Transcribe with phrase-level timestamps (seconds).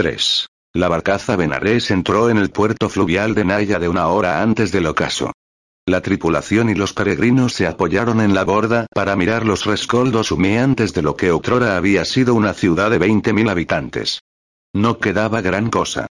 [0.00, 0.46] 3.
[0.72, 4.86] La barcaza Benares entró en el puerto fluvial de Naya de una hora antes del
[4.86, 5.30] ocaso.
[5.86, 10.94] La tripulación y los peregrinos se apoyaron en la borda para mirar los rescoldos humeantes
[10.94, 14.20] de lo que otrora había sido una ciudad de 20.000 habitantes.
[14.72, 16.06] No quedaba gran cosa.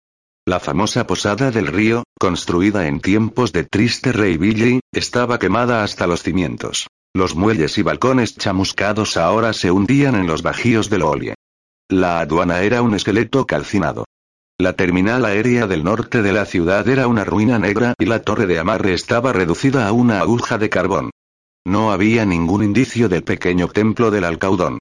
[0.47, 6.07] La famosa posada del río, construida en tiempos de triste rey Billy, estaba quemada hasta
[6.07, 6.87] los cimientos.
[7.13, 11.35] Los muelles y balcones chamuscados ahora se hundían en los bajíos del Olie.
[11.89, 14.05] La aduana era un esqueleto calcinado.
[14.57, 18.47] La terminal aérea del norte de la ciudad era una ruina negra y la torre
[18.47, 21.11] de amarre estaba reducida a una aguja de carbón.
[21.63, 24.79] No había ningún indicio del pequeño templo del Alcaudón.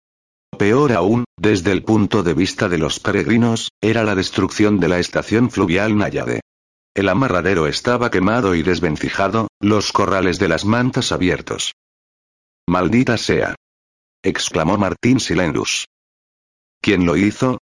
[0.57, 4.98] Peor aún, desde el punto de vista de los peregrinos, era la destrucción de la
[4.98, 6.41] estación fluvial Náyade.
[6.95, 11.73] El amarradero estaba quemado y desvencijado, los corrales de las mantas abiertos.
[12.67, 13.57] Maldita sea.
[14.23, 15.87] exclamó Martín Silendus.
[16.84, 17.62] ¿Quién lo hizo?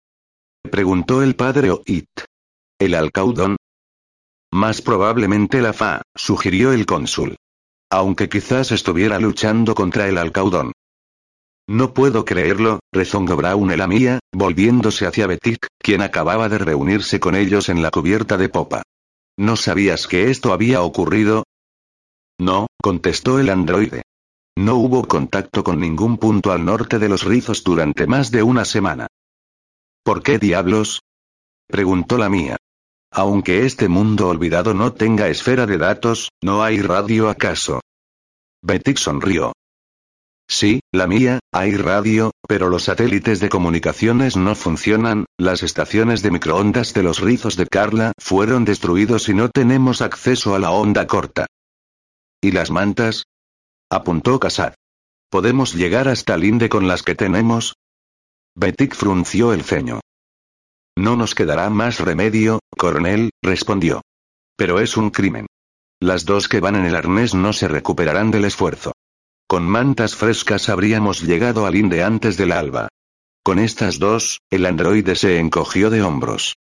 [0.68, 2.08] Preguntó el padre Oit.
[2.76, 3.56] ¿El alcaudón?
[4.52, 7.36] Más probablemente la FA, sugirió el cónsul.
[7.88, 10.72] Aunque quizás estuviera luchando contra el alcaudón.
[11.68, 17.68] No puedo creerlo, rezongó la mía, volviéndose hacia Betik, quien acababa de reunirse con ellos
[17.68, 18.82] en la cubierta de popa.
[19.36, 21.44] ¿No sabías que esto había ocurrido?
[22.40, 24.02] No, contestó el androide.
[24.56, 28.64] No hubo contacto con ningún punto al norte de los rizos durante más de una
[28.64, 29.06] semana.
[30.04, 31.00] ¿Por qué diablos?
[31.66, 32.56] preguntó la mía.
[33.10, 37.80] Aunque este mundo olvidado no tenga esfera de datos, ¿no hay radio acaso?
[38.62, 39.52] Betty sonrió.
[40.48, 46.30] Sí, la mía, hay radio, pero los satélites de comunicaciones no funcionan, las estaciones de
[46.30, 51.06] microondas de los rizos de Carla fueron destruidos y no tenemos acceso a la onda
[51.06, 51.46] corta.
[52.42, 53.24] ¿Y las mantas?
[53.92, 54.74] Apuntó Casad.
[55.30, 57.74] ¿Podemos llegar hasta Linde con las que tenemos?
[58.54, 60.00] Betik frunció el ceño.
[60.96, 64.02] No nos quedará más remedio, coronel, respondió.
[64.56, 65.46] Pero es un crimen.
[66.00, 68.92] Las dos que van en el arnés no se recuperarán del esfuerzo.
[69.46, 72.88] Con mantas frescas habríamos llegado al Inde antes del alba.
[73.44, 76.54] Con estas dos, el androide se encogió de hombros.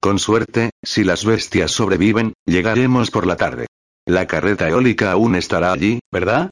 [0.00, 3.66] Con suerte, si las bestias sobreviven, llegaremos por la tarde.
[4.06, 6.50] La carreta eólica aún estará allí, ¿verdad?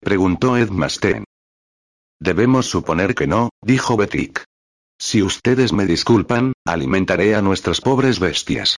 [0.00, 1.24] Preguntó Ed Masten.
[2.20, 4.44] Debemos suponer que no, dijo Betik.
[4.98, 8.76] Si ustedes me disculpan, alimentaré a nuestras pobres bestias.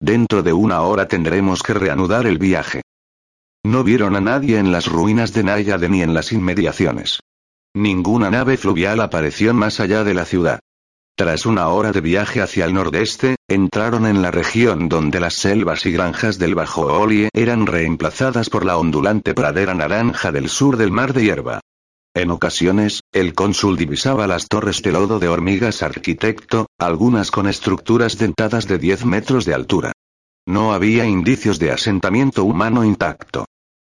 [0.00, 2.82] Dentro de una hora tendremos que reanudar el viaje.
[3.64, 7.20] No vieron a nadie en las ruinas de Nayade ni en las inmediaciones.
[7.74, 10.60] Ninguna nave fluvial apareció más allá de la ciudad.
[11.18, 15.86] Tras una hora de viaje hacia el nordeste, entraron en la región donde las selvas
[15.86, 20.90] y granjas del Bajo Olie eran reemplazadas por la ondulante pradera naranja del sur del
[20.90, 21.60] mar de hierba.
[22.14, 28.18] En ocasiones, el cónsul divisaba las torres de lodo de hormigas arquitecto, algunas con estructuras
[28.18, 29.92] dentadas de 10 metros de altura.
[30.46, 33.46] No había indicios de asentamiento humano intacto.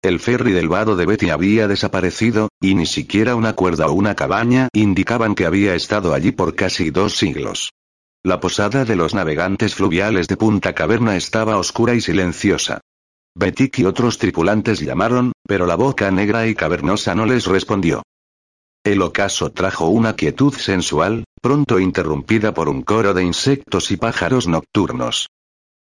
[0.01, 4.15] El ferry del vado de Betty había desaparecido, y ni siquiera una cuerda o una
[4.15, 7.71] cabaña indicaban que había estado allí por casi dos siglos.
[8.23, 12.79] La posada de los navegantes fluviales de Punta Caverna estaba oscura y silenciosa.
[13.35, 18.01] Betty y otros tripulantes llamaron, pero la boca negra y cavernosa no les respondió.
[18.85, 24.47] El ocaso trajo una quietud sensual, pronto interrumpida por un coro de insectos y pájaros
[24.47, 25.27] nocturnos.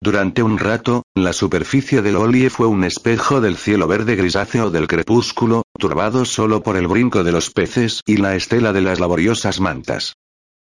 [0.01, 4.87] Durante un rato, la superficie del olie fue un espejo del cielo verde grisáceo del
[4.87, 9.59] crepúsculo, turbado solo por el brinco de los peces y la estela de las laboriosas
[9.59, 10.13] mantas.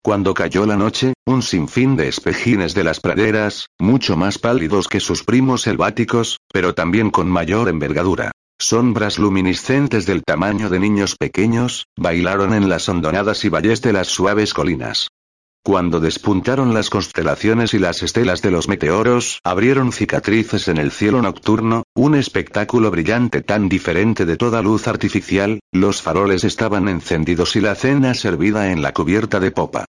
[0.03, 4.99] Cuando cayó la noche, un sinfín de espejines de las praderas, mucho más pálidos que
[4.99, 8.31] sus primos selváticos, pero también con mayor envergadura.
[8.59, 14.09] Sombras luminiscentes del tamaño de niños pequeños, bailaron en las hondonadas y valles de las
[14.09, 15.07] suaves colinas.
[15.66, 21.22] Cuando despuntaron las constelaciones y las estelas de los meteoros, abrieron cicatrices en el cielo
[21.22, 27.62] nocturno, un espectáculo brillante tan diferente de toda luz artificial, los faroles estaban encendidos y
[27.62, 29.85] la cena servida en la cubierta de popa.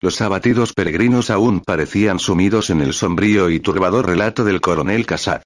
[0.00, 5.42] Los abatidos peregrinos aún parecían sumidos en el sombrío y turbador relato del coronel Casad.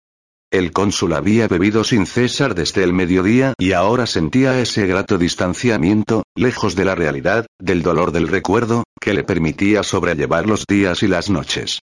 [0.51, 6.25] El cónsul había bebido sin cesar desde el mediodía y ahora sentía ese grato distanciamiento,
[6.35, 11.07] lejos de la realidad, del dolor del recuerdo, que le permitía sobrellevar los días y
[11.07, 11.79] las noches.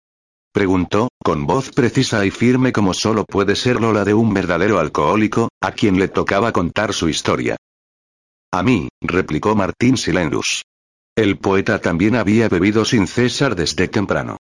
[0.51, 5.47] Preguntó, con voz precisa y firme como solo puede serlo la de un verdadero alcohólico,
[5.61, 7.55] a quien le tocaba contar su historia.
[8.51, 10.63] A mí, replicó Martín Silendus.
[11.15, 14.37] El poeta también había bebido sin cesar desde temprano.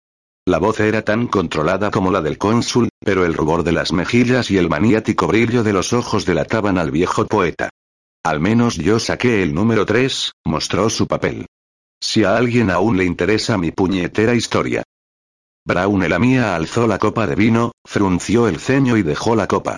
[0.45, 4.51] La voz era tan controlada como la del cónsul, pero el rubor de las mejillas
[4.51, 7.71] y el maniático brillo de los ojos delataban al viejo poeta.
[8.25, 11.47] Al menos yo saqué el número 3, mostró su papel.
[12.01, 14.83] Si a alguien aún le interesa mi puñetera historia.
[15.65, 19.77] Brown Elamia alzó la copa de vino, frunció el ceño y dejó la copa.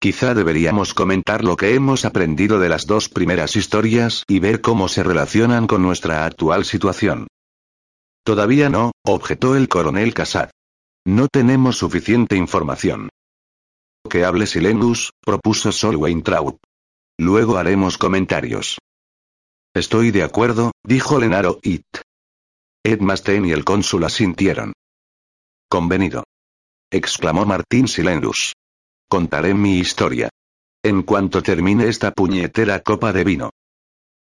[0.00, 4.88] Quizá deberíamos comentar lo que hemos aprendido de las dos primeras historias y ver cómo
[4.88, 7.28] se relacionan con nuestra actual situación.
[8.30, 10.50] Todavía no, objetó el coronel Casad.
[11.04, 13.08] No tenemos suficiente información.
[14.08, 16.56] Que hable Silenus, propuso Sol Weintraub.
[17.18, 18.78] Luego haremos comentarios.
[19.74, 21.82] Estoy de acuerdo, dijo Lenaro It.
[22.84, 24.74] Ed y el cónsul asintieron.
[25.68, 26.22] Convenido.
[26.88, 28.52] exclamó Martín Silenus.
[29.08, 30.28] Contaré mi historia.
[30.84, 33.50] En cuanto termine esta puñetera copa de vino.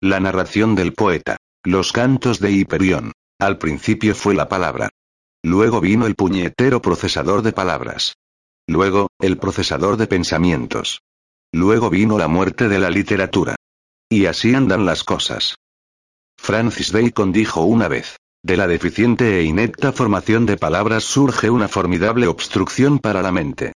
[0.01, 1.35] La narración del poeta.
[1.65, 3.11] Los cantos de Hiperión.
[3.39, 4.89] Al principio fue la palabra.
[5.43, 8.15] Luego vino el puñetero procesador de palabras.
[8.67, 11.01] Luego, el procesador de pensamientos.
[11.53, 13.55] Luego vino la muerte de la literatura.
[14.09, 15.55] Y así andan las cosas.
[16.37, 18.17] Francis Bacon dijo una vez.
[18.43, 23.73] De la deficiente e inepta formación de palabras surge una formidable obstrucción para la mente.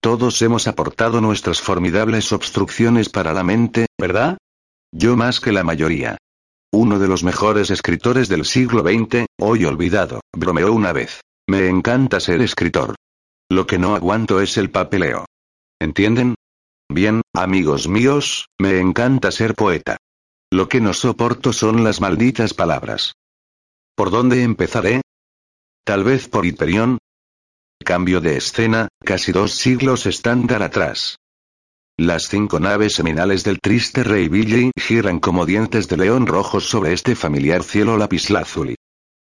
[0.00, 4.38] Todos hemos aportado nuestras formidables obstrucciones para la mente, ¿verdad?
[4.90, 6.18] Yo más que la mayoría.
[6.72, 11.20] Uno de los mejores escritores del siglo XX, hoy olvidado, bromeó una vez.
[11.46, 12.94] Me encanta ser escritor.
[13.50, 15.26] Lo que no aguanto es el papeleo.
[15.78, 16.34] ¿Entienden?
[16.88, 19.98] Bien, amigos míos, me encanta ser poeta.
[20.50, 23.12] Lo que no soporto son las malditas palabras.
[23.94, 25.02] ¿Por dónde empezaré?
[25.84, 26.98] Tal vez por Hiperión,
[27.82, 31.16] Cambio de escena, casi dos siglos estándar atrás.
[32.04, 36.92] Las cinco naves seminales del triste rey Billy giran como dientes de león rojos sobre
[36.92, 38.74] este familiar cielo lapislázuli.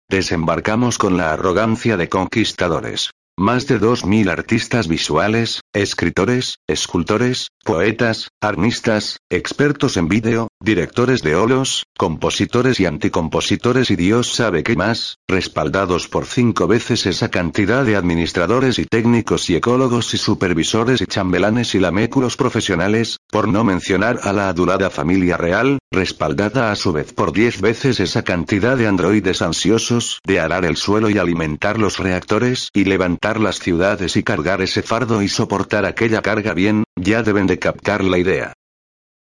[0.08, 3.10] Desembarcamos con la arrogancia de conquistadores.
[3.38, 11.84] Más de 2.000 artistas visuales, escritores, escultores, poetas, artistas, expertos en vídeo, directores de olos,
[11.96, 17.96] compositores y anticompositores y Dios sabe qué más, respaldados por cinco veces esa cantidad de
[17.96, 24.20] administradores y técnicos y ecólogos y supervisores y chambelanes y laméculos profesionales, por no mencionar
[24.24, 28.88] a la adulada familia real, respaldada a su vez por diez veces esa cantidad de
[28.88, 34.22] androides ansiosos de arar el suelo y alimentar los reactores y levantar las ciudades y
[34.22, 38.52] cargar ese fardo y soportar aquella carga bien, ya deben de captar la idea.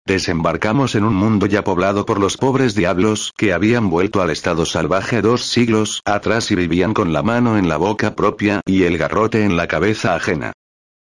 [0.05, 4.65] Desembarcamos en un mundo ya poblado por los pobres diablos que habían vuelto al estado
[4.65, 8.97] salvaje dos siglos atrás y vivían con la mano en la boca propia y el
[8.97, 10.53] garrote en la cabeza ajena.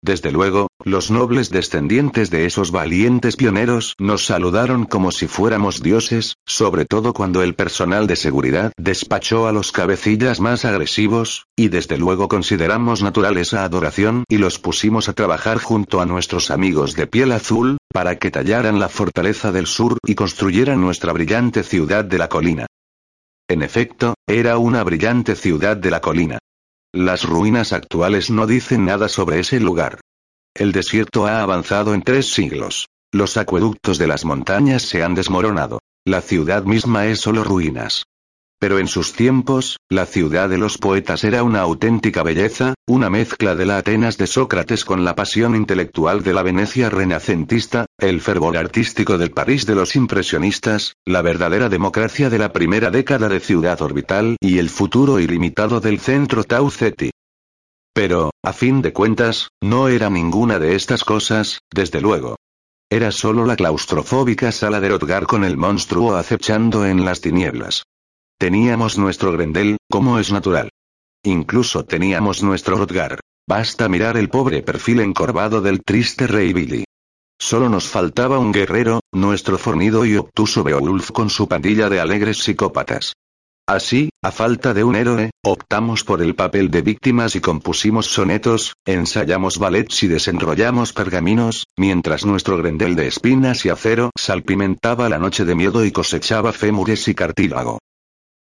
[0.05, 6.35] Desde luego, los nobles descendientes de esos valientes pioneros nos saludaron como si fuéramos dioses,
[6.45, 11.97] sobre todo cuando el personal de seguridad despachó a los cabecillas más agresivos, y desde
[11.97, 17.06] luego consideramos natural esa adoración y los pusimos a trabajar junto a nuestros amigos de
[17.06, 22.19] piel azul, para que tallaran la fortaleza del sur y construyeran nuestra brillante ciudad de
[22.19, 22.67] la colina.
[23.49, 26.39] En efecto, era una brillante ciudad de la colina.
[26.94, 29.99] Las ruinas actuales no dicen nada sobre ese lugar.
[30.55, 32.87] El desierto ha avanzado en tres siglos.
[33.11, 35.81] Los acueductos de las montañas se han desmoronado.
[36.05, 38.05] La ciudad misma es solo ruinas.
[38.59, 43.55] Pero en sus tiempos, la ciudad de los poetas era una auténtica belleza, una mezcla
[43.55, 48.56] de la Atenas de Sócrates con la pasión intelectual de la Venecia renacentista, el fervor
[48.56, 53.81] artístico del París de los impresionistas, la verdadera democracia de la primera década de Ciudad
[53.83, 57.11] Orbital y el futuro ilimitado del centro Tau Ceti.
[57.95, 62.37] Pero, a fin de cuentas, no era ninguna de estas cosas, desde luego.
[62.91, 67.84] Era solo la claustrofóbica sala de Rotgar con el monstruo acechando en las tinieblas.
[68.38, 70.70] Teníamos nuestro Grendel, como es natural.
[71.22, 73.20] Incluso teníamos nuestro Rodgar.
[73.48, 76.84] Basta mirar el pobre perfil encorvado del triste rey Billy.
[77.38, 82.38] Solo nos faltaba un guerrero, nuestro fornido y obtuso Beowulf con su pandilla de alegres
[82.38, 83.12] psicópatas.
[83.67, 88.74] Así, a falta de un héroe, optamos por el papel de víctimas y compusimos sonetos,
[88.84, 95.46] ensayamos ballets y desenrollamos pergaminos, mientras nuestro grendel de espinas y acero salpimentaba la noche
[95.46, 97.79] de miedo y cosechaba fémures y cartílago.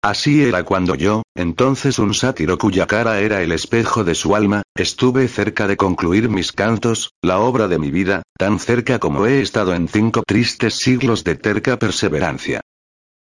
[0.03, 4.63] Así era cuando yo, entonces un sátiro cuya cara era el espejo de su alma,
[4.75, 9.41] estuve cerca de concluir mis cantos, la obra de mi vida, tan cerca como he
[9.41, 12.61] estado en cinco tristes siglos de terca perseverancia.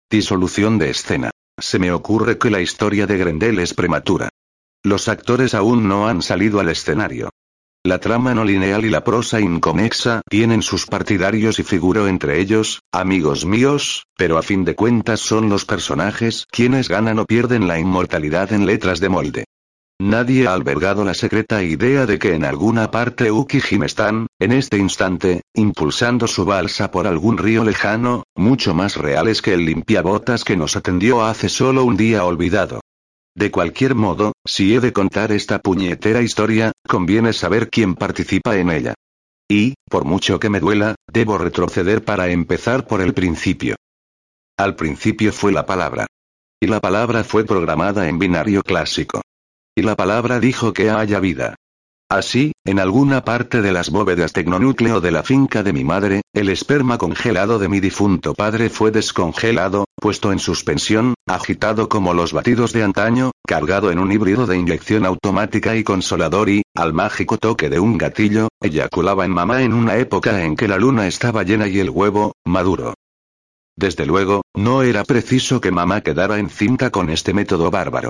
[0.09, 1.31] Disolución de escena.
[1.59, 4.29] Se me ocurre que la historia de Grendel es prematura.
[4.83, 7.29] Los actores aún no han salido al escenario.
[7.83, 12.83] La trama no lineal y la prosa inconexa tienen sus partidarios y figuro entre ellos,
[12.91, 17.79] amigos míos, pero a fin de cuentas son los personajes quienes ganan o pierden la
[17.79, 19.45] inmortalidad en letras de molde.
[19.99, 24.51] Nadie ha albergado la secreta idea de que en alguna parte Uki Jim están, en
[24.51, 30.43] este instante, impulsando su balsa por algún río lejano, mucho más reales que el limpiabotas
[30.43, 32.79] que nos atendió hace solo un día olvidado.
[33.35, 38.69] De cualquier modo, si he de contar esta puñetera historia, conviene saber quién participa en
[38.69, 38.93] ella.
[39.49, 43.75] Y, por mucho que me duela, debo retroceder para empezar por el principio.
[44.57, 46.07] Al principio fue la palabra.
[46.61, 49.21] Y la palabra fue programada en binario clásico.
[49.75, 51.55] Y la palabra dijo que haya vida.
[52.09, 56.49] Así, en alguna parte de las bóvedas tecnonúcleo de la finca de mi madre, el
[56.49, 62.73] esperma congelado de mi difunto padre fue descongelado, puesto en suspensión, agitado como los batidos
[62.73, 67.69] de antaño, cargado en un híbrido de inyección automática y consolador y, al mágico toque
[67.69, 71.67] de un gatillo, eyaculaba en mamá en una época en que la luna estaba llena
[71.67, 72.95] y el huevo, maduro.
[73.77, 78.09] Desde luego, no era preciso que mamá quedara encinta con este método bárbaro.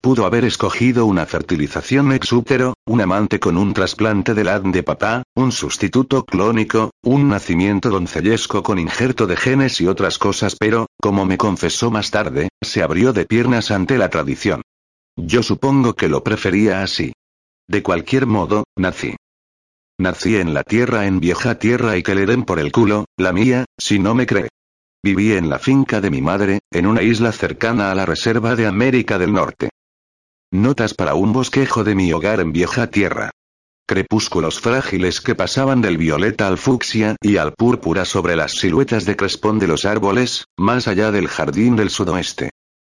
[0.00, 4.82] Pudo haber escogido una fertilización ex útero, un amante con un trasplante del ADN de
[4.82, 10.86] papá, un sustituto clónico, un nacimiento doncellesco con injerto de genes y otras cosas, pero,
[11.00, 14.62] como me confesó más tarde, se abrió de piernas ante la tradición.
[15.16, 17.12] Yo supongo que lo prefería así.
[17.68, 19.16] De cualquier modo, nací.
[19.98, 23.32] Nací en la tierra en vieja tierra y que le den por el culo, la
[23.32, 24.50] mía, si no me cree.
[25.02, 28.66] Viví en la finca de mi madre, en una isla cercana a la reserva de
[28.66, 29.70] América del Norte.
[30.52, 33.30] Notas para un bosquejo de mi hogar en vieja tierra.
[33.84, 39.16] Crepúsculos frágiles que pasaban del violeta al fucsia y al púrpura sobre las siluetas de
[39.16, 42.50] crespón de los árboles, más allá del jardín del sudoeste.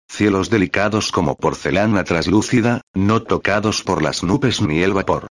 [0.08, 5.26] Cielos delicados como porcelana traslúcida, no tocados por las nubes ni el vapor.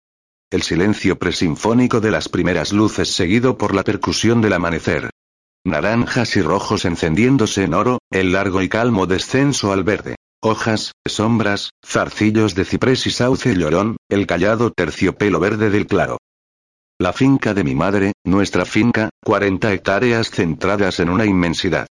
[0.52, 5.10] El silencio presinfónico de las primeras luces seguido por la percusión del amanecer.
[5.64, 10.16] Naranjas y rojos encendiéndose en oro, el largo y calmo descenso al verde.
[10.42, 16.18] Hojas, sombras, zarcillos de ciprés y sauce llorón, el callado terciopelo verde del claro.
[16.98, 21.88] La finca de mi madre, nuestra finca, 40 hectáreas centradas en una inmensidad.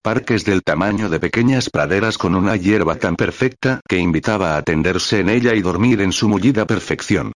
[0.00, 5.18] Parques del tamaño de pequeñas praderas con una hierba tan perfecta que invitaba a tenderse
[5.18, 7.32] en ella y dormir en su mullida perfección.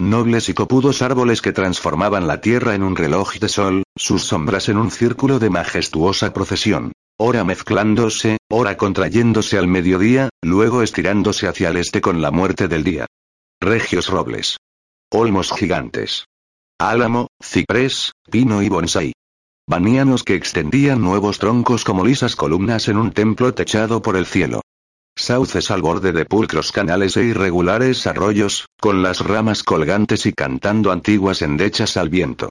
[0.00, 4.68] Nobles y copudos árboles que transformaban la tierra en un reloj de sol, sus sombras
[4.68, 6.90] en un círculo de majestuosa procesión
[7.22, 12.82] ora mezclándose, ora contrayéndose al mediodía, luego estirándose hacia el este con la muerte del
[12.82, 13.04] día.
[13.60, 14.56] Regios robles.
[15.12, 16.24] Olmos gigantes.
[16.78, 19.12] Álamo, ciprés, pino y bonsai.
[19.68, 24.62] Banianos que extendían nuevos troncos como lisas columnas en un templo techado por el cielo.
[25.14, 30.90] Sauces al borde de pulcros canales e irregulares arroyos, con las ramas colgantes y cantando
[30.90, 32.48] antiguas endechas al viento.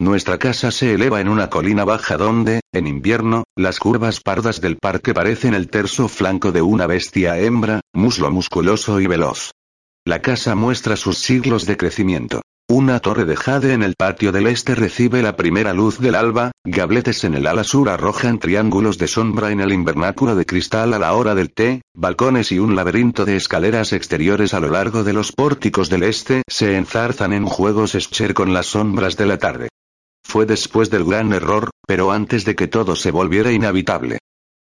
[0.00, 4.76] Nuestra casa se eleva en una colina baja donde, en invierno, las curvas pardas del
[4.76, 9.50] parque parecen el terso flanco de una bestia hembra, muslo musculoso y veloz.
[10.06, 12.42] La casa muestra sus siglos de crecimiento.
[12.70, 16.52] Una torre de jade en el patio del este recibe la primera luz del alba,
[16.64, 21.00] gabletes en el ala sur arrojan triángulos de sombra en el invernáculo de cristal a
[21.00, 25.14] la hora del té, balcones y un laberinto de escaleras exteriores a lo largo de
[25.14, 29.68] los pórticos del este se enzarzan en juegos escher con las sombras de la tarde.
[30.28, 34.18] Fue después del gran error, pero antes de que todo se volviera inhabitable.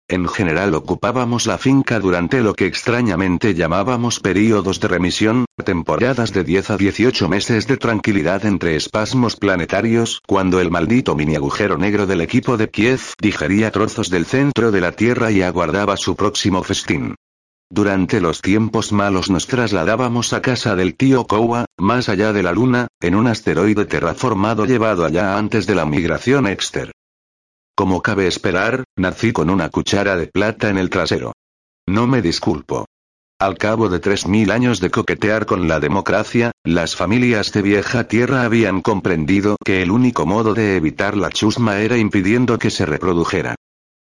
[0.07, 6.45] En general ocupábamos la finca durante lo que extrañamente llamábamos períodos de remisión, temporadas de
[6.45, 12.07] 10 a 18 meses de tranquilidad entre espasmos planetarios, cuando el maldito mini agujero negro
[12.07, 16.63] del equipo de Kiev digería trozos del centro de la Tierra y aguardaba su próximo
[16.63, 17.15] festín.
[17.71, 22.53] Durante los tiempos malos nos trasladábamos a casa del tío Kowa, más allá de la
[22.53, 26.93] Luna, en un asteroide terraformado llevado allá antes de la migración exter.
[27.75, 31.33] Como cabe esperar, nací con una cuchara de plata en el trasero.
[31.87, 32.87] No me disculpo.
[33.41, 38.05] Al cabo de tres mil años de coquetear con la democracia, las familias de vieja
[38.05, 42.87] tierra habían comprendido que el único modo de evitar la chusma era impidiendo que se
[42.87, 43.57] reprodujera.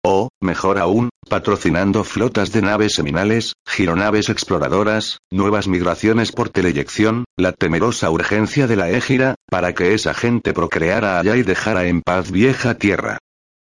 [0.05, 7.52] O, mejor aún, patrocinando flotas de naves seminales, gironaves exploradoras, nuevas migraciones por teleyección, la
[7.52, 12.31] temerosa urgencia de la égira, para que esa gente procreara allá y dejara en paz
[12.31, 13.19] vieja tierra.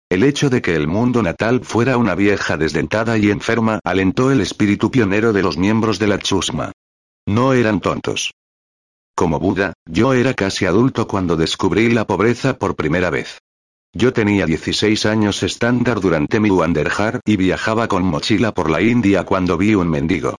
[0.09, 4.41] El hecho de que el mundo natal fuera una vieja desdentada y enferma alentó el
[4.41, 6.73] espíritu pionero de los miembros de la chusma.
[7.27, 8.31] No eran tontos.
[9.17, 13.39] Como Buda, yo era casi adulto cuando descubrí la pobreza por primera vez.
[13.97, 19.25] Yo tenía 16 años estándar durante mi Wanderjar y viajaba con mochila por la India
[19.25, 20.37] cuando vi un mendigo.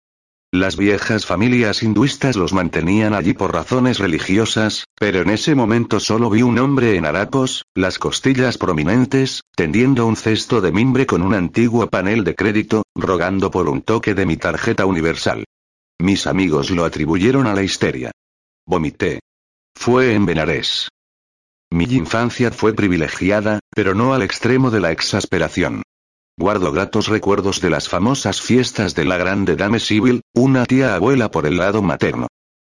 [0.52, 6.30] Las viejas familias hinduistas los mantenían allí por razones religiosas, pero en ese momento solo
[6.30, 11.34] vi un hombre en harapos, las costillas prominentes, tendiendo un cesto de mimbre con un
[11.34, 15.44] antiguo panel de crédito, rogando por un toque de mi tarjeta universal.
[15.98, 18.12] Mis amigos lo atribuyeron a la histeria.
[18.64, 19.18] Vomité.
[19.74, 20.88] Fue en Benares.
[21.70, 25.82] Mi infancia fue privilegiada, pero no al extremo de la exasperación.
[26.38, 31.30] Guardo gratos recuerdos de las famosas fiestas de la grande Dame Civil, una tía abuela
[31.30, 32.28] por el lado materno.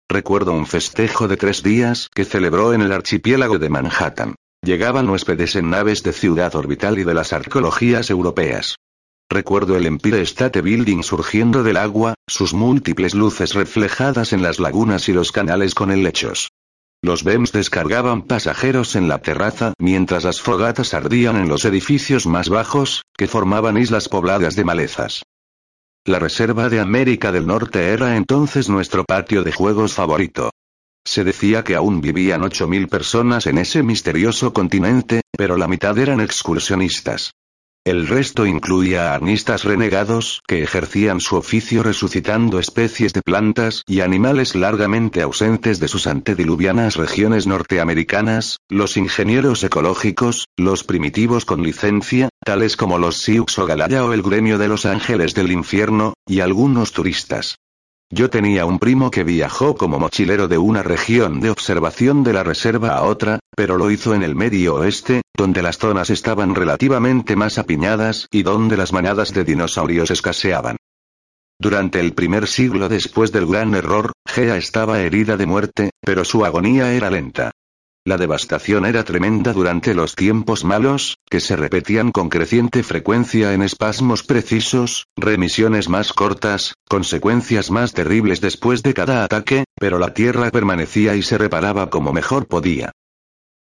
[0.09, 4.35] Recuerdo un festejo de tres días que celebró en el archipiélago de Manhattan.
[4.63, 8.77] Llegaban huéspedes en naves de Ciudad Orbital y de las arqueologías europeas.
[9.29, 15.09] Recuerdo el Empire State Building surgiendo del agua, sus múltiples luces reflejadas en las lagunas
[15.09, 16.49] y los canales con helechos.
[17.05, 22.49] Los BEMS descargaban pasajeros en la terraza mientras las fogatas ardían en los edificios más
[22.49, 25.21] bajos, que formaban islas pobladas de malezas.
[26.03, 30.49] La Reserva de América del Norte era entonces nuestro patio de juegos favorito.
[31.05, 36.21] Se decía que aún vivían 8.000 personas en ese misterioso continente, pero la mitad eran
[36.21, 37.33] excursionistas.
[37.85, 44.55] El resto incluía arnistas renegados que ejercían su oficio resucitando especies de plantas y animales
[44.55, 52.75] largamente ausentes de sus antediluvianas regiones norteamericanas, los ingenieros ecológicos, los primitivos con licencia, tales
[52.75, 56.91] como los Sioux o Galaya o el gremio de los ángeles del infierno, y algunos
[56.91, 57.59] turistas.
[58.11, 62.43] Yo tenía un primo que viajó como mochilero de una región de observación de la
[62.43, 67.35] reserva a otra, pero lo hizo en el medio oeste, donde las zonas estaban relativamente
[67.35, 70.77] más apiñadas y donde las manadas de dinosaurios escaseaban.
[71.57, 76.45] Durante el primer siglo después del gran error, Gea estaba herida de muerte, pero su
[76.45, 77.51] agonía era lenta.
[78.07, 83.63] La devastación era tremenda durante los tiempos malos, que se repetían con creciente frecuencia en
[83.63, 90.51] espasmos precisos, remisiones más cortas, consecuencias más terribles después de cada ataque, pero la tierra
[90.51, 92.91] permanecía y se reparaba como mejor podía.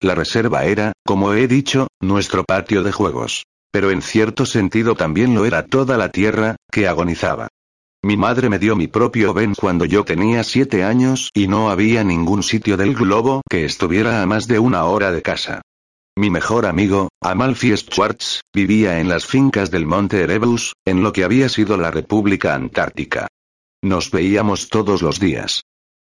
[0.00, 3.44] La reserva era, como he dicho, nuestro patio de juegos.
[3.70, 7.48] Pero en cierto sentido también lo era toda la tierra, que agonizaba.
[8.04, 12.02] Mi madre me dio mi propio Ben cuando yo tenía siete años y no había
[12.02, 15.62] ningún sitio del globo que estuviera a más de una hora de casa.
[16.16, 21.22] Mi mejor amigo, Amalfi Schwartz, vivía en las fincas del monte Erebus, en lo que
[21.22, 23.28] había sido la República Antártica.
[23.82, 25.62] Nos veíamos todos los días.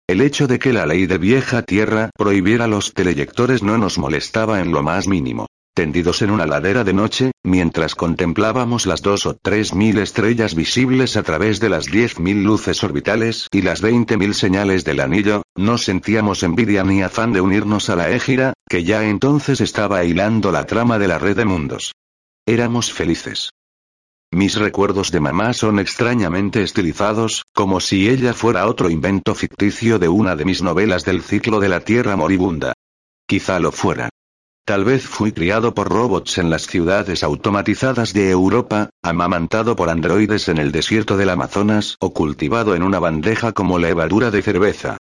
[0.06, 4.60] El hecho de que la ley de vieja tierra prohibiera los teleyectores no nos molestaba
[4.60, 9.36] en lo más mínimo tendidos en una ladera de noche, mientras contemplábamos las dos o
[9.36, 14.18] tres mil estrellas visibles a través de las diez mil luces orbitales y las veinte
[14.18, 18.86] mil señales del anillo, no sentíamos envidia ni afán de unirnos a la égira, que
[18.86, 21.94] ya entonces estaba hilando la trama de la red de mundos.
[22.48, 23.52] Éramos felices.
[24.32, 30.08] Mis recuerdos de mamá son extrañamente estilizados, como si ella fuera otro invento ficticio de
[30.08, 32.74] una de mis novelas del ciclo de la Tierra moribunda.
[33.28, 34.10] Quizá lo fuera.
[34.68, 40.50] Tal vez fui criado por robots en las ciudades automatizadas de Europa, amamantado por androides
[40.50, 44.98] en el desierto del Amazonas o cultivado en una bandeja como levadura de cerveza.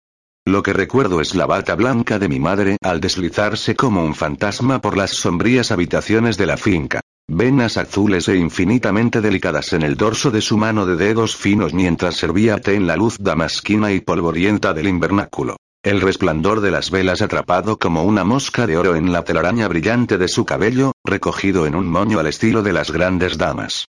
[0.46, 4.80] Lo que recuerdo es la bata blanca de mi madre al deslizarse como un fantasma
[4.80, 7.02] por las sombrías habitaciones de la finca.
[7.28, 12.16] Venas azules e infinitamente delicadas en el dorso de su mano de dedos finos mientras
[12.16, 15.58] servía té en la luz damasquina y polvorienta del invernáculo.
[15.82, 20.18] El resplandor de las velas atrapado como una mosca de oro en la telaraña brillante
[20.18, 23.86] de su cabello, recogido en un moño al estilo de las grandes damas.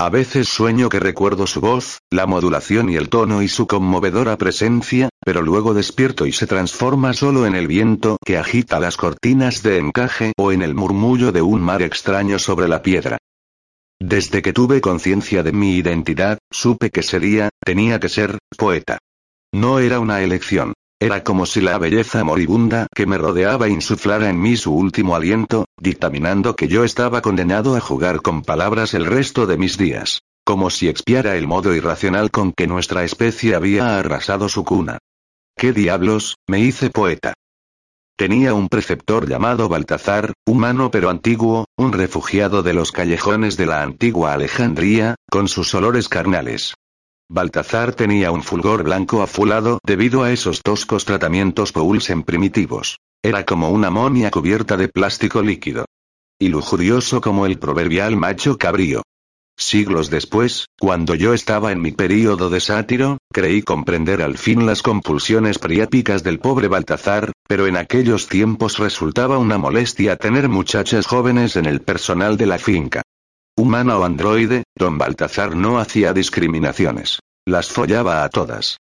[0.00, 4.36] A veces sueño que recuerdo su voz, la modulación y el tono y su conmovedora
[4.36, 9.62] presencia, pero luego despierto y se transforma solo en el viento que agita las cortinas
[9.62, 13.16] de encaje o en el murmullo de un mar extraño sobre la piedra.
[14.00, 18.98] Desde que tuve conciencia de mi identidad, supe que sería, tenía que ser, poeta.
[19.52, 20.74] No era una elección.
[21.00, 25.66] Era como si la belleza moribunda que me rodeaba insuflara en mí su último aliento,
[25.80, 30.22] dictaminando que yo estaba condenado a jugar con palabras el resto de mis días.
[30.44, 34.98] Como si expiara el modo irracional con que nuestra especie había arrasado su cuna.
[35.56, 36.36] ¿Qué diablos?
[36.48, 37.34] me hice poeta.
[38.16, 43.82] Tenía un preceptor llamado Baltazar, humano pero antiguo, un refugiado de los callejones de la
[43.82, 46.74] antigua Alejandría, con sus olores carnales.
[47.30, 53.00] Baltazar tenía un fulgor blanco afulado debido a esos toscos tratamientos Poulsen primitivos.
[53.22, 55.84] Era como una momia cubierta de plástico líquido.
[56.38, 59.02] Y lujurioso como el proverbial macho cabrío.
[59.58, 64.80] Siglos después, cuando yo estaba en mi período de sátiro, creí comprender al fin las
[64.80, 71.56] compulsiones priápicas del pobre Baltazar, pero en aquellos tiempos resultaba una molestia tener muchachas jóvenes
[71.56, 73.02] en el personal de la finca.
[73.58, 77.18] Humana o androide, don Baltazar no hacía discriminaciones.
[77.44, 78.78] Las follaba a todas.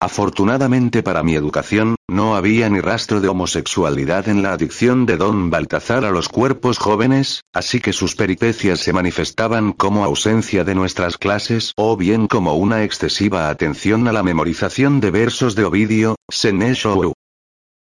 [0.00, 5.50] Afortunadamente para mi educación, no había ni rastro de homosexualidad en la adicción de don
[5.50, 11.18] Baltazar a los cuerpos jóvenes, así que sus peripecias se manifestaban como ausencia de nuestras
[11.18, 17.12] clases o bien como una excesiva atención a la memorización de versos de Ovidio, Senecio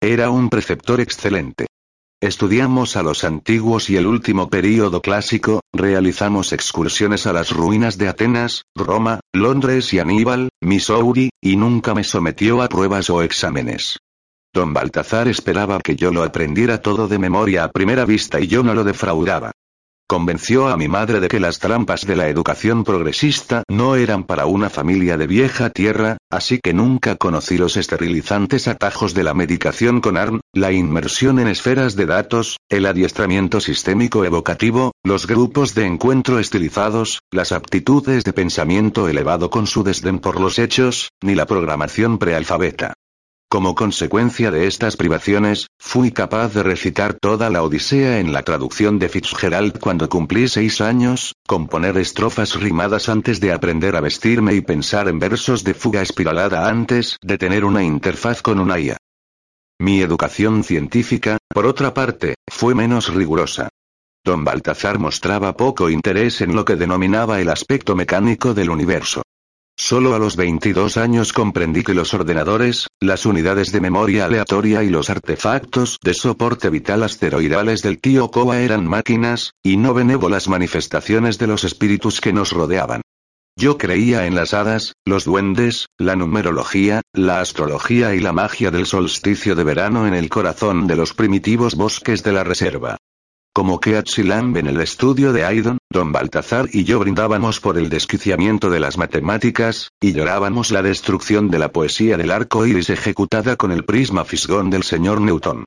[0.01, 1.66] Era un preceptor excelente.
[2.22, 8.09] Estudiamos a los antiguos y el último período clásico, realizamos excursiones a las ruinas de
[8.09, 13.98] Atenas, Roma, Londres y Aníbal, Missouri, y nunca me sometió a pruebas o exámenes.
[14.55, 18.62] Don Baltazar esperaba que yo lo aprendiera todo de memoria a primera vista y yo
[18.62, 19.52] no lo defraudaba.
[20.09, 24.47] Convenció a mi madre de que las trampas de la educación progresista no eran para
[24.47, 30.01] una familia de vieja tierra, así que nunca conocí los esterilizantes atajos de la medicación
[30.01, 35.87] con ARN, la inmersión en esferas de datos, el adiestramiento sistémico evocativo, los grupos de
[35.87, 41.47] encuentro estilizados, las aptitudes de pensamiento elevado con su desdén por los hechos, ni la
[41.47, 42.95] programación prealfabeta.
[43.48, 48.98] Como consecuencia de estas privaciones, fui capaz de recitar toda la Odisea en la traducción
[48.98, 54.62] de Fitzgerald cuando cumplí seis años, componer estrofas rimadas antes de aprender a vestirme y
[54.62, 58.96] pensar en versos de fuga espiralada antes de tener una interfaz con una IA.
[59.78, 63.68] Mi educación científica, por otra parte, fue menos rigurosa.
[64.24, 69.22] Don Baltazar mostraba poco interés en lo que denominaba el aspecto mecánico del universo.
[69.79, 74.89] Solo a los 22 años comprendí que los ordenadores, las unidades de memoria aleatoria y
[74.89, 81.39] los artefactos de soporte vital asteroidales del tío Koa eran máquinas, y no benévolas manifestaciones
[81.39, 83.03] de los espíritus que nos rodeaban.
[83.55, 88.87] Yo creía en las hadas, los duendes, la numerología, la astrología y la magia del
[88.87, 92.97] solsticio de verano en el corazón de los primitivos bosques de la reserva.
[93.57, 98.69] Como que en el estudio de Aidon, don Baltazar y yo brindábamos por el desquiciamiento
[98.69, 103.73] de las matemáticas, y llorábamos la destrucción de la poesía del arco iris ejecutada con
[103.73, 105.64] el prisma fisgón del señor Newton.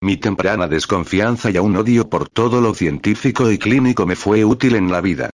[0.00, 4.74] Mi temprana desconfianza y un odio por todo lo científico y clínico me fue útil
[4.74, 5.30] en la vida.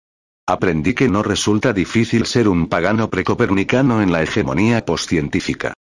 [0.47, 5.75] Aprendí que no resulta difícil ser un pagano precopernicano en la hegemonía postcientífica.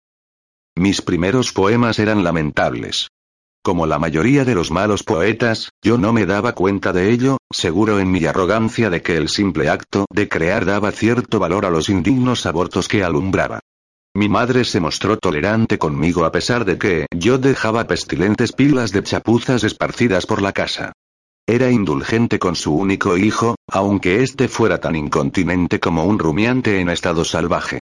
[0.76, 3.08] Mis primeros poemas eran lamentables.
[3.62, 8.00] Como la mayoría de los malos poetas, yo no me daba cuenta de ello, seguro
[8.00, 11.90] en mi arrogancia de que el simple acto de crear daba cierto valor a los
[11.90, 13.60] indignos abortos que alumbraba.
[14.14, 19.02] Mi madre se mostró tolerante conmigo a pesar de que yo dejaba pestilentes pilas de
[19.02, 20.92] chapuzas esparcidas por la casa.
[21.46, 26.88] Era indulgente con su único hijo, aunque éste fuera tan incontinente como un rumiante en
[26.88, 27.80] estado salvaje.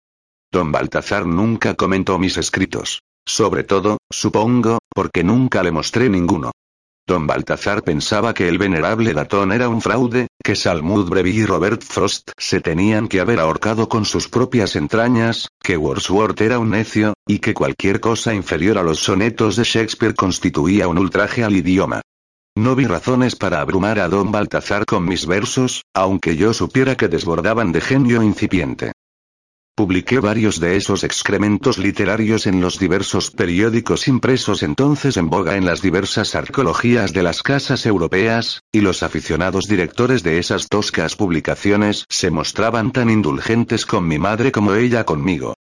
[0.51, 3.01] Don Baltazar nunca comentó mis escritos.
[3.27, 6.51] Sobre todo, supongo, porque nunca le mostré ninguno.
[7.05, 11.83] Don Baltazar pensaba que el venerable Datón era un fraude, que Salmud Brevi y Robert
[11.83, 17.13] Frost se tenían que haber ahorcado con sus propias entrañas, que Wordsworth era un necio,
[17.27, 22.01] y que cualquier cosa inferior a los sonetos de Shakespeare constituía un ultraje al idioma.
[22.55, 27.09] No vi razones para abrumar a don Baltazar con mis versos, aunque yo supiera que
[27.09, 28.93] desbordaban de genio incipiente.
[29.77, 35.67] Publiqué varios de esos excrementos literarios en los diversos periódicos impresos entonces en boga en
[35.67, 42.05] las diversas arqueologías de las casas europeas, y los aficionados directores de esas toscas publicaciones
[42.09, 45.53] se mostraban tan indulgentes con mi madre como ella conmigo.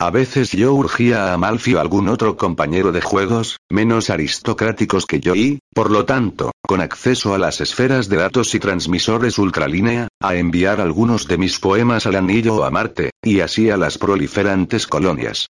[0.00, 5.18] A veces yo urgía a Amalfi o algún otro compañero de juegos, menos aristocráticos que
[5.18, 10.06] yo y, por lo tanto, con acceso a las esferas de datos y transmisores ultralínea,
[10.22, 13.98] a enviar algunos de mis poemas al anillo o a Marte, y así a las
[13.98, 15.48] proliferantes colonias.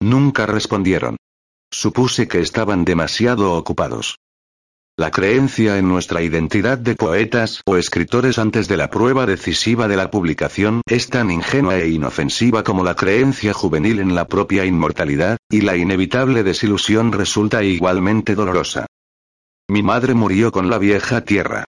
[0.00, 1.16] Nunca respondieron.
[1.70, 4.16] Supuse que estaban demasiado ocupados.
[5.00, 9.96] La creencia en nuestra identidad de poetas o escritores antes de la prueba decisiva de
[9.96, 15.38] la publicación es tan ingenua e inofensiva como la creencia juvenil en la propia inmortalidad,
[15.48, 18.84] y la inevitable desilusión resulta igualmente dolorosa.
[19.70, 21.64] Mi madre murió con la vieja tierra.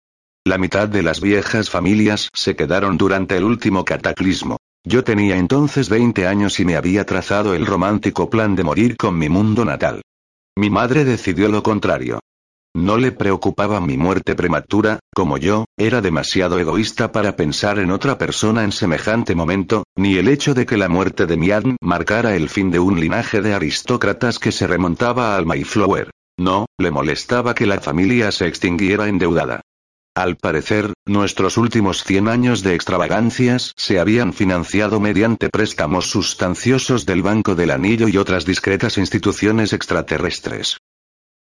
[0.44, 4.58] La mitad de las viejas familias se quedaron durante el último cataclismo.
[4.84, 9.18] Yo tenía entonces 20 años y me había trazado el romántico plan de morir con
[9.18, 10.02] mi mundo natal.
[10.56, 12.20] Mi madre decidió lo contrario.
[12.76, 18.18] No le preocupaba mi muerte prematura, como yo, era demasiado egoísta para pensar en otra
[18.18, 22.50] persona en semejante momento, ni el hecho de que la muerte de Miadn marcara el
[22.50, 26.10] fin de un linaje de aristócratas que se remontaba al Mayflower.
[26.36, 29.62] No, le molestaba que la familia se extinguiera endeudada.
[30.14, 37.22] Al parecer, nuestros últimos 100 años de extravagancias se habían financiado mediante préstamos sustanciosos del
[37.22, 40.76] Banco del Anillo y otras discretas instituciones extraterrestres.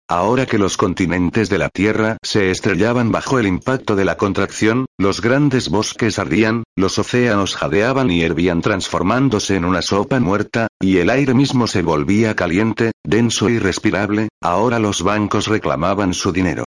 [0.08, 4.86] Ahora que los continentes de la Tierra se estrellaban bajo el impacto de la contracción,
[5.00, 10.98] los grandes bosques ardían, los océanos jadeaban y hervían transformándose en una sopa muerta, y
[10.98, 16.66] el aire mismo se volvía caliente, denso y respirable, ahora los bancos reclamaban su dinero.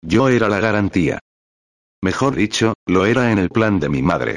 [0.00, 1.18] Yo era la garantía.
[2.02, 4.36] Mejor dicho, lo era en el plan de mi madre.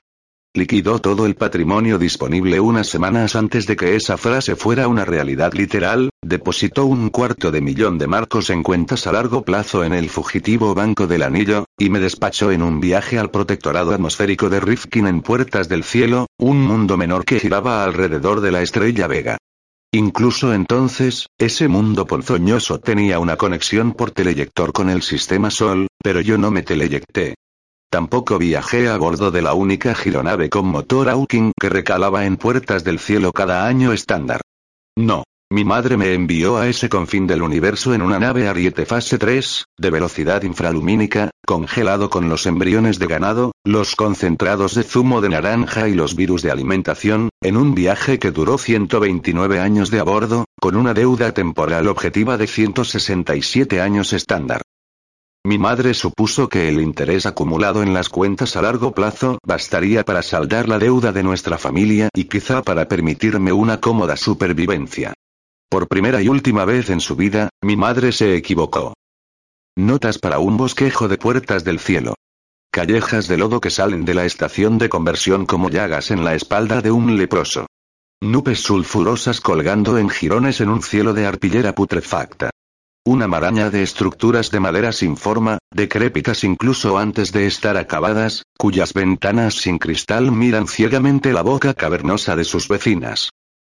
[0.53, 5.53] Liquidó todo el patrimonio disponible unas semanas antes de que esa frase fuera una realidad
[5.53, 10.09] literal, depositó un cuarto de millón de marcos en cuentas a largo plazo en el
[10.09, 15.07] fugitivo Banco del Anillo, y me despachó en un viaje al protectorado atmosférico de Rifkin
[15.07, 19.37] en Puertas del Cielo, un mundo menor que giraba alrededor de la estrella Vega.
[19.93, 26.19] Incluso entonces, ese mundo ponzoñoso tenía una conexión por teleyector con el sistema Sol, pero
[26.19, 27.35] yo no me teleyecté.
[27.91, 32.85] Tampoco viajé a bordo de la única gironave con motor Hawking que recalaba en puertas
[32.85, 34.39] del cielo cada año estándar.
[34.95, 35.25] No.
[35.51, 39.65] Mi madre me envió a ese confín del universo en una nave Ariete fase 3,
[39.77, 45.89] de velocidad infralumínica, congelado con los embriones de ganado, los concentrados de zumo de naranja
[45.89, 50.45] y los virus de alimentación, en un viaje que duró 129 años de a bordo,
[50.61, 54.61] con una deuda temporal objetiva de 167 años estándar.
[55.43, 60.21] Mi madre supuso que el interés acumulado en las cuentas a largo plazo bastaría para
[60.21, 65.13] saldar la deuda de nuestra familia y quizá para permitirme una cómoda supervivencia.
[65.67, 68.93] Por primera y última vez en su vida, mi madre se equivocó.
[69.75, 72.13] Notas para un bosquejo de puertas del cielo.
[72.71, 76.81] Callejas de lodo que salen de la estación de conversión como llagas en la espalda
[76.81, 77.65] de un leproso.
[78.21, 82.51] Nubes sulfurosas colgando en jirones en un cielo de arpillera putrefacta.
[83.03, 88.93] Una maraña de estructuras de madera sin forma, decrépitas incluso antes de estar acabadas, cuyas
[88.93, 93.31] ventanas sin cristal miran ciegamente la boca cavernosa de sus vecinas.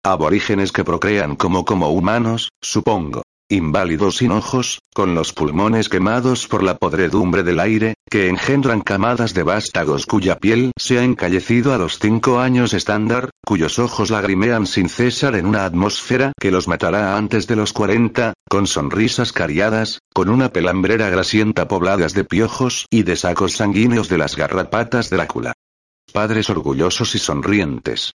[0.03, 6.63] Aborígenes que procrean como como humanos, supongo inválidos sin ojos, con los pulmones quemados por
[6.63, 11.77] la podredumbre del aire, que engendran camadas de vástagos cuya piel se ha encallecido a
[11.77, 17.17] los cinco años estándar, cuyos ojos lagrimean sin cesar en una atmósfera que los matará
[17.17, 23.03] antes de los cuarenta, con sonrisas cariadas, con una pelambrera grasienta pobladas de piojos y
[23.03, 25.53] de sacos sanguíneos de las garrapatas Drácula.
[26.11, 28.11] Padres orgullosos y sonrientes.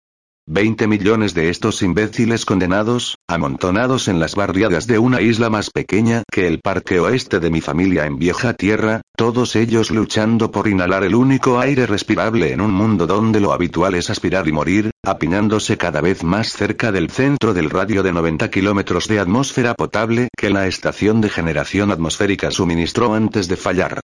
[0.49, 6.25] Veinte millones de estos imbéciles condenados, amontonados en las barriadas de una isla más pequeña
[6.33, 11.05] que el parque oeste de mi familia en vieja tierra, todos ellos luchando por inhalar
[11.05, 15.79] el único aire respirable en un mundo donde lo habitual es aspirar y morir, apiñándose
[15.79, 20.51] cada vez más cerca del centro del radio de 90 kilómetros de atmósfera potable que
[20.51, 24.01] la estación de generación atmosférica suministró antes de fallar.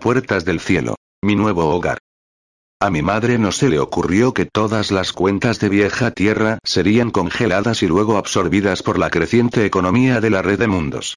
[0.00, 0.94] Puertas del cielo.
[1.22, 1.98] Mi nuevo hogar.
[2.82, 7.12] A mi madre no se le ocurrió que todas las cuentas de vieja tierra serían
[7.12, 11.14] congeladas y luego absorbidas por la creciente economía de la red de mundos.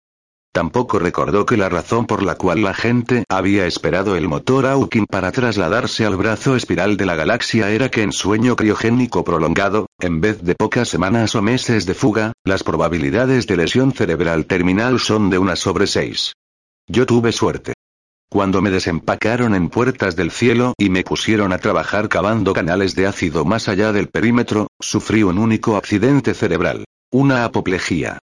[0.53, 5.07] Tampoco recordó que la razón por la cual la gente había esperado el motor Hawking
[5.07, 10.21] para trasladarse al brazo espiral de la galaxia era que en sueño criogénico prolongado, en
[10.21, 15.31] vez de pocas semanas o meses de fuga, las probabilidades de lesión cerebral terminal son
[15.31, 16.33] de una sobre seis.
[16.87, 17.74] Yo tuve suerte.
[18.35, 23.07] Cuando me desempacaron en puertas del cielo y me pusieron a trabajar cavando canales de
[23.07, 26.83] ácido más allá del perímetro, sufrí un único accidente cerebral.
[27.13, 28.19] Una apoplejía.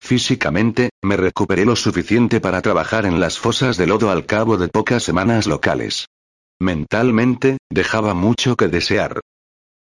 [0.00, 4.66] Físicamente, me recuperé lo suficiente para trabajar en las fosas de lodo al cabo de
[4.66, 6.06] pocas semanas locales.
[6.60, 9.20] Mentalmente, dejaba mucho que desear.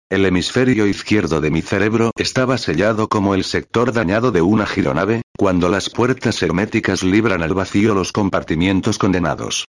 [0.10, 5.22] El hemisferio izquierdo de mi cerebro estaba sellado como el sector dañado de una gironave,
[5.38, 9.68] cuando las puertas herméticas libran al vacío los compartimientos condenados.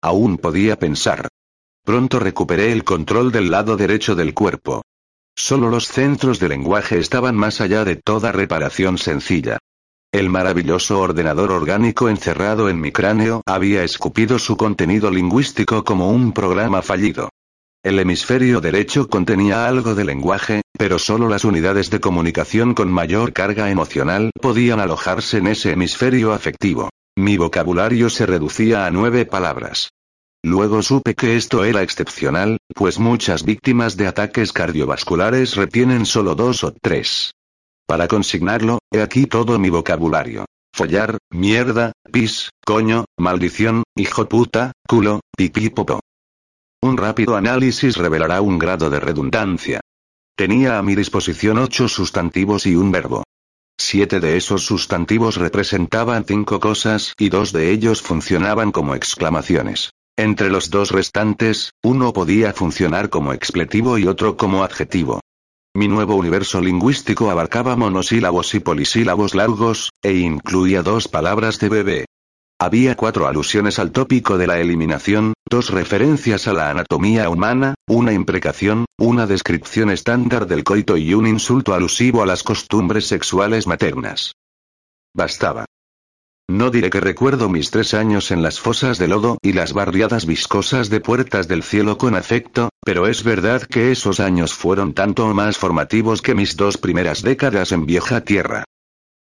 [0.00, 1.28] Aún podía pensar.
[1.84, 4.80] Pronto recuperé el control del lado derecho del cuerpo.
[5.36, 9.58] Solo los centros de lenguaje estaban más allá de toda reparación sencilla.
[10.10, 16.32] El maravilloso ordenador orgánico encerrado en mi cráneo había escupido su contenido lingüístico como un
[16.32, 17.28] programa fallido.
[17.84, 23.32] El hemisferio derecho contenía algo de lenguaje, pero solo las unidades de comunicación con mayor
[23.32, 26.90] carga emocional podían alojarse en ese hemisferio afectivo.
[27.16, 29.90] Mi vocabulario se reducía a nueve palabras.
[30.44, 36.62] Luego supe que esto era excepcional, pues muchas víctimas de ataques cardiovasculares retienen solo dos
[36.62, 37.32] o tres.
[37.88, 40.44] Para consignarlo, he aquí todo mi vocabulario.
[40.72, 46.00] Follar, mierda, pis, coño, maldición, hijo puta, culo, pipí popo.
[46.84, 49.80] Un rápido análisis revelará un grado de redundancia.
[50.36, 53.22] Tenía a mi disposición ocho sustantivos y un verbo.
[53.78, 59.92] Siete de esos sustantivos representaban cinco cosas y dos de ellos funcionaban como exclamaciones.
[60.16, 65.20] Entre los dos restantes, uno podía funcionar como expletivo y otro como adjetivo.
[65.74, 72.04] Mi nuevo universo lingüístico abarcaba monosílabos y polisílabos largos, e incluía dos palabras de bebé.
[72.62, 78.12] Había cuatro alusiones al tópico de la eliminación, dos referencias a la anatomía humana, una
[78.12, 84.36] imprecación, una descripción estándar del coito y un insulto alusivo a las costumbres sexuales maternas.
[85.12, 85.64] Bastaba.
[86.48, 90.24] No diré que recuerdo mis tres años en las fosas de lodo y las barriadas
[90.24, 95.26] viscosas de puertas del cielo con afecto, pero es verdad que esos años fueron tanto
[95.34, 98.62] más formativos que mis dos primeras décadas en vieja tierra.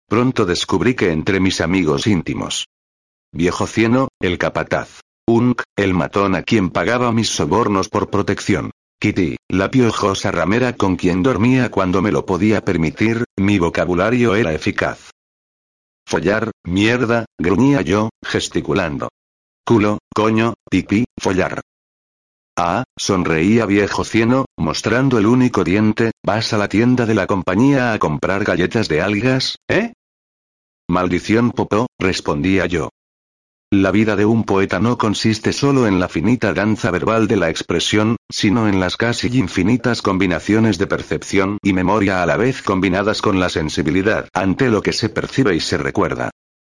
[0.09, 2.67] Pronto descubrí que entre mis amigos íntimos.
[3.35, 5.01] Viejo Cieno, el capataz.
[5.27, 8.71] Unk, el matón a quien pagaba mis sobornos por protección.
[9.01, 14.53] Kitty, la piojosa ramera con quien dormía cuando me lo podía permitir, mi vocabulario era
[14.53, 15.11] eficaz.
[16.07, 19.09] Follar, mierda, gruñía yo, gesticulando.
[19.65, 21.63] Culo, coño, pipí, follar.
[22.55, 27.95] Ah, sonreía viejo cieno, mostrando el único diente, vas a la tienda de la compañía
[27.95, 29.95] a comprar galletas de algas, ¿eh?
[30.87, 32.91] Maldición popó, respondía yo.
[33.73, 37.49] La vida de un poeta no consiste solo en la finita danza verbal de la
[37.49, 43.23] expresión, sino en las casi infinitas combinaciones de percepción y memoria a la vez combinadas
[43.23, 46.31] con la sensibilidad ante lo que se percibe y se recuerda.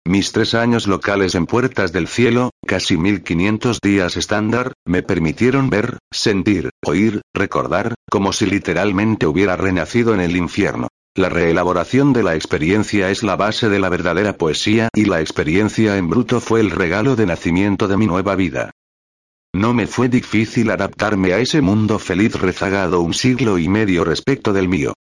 [0.05, 5.97] Mis tres años locales en Puertas del Cielo, casi 1500 días estándar, me permitieron ver,
[6.11, 10.89] sentir, oír, recordar, como si literalmente hubiera renacido en el infierno.
[11.15, 15.99] La reelaboración de la experiencia es la base de la verdadera poesía y la experiencia
[15.99, 18.71] en bruto fue el regalo de nacimiento de mi nueva vida.
[19.55, 24.55] No me fue difícil adaptarme a ese mundo feliz rezagado un siglo y medio respecto
[24.55, 24.95] del mío.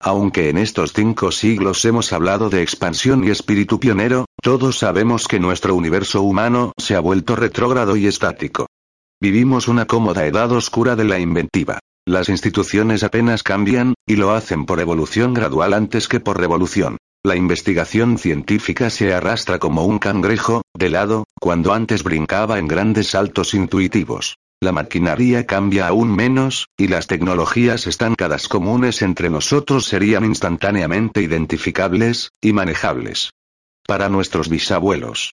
[0.00, 5.40] Aunque en estos cinco siglos hemos hablado de expansión y espíritu pionero, todos sabemos que
[5.40, 8.66] nuestro universo humano se ha vuelto retrógrado y estático.
[9.18, 11.78] Vivimos una cómoda edad oscura de la inventiva.
[12.06, 16.98] Las instituciones apenas cambian, y lo hacen por evolución gradual antes que por revolución.
[17.22, 23.08] La investigación científica se arrastra como un cangrejo, de lado, cuando antes brincaba en grandes
[23.08, 24.36] saltos intuitivos.
[24.60, 32.32] La maquinaria cambia aún menos, y las tecnologías estancadas comunes entre nosotros serían instantáneamente identificables,
[32.42, 33.30] y manejables.
[33.86, 35.32] Para nuestros bisabuelos.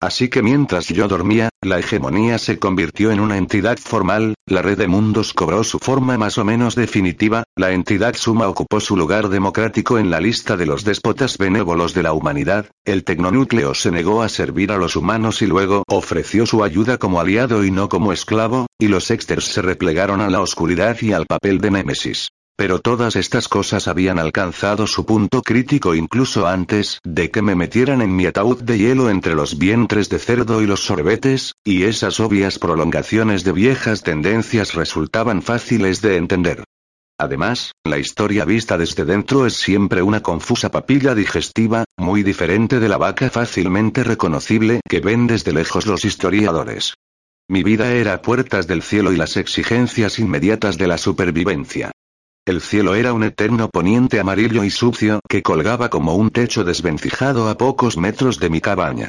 [0.00, 4.78] Así que mientras yo dormía, la hegemonía se convirtió en una entidad formal, la red
[4.78, 9.28] de mundos cobró su forma más o menos definitiva, la entidad suma ocupó su lugar
[9.28, 14.22] democrático en la lista de los déspotas benévolos de la humanidad, el tecnonúcleo se negó
[14.22, 18.14] a servir a los humanos y luego ofreció su ayuda como aliado y no como
[18.14, 22.30] esclavo, y los exters se replegaron a la oscuridad y al papel de Némesis.
[22.60, 28.02] Pero todas estas cosas habían alcanzado su punto crítico incluso antes de que me metieran
[28.02, 32.20] en mi ataúd de hielo entre los vientres de cerdo y los sorbetes, y esas
[32.20, 36.64] obvias prolongaciones de viejas tendencias resultaban fáciles de entender.
[37.18, 42.90] Además, la historia vista desde dentro es siempre una confusa papilla digestiva, muy diferente de
[42.90, 46.92] la vaca fácilmente reconocible que ven desde lejos los historiadores.
[47.48, 51.90] Mi vida era puertas del cielo y las exigencias inmediatas de la supervivencia.
[52.46, 57.48] El cielo era un eterno poniente amarillo y sucio que colgaba como un techo desvencijado
[57.48, 59.08] a pocos metros de mi cabaña.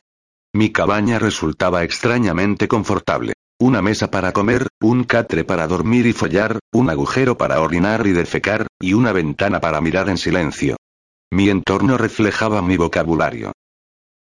[0.54, 3.34] Mi cabaña resultaba extrañamente confortable.
[3.58, 8.12] Una mesa para comer, un catre para dormir y follar, un agujero para orinar y
[8.12, 10.76] defecar, y una ventana para mirar en silencio.
[11.32, 13.54] Mi entorno reflejaba mi vocabulario.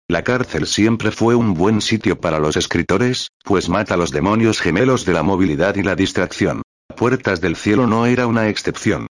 [0.07, 5.05] La cárcel siempre fue un buen sitio para los escritores, pues mata los demonios gemelos
[5.05, 6.61] de la movilidad y la distracción.
[6.95, 9.07] Puertas del Cielo no era una excepción.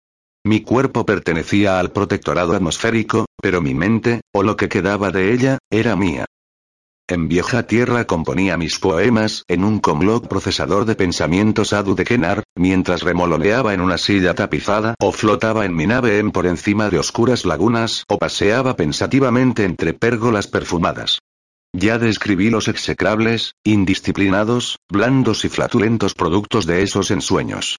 [0.44, 5.58] Mi cuerpo pertenecía al protectorado atmosférico, pero mi mente, o lo que quedaba de ella,
[5.70, 6.26] era mía.
[7.10, 12.44] En vieja tierra componía mis poemas en un comlog procesador de pensamientos Adu de Kenar,
[12.54, 16.98] mientras remoloneaba en una silla tapizada o flotaba en mi nave en por encima de
[16.98, 21.20] oscuras lagunas o paseaba pensativamente entre pérgolas perfumadas.
[21.80, 27.78] Ya describí los execrables, indisciplinados, blandos y flatulentos productos de esos ensueños.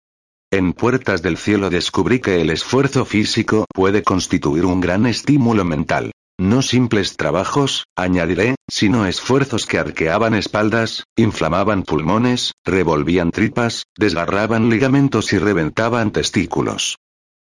[0.52, 6.12] En Puertas del Cielo descubrí que el esfuerzo físico puede constituir un gran estímulo mental.
[6.40, 15.34] No simples trabajos, añadiré, sino esfuerzos que arqueaban espaldas, inflamaban pulmones, revolvían tripas, desgarraban ligamentos
[15.34, 16.96] y reventaban testículos.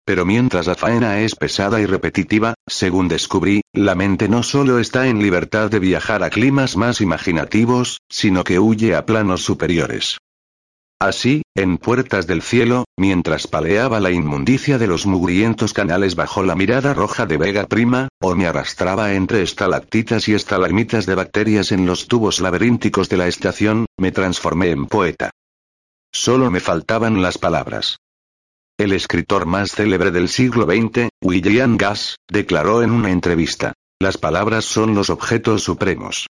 [0.05, 5.07] Pero mientras la faena es pesada y repetitiva, según descubrí, la mente no solo está
[5.07, 10.17] en libertad de viajar a climas más imaginativos, sino que huye a planos superiores.
[10.99, 16.55] Así, en Puertas del Cielo, mientras paleaba la inmundicia de los mugrientos canales bajo la
[16.55, 21.85] mirada roja de Vega Prima, o me arrastraba entre estalactitas y estalagmitas de bacterias en
[21.85, 25.31] los tubos laberínticos de la estación, me transformé en poeta.
[26.13, 27.97] Solo me faltaban las palabras.
[28.77, 34.65] El escritor más célebre del siglo XX, William Gass, declaró en una entrevista, las palabras
[34.65, 36.25] son los objetos supremos.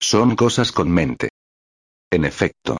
[0.00, 1.28] Son cosas con mente.
[2.10, 2.78] En efecto.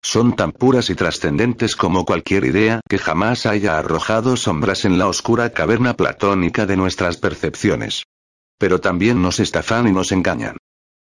[0.00, 5.08] Son tan puras y trascendentes como cualquier idea que jamás haya arrojado sombras en la
[5.08, 8.04] oscura caverna platónica de nuestras percepciones.
[8.58, 10.56] Pero también nos estafan y nos engañan.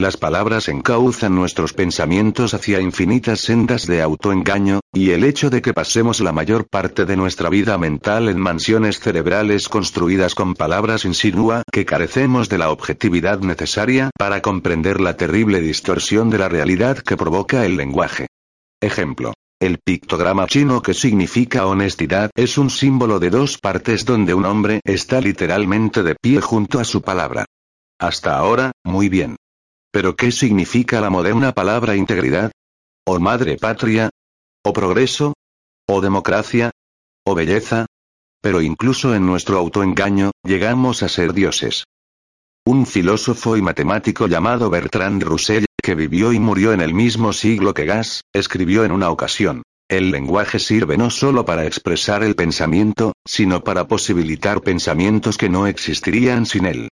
[0.02, 5.74] Las palabras encauzan nuestros pensamientos hacia infinitas sendas de autoengaño, y el hecho de que
[5.74, 11.64] pasemos la mayor parte de nuestra vida mental en mansiones cerebrales construidas con palabras insinúa
[11.70, 17.18] que carecemos de la objetividad necesaria para comprender la terrible distorsión de la realidad que
[17.18, 18.28] provoca el lenguaje.
[18.80, 19.34] Ejemplo.
[19.60, 24.80] El pictograma chino que significa honestidad es un símbolo de dos partes donde un hombre
[24.86, 27.44] está literalmente de pie junto a su palabra.
[28.00, 29.36] Hasta ahora, muy bien.
[29.92, 32.52] Pero ¿qué significa la moderna palabra integridad?
[33.06, 34.10] ¿O madre patria?
[34.64, 35.34] ¿O progreso?
[35.88, 36.72] ¿O democracia?
[37.26, 37.86] ¿O belleza?
[38.42, 41.86] Pero incluso en nuestro autoengaño, llegamos a ser dioses.
[42.66, 47.74] Un filósofo y matemático llamado Bertrand Russell, que vivió y murió en el mismo siglo
[47.74, 53.14] que Gas, escribió en una ocasión, el lenguaje sirve no solo para expresar el pensamiento,
[53.26, 56.90] sino para posibilitar pensamientos que no existirían sin él.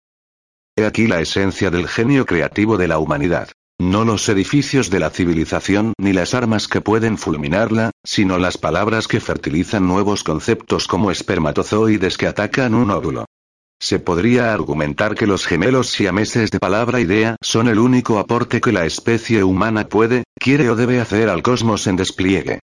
[0.77, 3.49] He aquí la esencia del genio creativo de la humanidad.
[3.79, 9.07] No los edificios de la civilización ni las armas que pueden fulminarla, sino las palabras
[9.07, 13.25] que fertilizan nuevos conceptos como espermatozoides que atacan un óvulo.
[13.79, 18.85] Se podría argumentar que los gemelos siameses de palabra-idea son el único aporte que la
[18.85, 22.59] especie humana puede, quiere o debe hacer al cosmos en despliegue.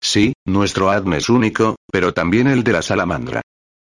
[0.00, 3.40] Sí, nuestro ADN es único, pero también el de la salamandra.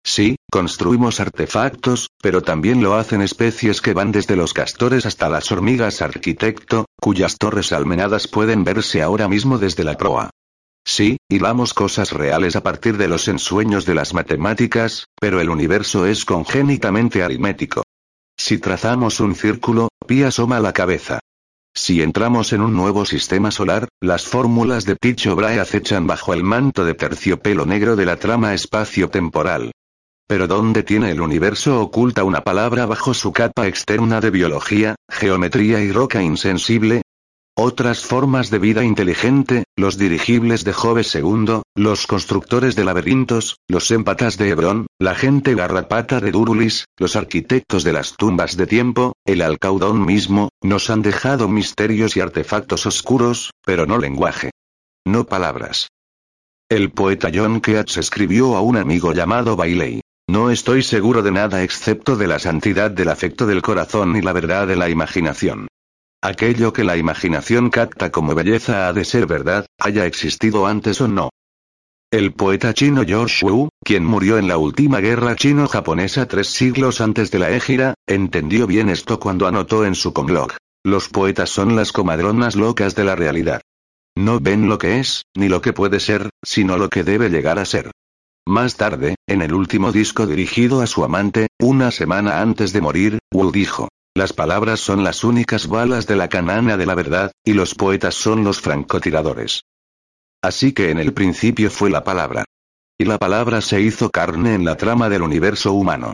[0.02, 5.52] Sí, construimos artefactos, pero también lo hacen especies que van desde los castores hasta las
[5.52, 10.30] hormigas arquitecto, cuyas torres almenadas pueden verse ahora mismo desde la proa.
[10.84, 16.06] Sí, hilamos cosas reales a partir de los ensueños de las matemáticas, pero el universo
[16.06, 17.82] es congénitamente aritmético.
[18.36, 21.20] Si trazamos un círculo, Pi asoma la cabeza.
[21.74, 26.42] Si entramos en un nuevo sistema solar, las fórmulas de Tycho Brahe acechan bajo el
[26.42, 29.70] manto de terciopelo negro de la trama espacio-temporal.
[30.30, 35.80] Pero ¿dónde tiene el universo oculta una palabra bajo su capa externa de biología, geometría
[35.80, 37.02] y roca insensible?
[37.56, 43.90] Otras formas de vida inteligente, los dirigibles de Jove II, los constructores de laberintos, los
[43.90, 49.14] empatas de Hebrón, la gente garrapata de Durulis, los arquitectos de las tumbas de tiempo,
[49.24, 54.52] el alcaudón mismo, nos han dejado misterios y artefactos oscuros, pero no lenguaje.
[55.04, 55.88] No palabras.
[56.68, 60.02] El poeta John Keats escribió a un amigo llamado Bailey.
[60.30, 64.32] No estoy seguro de nada excepto de la santidad del afecto del corazón y la
[64.32, 65.66] verdad de la imaginación.
[66.22, 71.08] Aquello que la imaginación capta como belleza ha de ser verdad, haya existido antes o
[71.08, 71.30] no.
[72.12, 77.32] El poeta chino George Wu, quien murió en la última guerra chino-japonesa tres siglos antes
[77.32, 80.52] de la égira, entendió bien esto cuando anotó en su conlog.
[80.84, 83.62] Los poetas son las comadronas locas de la realidad.
[84.16, 87.58] No ven lo que es, ni lo que puede ser, sino lo que debe llegar
[87.58, 87.90] a ser.
[88.46, 93.18] Más tarde, en el último disco dirigido a su amante, una semana antes de morir,
[93.32, 97.52] Wu dijo, las palabras son las únicas balas de la canana de la verdad, y
[97.52, 99.62] los poetas son los francotiradores.
[100.42, 102.44] Así que en el principio fue la palabra.
[102.98, 106.12] Y la palabra se hizo carne en la trama del universo humano.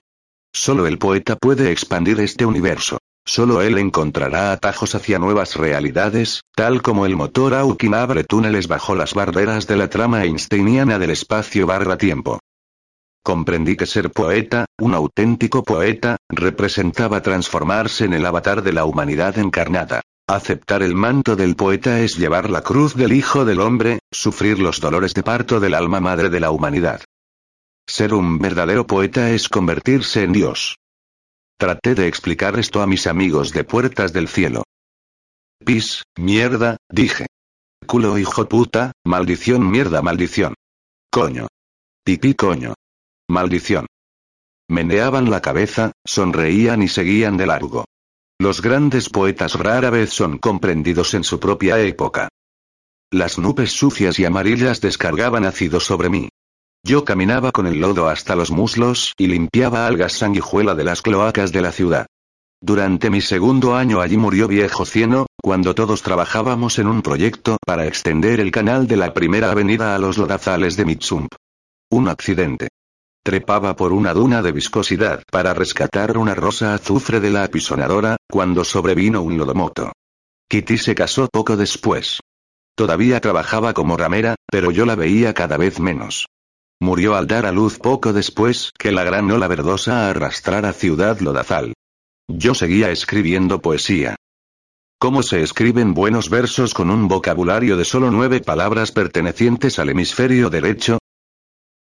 [0.53, 2.99] Solo el poeta puede expandir este universo.
[3.29, 8.95] Solo él encontrará atajos hacia nuevas realidades, tal como el motor Aukin abre túneles bajo
[8.95, 12.39] las barreras de la trama einsteiniana del espacio barra tiempo.
[13.25, 19.37] Comprendí que ser poeta, un auténtico poeta, representaba transformarse en el avatar de la humanidad
[19.39, 20.03] encarnada.
[20.29, 24.81] Aceptar el manto del poeta es llevar la cruz del Hijo del Hombre, sufrir los
[24.81, 27.01] dolores de parto del alma madre de la humanidad.
[27.89, 30.77] Ser un verdadero poeta es convertirse en Dios.
[31.59, 34.65] Traté de explicar esto a mis amigos de Puertas del Cielo.
[35.65, 37.27] Pis, mierda, dije.
[37.87, 40.55] Culo hijo puta, maldición mierda maldición.
[41.11, 41.47] Coño.
[42.05, 42.75] Pipí coño.
[43.29, 43.87] Maldición.
[44.69, 47.87] Meneaban la cabeza, sonreían y seguían de largo.
[48.39, 52.29] Los grandes poetas rara vez son comprendidos en su propia época.
[53.11, 56.29] Las nubes sucias y amarillas descargaban ácido sobre mí.
[56.87, 61.51] Yo caminaba con el lodo hasta los muslos y limpiaba algas sanguijuela de las cloacas
[61.51, 62.07] de la ciudad.
[62.61, 67.89] Durante mi segundo año allí murió viejo Cieno, cuando todos trabajábamos en un proyecto para
[67.89, 71.35] extender el canal de la primera avenida a los lodazales de Mitsump.
[71.91, 72.69] Un accidente.
[73.25, 78.63] Trepaba por una duna de viscosidad para rescatar una rosa azufre de la apisonadora, cuando
[78.63, 79.91] sobrevino un lodomoto.
[80.49, 82.21] Kitty se casó poco después.
[82.77, 86.29] Todavía trabajaba como ramera, pero yo la veía cada vez menos.
[86.81, 91.73] Murió al dar a luz poco después que la gran ola verdosa arrastrara Ciudad Lodazal.
[92.29, 94.17] Yo seguía escribiendo poesía.
[94.99, 100.51] ¿Cómo se escriben buenos versos con un vocabulario de solo nueve palabras pertenecientes al hemisferio
[100.51, 100.99] derecho?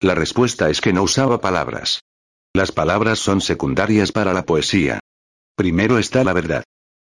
[0.00, 2.00] La respuesta es que no usaba palabras.
[2.54, 5.00] Las palabras son secundarias para la poesía.
[5.56, 6.64] Primero está la verdad.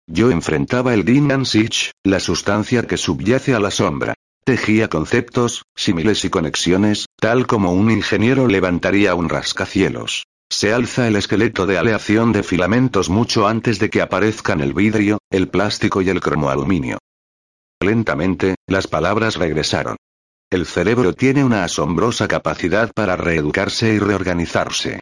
[0.07, 4.13] Yo enfrentaba el Din Sich, la sustancia que subyace a la sombra.
[4.45, 10.27] Tejía conceptos, símiles y conexiones, tal como un ingeniero levantaría un rascacielos.
[10.51, 15.17] Se alza el esqueleto de aleación de filamentos mucho antes de que aparezcan el vidrio,
[15.31, 16.99] el plástico y el cromoaluminio.
[17.81, 19.95] Lentamente, las palabras regresaron.
[20.51, 24.99] El cerebro tiene una asombrosa capacidad para reeducarse y reorganizarse.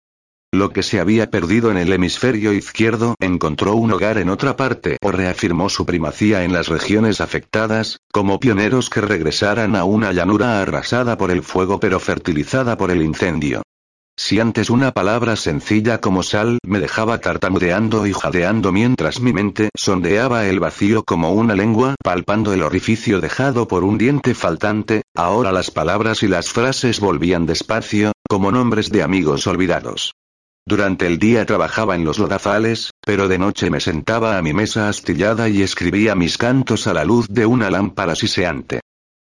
[0.53, 4.97] Lo que se había perdido en el hemisferio izquierdo encontró un hogar en otra parte
[5.01, 10.61] o reafirmó su primacía en las regiones afectadas, como pioneros que regresaran a una llanura
[10.61, 13.63] arrasada por el fuego pero fertilizada por el incendio.
[14.15, 19.71] Si antes una palabra sencilla como sal me dejaba tartamudeando y jadeando mientras mi mente
[19.75, 25.51] sondeaba el vacío como una lengua palpando el orificio dejado por un diente faltante, ahora
[25.51, 30.13] las palabras y las frases volvían despacio, como nombres de amigos olvidados.
[30.65, 34.87] Durante el día trabajaba en los lodazales, pero de noche me sentaba a mi mesa
[34.87, 38.79] astillada y escribía mis cantos a la luz de una lámpara siseante.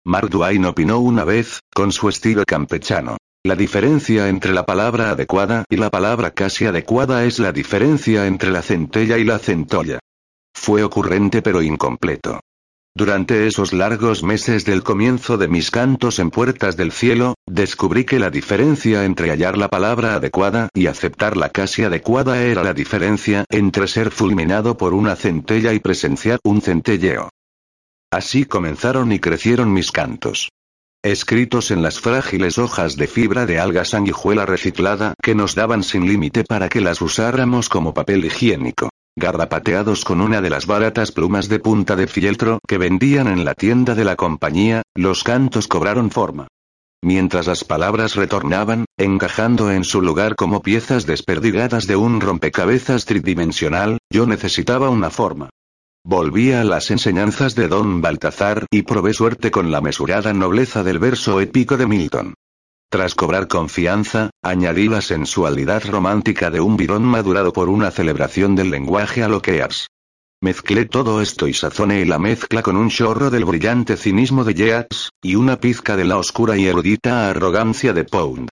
[0.06, 3.18] Mark Twain opinó una vez, con su estilo campechano.
[3.44, 8.52] La diferencia entre la palabra adecuada y la palabra casi adecuada es la diferencia entre
[8.52, 10.00] la centella y la centolla.
[10.54, 12.42] Fue ocurrente pero incompleto.
[12.96, 18.20] Durante esos largos meses del comienzo de mis cantos en Puertas del Cielo, descubrí que
[18.20, 23.46] la diferencia entre hallar la palabra adecuada y aceptar la casi adecuada era la diferencia
[23.50, 27.30] entre ser fulminado por una centella y presenciar un centelleo.
[28.12, 30.50] Así comenzaron y crecieron mis cantos.
[31.02, 36.08] Escritos en las frágiles hojas de fibra de alga sanguijuela reciclada que nos daban sin
[36.08, 41.50] límite para que las usáramos como papel higiénico garrapateados con una de las baratas plumas
[41.50, 46.12] de punta de fieltro que vendían en la tienda de la compañía, los cantos cobraron
[46.12, 46.48] forma.
[47.04, 53.98] Mientras las palabras retornaban, encajando en su lugar como piezas desperdigadas de un rompecabezas tridimensional,
[54.10, 55.50] yo necesitaba una forma.
[56.06, 61.00] Volví a las enseñanzas de Don Baltazar y probé suerte con la mesurada nobleza del
[61.00, 62.34] verso épico de Milton.
[62.94, 68.70] Tras cobrar confianza, añadí la sensualidad romántica de un virón madurado por una celebración del
[68.70, 69.66] lenguaje a lo que
[70.44, 75.10] Mezclé todo esto y sazoné la mezcla con un chorro del brillante cinismo de Yeats,
[75.24, 78.50] y una pizca de la oscura y erudita arrogancia de Pound.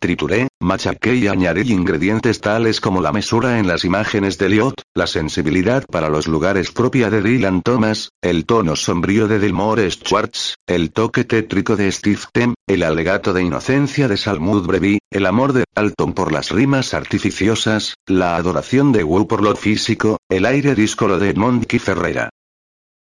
[0.00, 5.08] Trituré, machaqué y añadí ingredientes tales como la mesura en las imágenes de Lyot, la
[5.08, 10.92] sensibilidad para los lugares propia de Dylan Thomas, el tono sombrío de Delmore Schwartz, el
[10.92, 15.64] toque tétrico de Steve Tem, el alegato de inocencia de Salmud Brevi, el amor de
[15.74, 21.18] Alton por las rimas artificiosas, la adoración de Wu por lo físico, el aire díscolo
[21.18, 22.30] de Monkey Ferreira.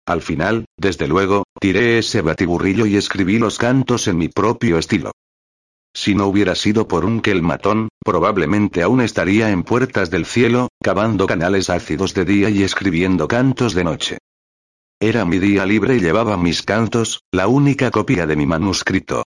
[0.06, 5.12] Al final, desde luego, tiré ese batiburrillo y escribí los cantos en mi propio estilo.
[5.96, 11.28] Si no hubiera sido por un matón, probablemente aún estaría en puertas del cielo, cavando
[11.28, 14.18] canales ácidos de día y escribiendo cantos de noche.
[15.00, 19.24] Era mi día libre y llevaba mis cantos, la única copia de mi manuscrito.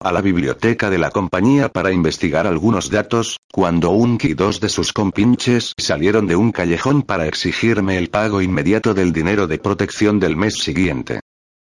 [0.00, 4.68] A la biblioteca de la compañía para investigar algunos datos, cuando un y dos de
[4.68, 10.20] sus compinches salieron de un callejón para exigirme el pago inmediato del dinero de protección
[10.20, 11.20] del mes siguiente.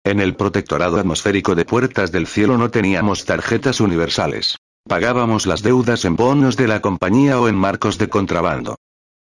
[0.07, 4.57] En el protectorado atmosférico de Puertas del Cielo no teníamos tarjetas universales.
[4.89, 8.77] Pagábamos las deudas en bonos de la compañía o en marcos de contrabando.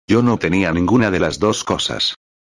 [0.09, 2.15] Yo no tenía ninguna de las dos cosas.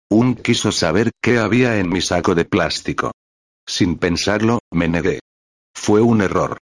[0.08, 3.12] Un quiso saber qué había en mi saco de plástico.
[3.66, 5.20] Sin pensarlo, me negué.
[5.74, 6.56] Fue un error.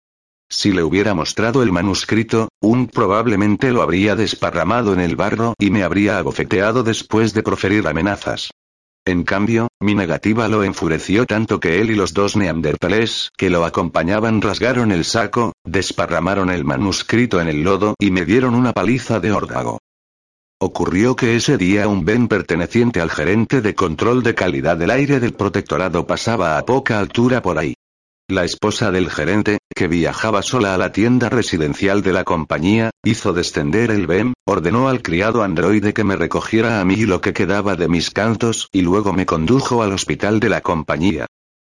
[0.50, 5.70] Si le hubiera mostrado el manuscrito, un probablemente lo habría desparramado en el barro y
[5.70, 8.50] me habría abofeteado después de proferir amenazas.
[9.06, 13.66] En cambio, mi negativa lo enfureció tanto que él y los dos neandertales que lo
[13.66, 19.20] acompañaban rasgaron el saco, desparramaron el manuscrito en el lodo y me dieron una paliza
[19.20, 19.80] de órdago.
[20.60, 25.20] Ocurrió que ese día un Ben perteneciente al gerente de control de calidad del aire
[25.20, 27.74] del protectorado pasaba a poca altura por ahí.
[28.32, 33.34] La esposa del gerente, que viajaba sola a la tienda residencial de la compañía, hizo
[33.34, 37.76] descender el BEM, ordenó al criado androide que me recogiera a mí lo que quedaba
[37.76, 41.26] de mis cantos y luego me condujo al hospital de la compañía.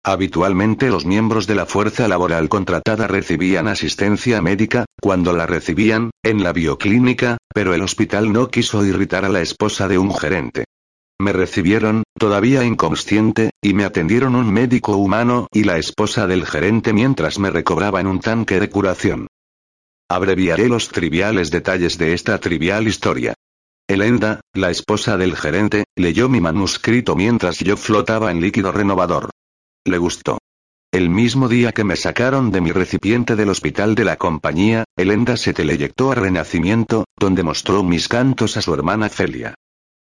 [0.05, 6.45] Habitualmente los miembros de la fuerza laboral contratada recibían asistencia médica, cuando la recibían, en
[6.45, 10.67] la bioclínica, pero el hospital no quiso irritar a la esposa de un gerente.
[11.25, 16.93] Me recibieron, todavía inconsciente, y me atendieron un médico humano y la esposa del gerente
[16.93, 19.29] mientras me recobraba en un tanque de curación.
[20.07, 23.33] Abreviaré los triviales detalles de esta trivial historia.
[23.89, 29.31] Elenda, la esposa del gerente, leyó mi manuscrito mientras yo flotaba en líquido renovador.
[29.87, 30.37] Le gustó.
[30.93, 35.39] El mismo día que me sacaron de mi recipiente del hospital de la compañía, Elenda
[35.39, 39.55] se teleyectó a Renacimiento, donde mostró mis cantos a su hermana Celia.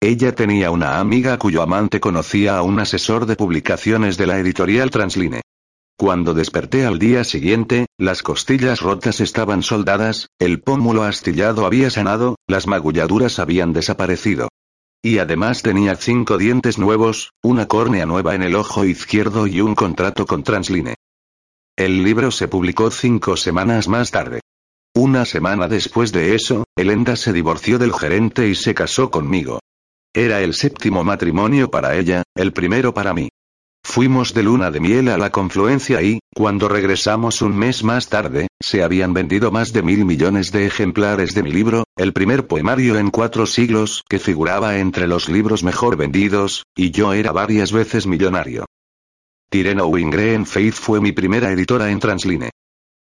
[0.06, 4.88] Ella tenía una amiga cuyo amante conocía a un asesor de publicaciones de la editorial
[4.92, 5.40] Transline.
[5.98, 12.36] Cuando desperté al día siguiente, las costillas rotas estaban soldadas, el pómulo astillado había sanado,
[12.46, 14.48] las magulladuras habían desaparecido.
[15.02, 19.74] Y además tenía cinco dientes nuevos, una córnea nueva en el ojo izquierdo y un
[19.74, 20.94] contrato con Transline.
[21.74, 24.40] El libro se publicó cinco semanas más tarde.
[24.94, 29.58] Una semana después de eso, Elenda se divorció del gerente y se casó conmigo.
[30.16, 33.28] Era el séptimo matrimonio para ella, el primero para mí.
[33.84, 38.46] Fuimos de luna de miel a la confluencia y, cuando regresamos un mes más tarde,
[38.58, 42.96] se habían vendido más de mil millones de ejemplares de mi libro, el primer poemario
[42.96, 48.06] en cuatro siglos que figuraba entre los libros mejor vendidos, y yo era varias veces
[48.06, 48.64] millonario.
[49.50, 52.48] Tireno Wingren Faith fue mi primera editora en Transline.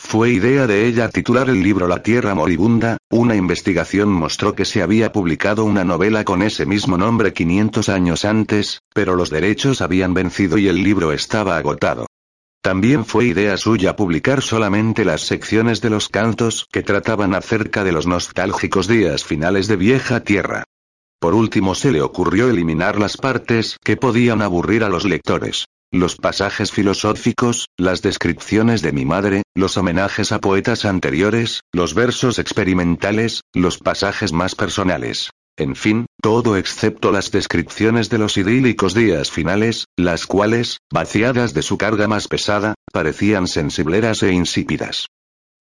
[0.03, 4.83] Fue idea de ella titular el libro La Tierra Moribunda, una investigación mostró que se
[4.83, 10.13] había publicado una novela con ese mismo nombre 500 años antes, pero los derechos habían
[10.13, 12.07] vencido y el libro estaba agotado.
[12.61, 17.93] También fue idea suya publicar solamente las secciones de los cantos que trataban acerca de
[17.93, 20.65] los nostálgicos días finales de Vieja Tierra.
[21.21, 25.67] Por último se le ocurrió eliminar las partes que podían aburrir a los lectores.
[25.93, 32.39] Los pasajes filosóficos, las descripciones de mi madre, los homenajes a poetas anteriores, los versos
[32.39, 35.31] experimentales, los pasajes más personales.
[35.57, 41.63] En fin, todo excepto las descripciones de los idílicos días finales, las cuales, vaciadas de
[41.63, 45.07] su carga más pesada, parecían sensibleras e insípidas.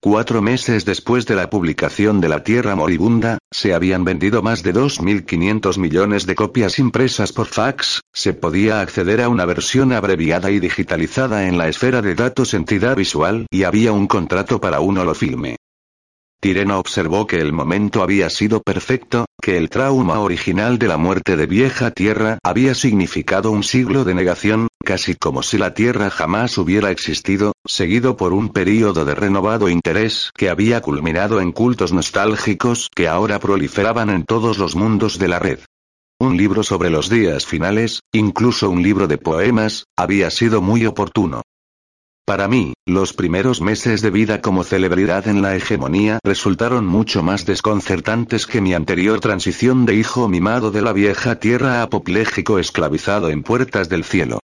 [0.02, 4.74] Cuatro meses después de la publicación de La Tierra Moribunda, se habían vendido más de
[4.74, 10.62] 2.500 millones de copias impresas por fax, se podía acceder a una versión abreviada y
[10.62, 15.58] digitalizada en la esfera de datos entidad visual y había un contrato para un holofilme.
[16.40, 21.36] Tireno observó que el momento había sido perfecto, que el trauma original de la muerte
[21.36, 26.58] de vieja tierra había significado un siglo de negación, casi como si la tierra jamás
[26.58, 32.90] hubiera existido, seguido por un período de renovado interés que había culminado en cultos nostálgicos
[32.96, 35.60] que ahora proliferaban en todos los mundos de la red.
[36.20, 41.44] Un libro sobre los días finales, incluso un libro de poemas, había sido muy oportuno.
[42.26, 47.46] Para mí, los primeros meses de vida como celebridad en la hegemonía resultaron mucho más
[47.46, 53.44] desconcertantes que mi anterior transición de hijo mimado de la vieja tierra apopléjico esclavizado en
[53.44, 54.40] puertas del cielo.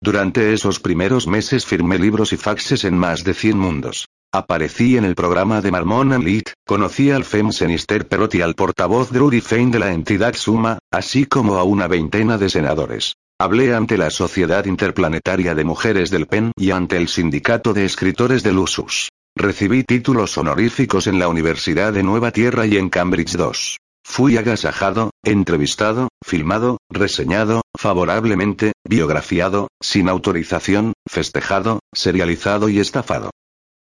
[0.00, 4.06] Durante esos primeros meses firmé libros y faxes en más de 100 mundos.
[4.32, 9.40] Aparecí en el programa de Marmon Elite, conocí al Femsenister Perot y al portavoz Drury
[9.40, 13.14] Fein de la entidad Suma, así como a una veintena de senadores.
[13.38, 18.42] Hablé ante la Sociedad Interplanetaria de Mujeres del PEN y ante el Sindicato de Escritores
[18.42, 19.08] del USUS.
[19.34, 23.76] Recibí títulos honoríficos en la Universidad de Nueva Tierra y en Cambridge II.
[24.08, 33.30] Fui agasajado, entrevistado, filmado, reseñado, favorablemente, biografiado, sin autorización, festejado, serializado y estafado.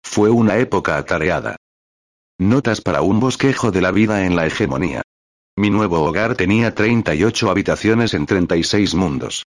[0.02, 1.56] Fue una época atareada.
[2.38, 5.02] Notas para un bosquejo de la vida en la hegemonía.
[5.56, 9.44] Mi nuevo hogar tenía 38 habitaciones en 36 mundos.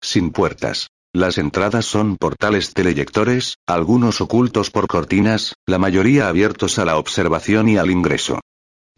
[0.00, 0.88] Sin puertas.
[1.12, 7.68] Las entradas son portales teleyectores, algunos ocultos por cortinas, la mayoría abiertos a la observación
[7.70, 8.38] y al ingreso.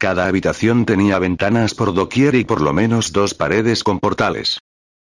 [0.00, 4.58] Cada habitación tenía ventanas por doquier y por lo menos dos paredes con portales.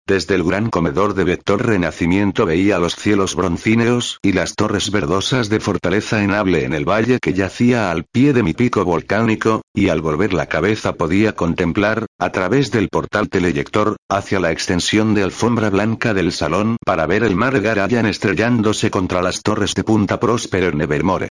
[0.06, 5.48] Desde el gran comedor de Vector Renacimiento veía los cielos broncíneos y las torres verdosas
[5.48, 9.88] de fortaleza enable en el valle que yacía al pie de mi pico volcánico, y
[9.88, 15.22] al volver la cabeza podía contemplar, a través del portal teleyector, hacia la extensión de
[15.22, 20.20] alfombra blanca del salón para ver el mar Garayan estrellándose contra las torres de Punta
[20.20, 21.28] Próspero en Nevermore.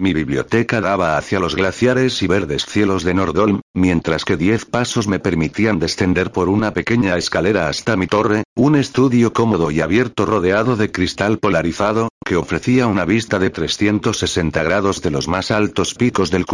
[0.00, 5.08] Mi biblioteca daba hacia los glaciares y verdes cielos de Nordholm, mientras que diez pasos
[5.08, 10.24] me permitían descender por una pequeña escalera hasta mi torre, un estudio cómodo y abierto
[10.24, 15.94] rodeado de cristal polarizado, que ofrecía una vista de 360 grados de los más altos
[15.94, 16.46] picos del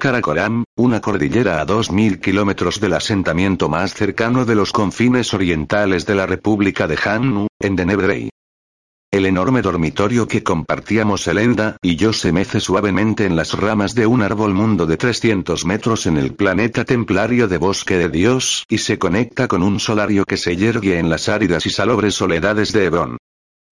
[0.00, 6.16] Karakoram, una cordillera a 2.000 kilómetros del asentamiento más cercano de los confines orientales de
[6.16, 8.30] la República de Hannu, en Denebrey.
[9.10, 14.06] El enorme dormitorio que compartíamos Elenda y yo se mece suavemente en las ramas de
[14.06, 18.76] un árbol mundo de 300 metros en el planeta templario de Bosque de Dios y
[18.76, 22.84] se conecta con un solario que se yergue en las áridas y salobres soledades de
[22.84, 23.16] Hebrón.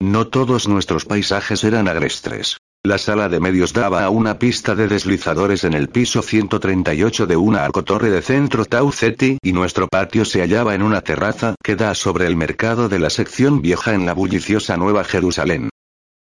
[0.01, 2.57] No todos nuestros paisajes eran agrestres.
[2.87, 7.37] La sala de medios daba a una pista de deslizadores en el piso 138 de
[7.37, 11.75] una arcotorre de centro Tau Ceti y nuestro patio se hallaba en una terraza que
[11.75, 15.69] da sobre el mercado de la sección vieja en la bulliciosa Nueva Jerusalén.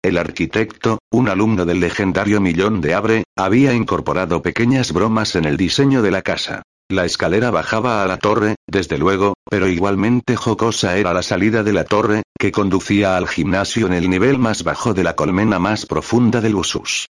[0.01, 5.57] El arquitecto, un alumno del legendario Millón de Abre, había incorporado pequeñas bromas en el
[5.57, 6.63] diseño de la casa.
[6.91, 11.73] La escalera bajaba a la torre, desde luego, pero igualmente jocosa era la salida de
[11.73, 15.88] la torre, que conducía al gimnasio en el nivel más bajo de la colmena más
[15.88, 17.07] profunda del Usus.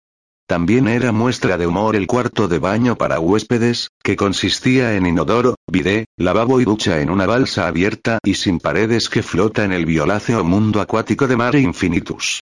[0.46, 5.56] También era muestra de humor el cuarto de baño para huéspedes, que consistía en inodoro,
[5.72, 9.86] bidé, lavabo y ducha en una balsa abierta y sin paredes que flota en el
[9.86, 12.42] violáceo mundo acuático de Mare Infinitus.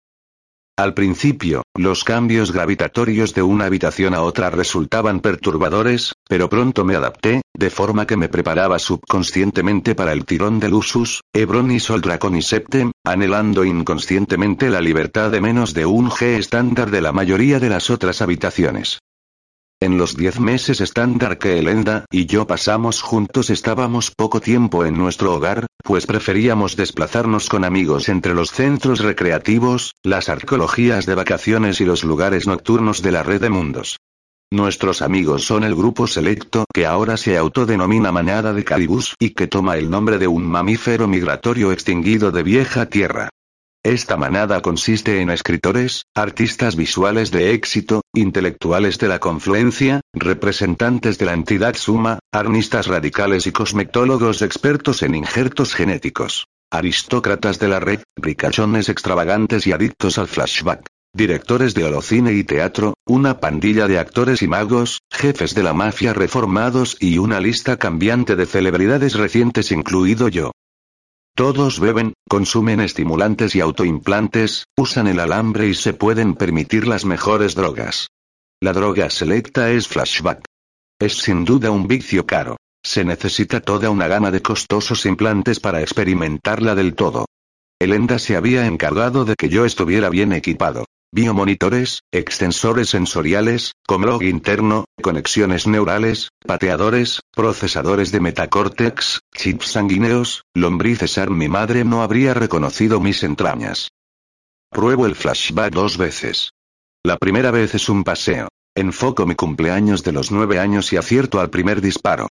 [0.79, 6.95] Al principio, los cambios gravitatorios de una habitación a otra resultaban perturbadores, pero pronto me
[6.95, 12.03] adapté, de forma que me preparaba subconscientemente para el tirón del Usus, Hebron y Sol
[12.03, 17.13] Dracon y Septem, anhelando inconscientemente la libertad de menos de un G estándar de la
[17.13, 18.99] mayoría de las otras habitaciones.
[19.79, 24.97] En los diez meses estándar que Elenda y yo pasamos juntos estábamos poco tiempo en
[24.97, 31.83] nuestro hogar, pues preferíamos desplazarnos con amigos entre los centros recreativos, las arqueologías de vacaciones
[31.83, 33.99] y los lugares nocturnos de la red de mundos.
[34.51, 39.47] Nuestros amigos son el grupo selecto que ahora se autodenomina manada de caribús y que
[39.47, 43.29] toma el nombre de un mamífero migratorio extinguido de vieja tierra.
[43.87, 51.27] Esta manada consiste en escritores, artistas visuales de éxito, intelectuales de la confluencia, representantes de
[51.27, 56.49] la entidad suma, arnistas radicales y cosmetólogos expertos en injertos genéticos.
[56.69, 60.85] Aristócratas de la red, ricachones extravagantes y adictos al flashback.
[61.15, 66.13] Directores de holocine y teatro, una pandilla de actores y magos, jefes de la mafia
[66.13, 70.51] reformados y una lista cambiante de celebridades recientes incluido yo.
[71.37, 77.55] Todos beben, consumen estimulantes y autoimplantes, usan el alambre y se pueden permitir las mejores
[77.55, 78.09] drogas.
[78.59, 80.47] La droga selecta es flashback.
[80.99, 82.57] Es sin duda un vicio caro.
[82.83, 87.27] Se necesita toda una gama de costosos implantes para experimentarla del todo.
[87.79, 90.87] Elenda se había encargado de que yo estuviera bien equipado.
[91.17, 101.39] Biomonitores, extensores sensoriales, comlog interno, conexiones neurales, pateadores, procesadores de metacórtex, chips sanguíneos, lombrices ARM
[101.39, 103.89] mi madre no habría reconocido mis entrañas.
[104.71, 106.51] Pruebo el flashback dos veces.
[107.03, 108.49] La primera vez es un paseo.
[108.75, 112.29] Enfoco mi cumpleaños de los nueve años y acierto al primer disparo.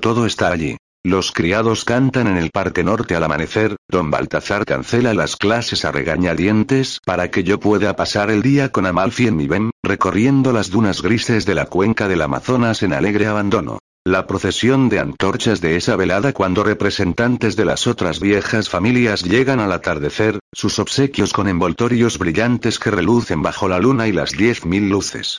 [0.00, 0.76] Todo está allí.
[1.02, 5.92] Los criados cantan en el Parque Norte al amanecer, don Baltazar cancela las clases a
[5.92, 10.68] regañadientes para que yo pueda pasar el día con Amalfi en mi BEM, recorriendo las
[10.68, 13.78] dunas grises de la cuenca del Amazonas en alegre abandono.
[14.04, 19.60] La procesión de antorchas de esa velada cuando representantes de las otras viejas familias llegan
[19.60, 24.66] al atardecer, sus obsequios con envoltorios brillantes que relucen bajo la luna y las diez
[24.66, 25.38] mil luces.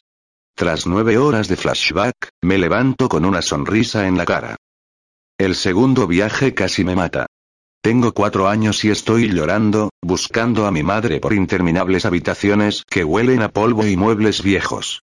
[0.55, 4.55] Tras nueve horas de flashback, me levanto con una sonrisa en la cara.
[5.41, 7.25] El segundo viaje casi me mata.
[7.81, 13.41] Tengo cuatro años y estoy llorando, buscando a mi madre por interminables habitaciones que huelen
[13.41, 15.01] a polvo y muebles viejos.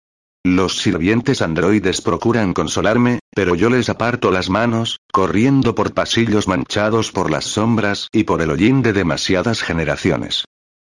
[0.45, 7.11] Los sirvientes androides procuran consolarme, pero yo les aparto las manos, corriendo por pasillos manchados
[7.11, 10.45] por las sombras y por el hollín de demasiadas generaciones.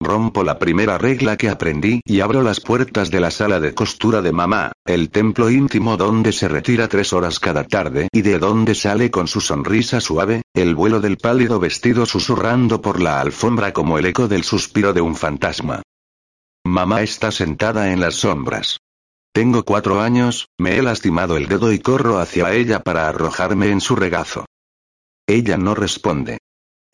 [0.05, 4.21] Rompo la primera regla que aprendí y abro las puertas de la sala de costura
[4.23, 8.75] de mamá, el templo íntimo donde se retira tres horas cada tarde y de donde
[8.75, 13.99] sale con su sonrisa suave, el vuelo del pálido vestido susurrando por la alfombra como
[13.99, 15.83] el eco del suspiro de un fantasma.
[16.65, 18.79] Mamá está sentada en las sombras.
[19.33, 23.81] Tengo cuatro años, me he lastimado el dedo y corro hacia ella para arrojarme en
[23.81, 24.45] su regazo.
[25.27, 26.39] Ella no responde.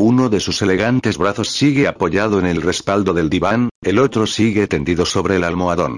[0.01, 4.68] Uno de sus elegantes brazos sigue apoyado en el respaldo del diván, el otro sigue
[4.68, 5.96] tendido sobre el almohadón.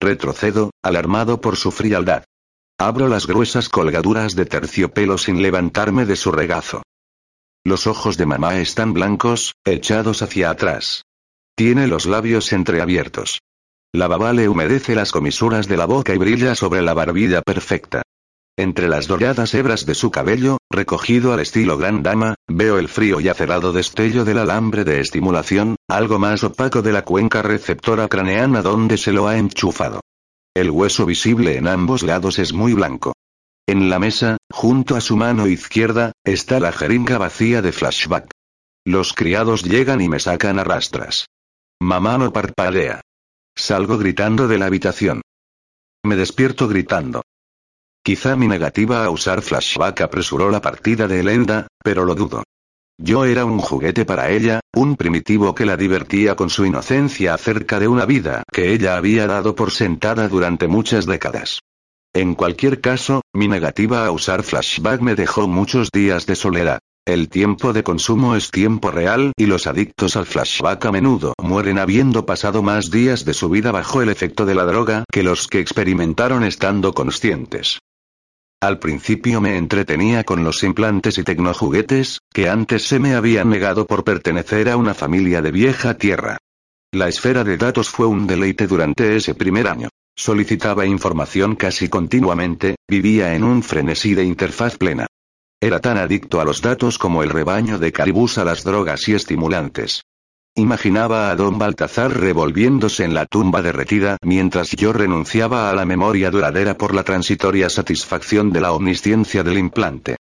[0.00, 2.24] Retrocedo, alarmado por su frialdad.
[2.76, 6.82] Abro las gruesas colgaduras de terciopelo sin levantarme de su regazo.
[7.64, 11.04] Los ojos de mamá están blancos, echados hacia atrás.
[11.54, 13.38] Tiene los labios entreabiertos.
[13.92, 18.02] La baba le humedece las comisuras de la boca y brilla sobre la barbilla perfecta.
[18.58, 23.20] Entre las doradas hebras de su cabello, recogido al estilo gran dama, veo el frío
[23.20, 28.62] y acerado destello del alambre de estimulación, algo más opaco de la cuenca receptora craneana
[28.62, 30.00] donde se lo ha enchufado.
[30.54, 33.12] El hueso visible en ambos lados es muy blanco.
[33.66, 38.30] En la mesa, junto a su mano izquierda, está la jeringa vacía de flashback.
[38.86, 41.26] Los criados llegan y me sacan a rastras.
[41.78, 43.02] Mamá no parpadea.
[43.54, 45.20] Salgo gritando de la habitación.
[46.04, 47.22] Me despierto gritando.
[48.06, 52.44] Quizá mi negativa a usar flashback apresuró la partida de Elenda, pero lo dudo.
[52.96, 57.80] Yo era un juguete para ella, un primitivo que la divertía con su inocencia acerca
[57.80, 61.58] de una vida que ella había dado por sentada durante muchas décadas.
[62.14, 66.78] En cualquier caso, mi negativa a usar flashback me dejó muchos días de soledad.
[67.04, 71.80] El tiempo de consumo es tiempo real y los adictos al flashback a menudo mueren
[71.80, 75.48] habiendo pasado más días de su vida bajo el efecto de la droga que los
[75.48, 77.80] que experimentaron estando conscientes.
[78.62, 83.86] Al principio me entretenía con los implantes y tecnojuguetes, que antes se me habían negado
[83.86, 86.38] por pertenecer a una familia de vieja tierra.
[86.90, 89.90] La esfera de datos fue un deleite durante ese primer año.
[90.16, 95.06] Solicitaba información casi continuamente, vivía en un frenesí de interfaz plena.
[95.60, 99.14] Era tan adicto a los datos como el rebaño de caribús a las drogas y
[99.14, 100.02] estimulantes.
[100.58, 106.30] Imaginaba a don Baltazar revolviéndose en la tumba derretida mientras yo renunciaba a la memoria
[106.30, 110.16] duradera por la transitoria satisfacción de la omnisciencia del implante.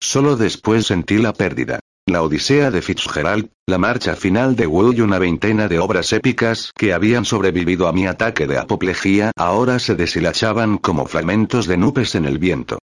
[0.00, 1.78] Solo después sentí la pérdida.
[2.04, 6.72] La Odisea de Fitzgerald, la marcha final de Will y una veintena de obras épicas
[6.76, 12.16] que habían sobrevivido a mi ataque de apoplejía ahora se deshilachaban como fragmentos de nubes
[12.16, 12.80] en el viento.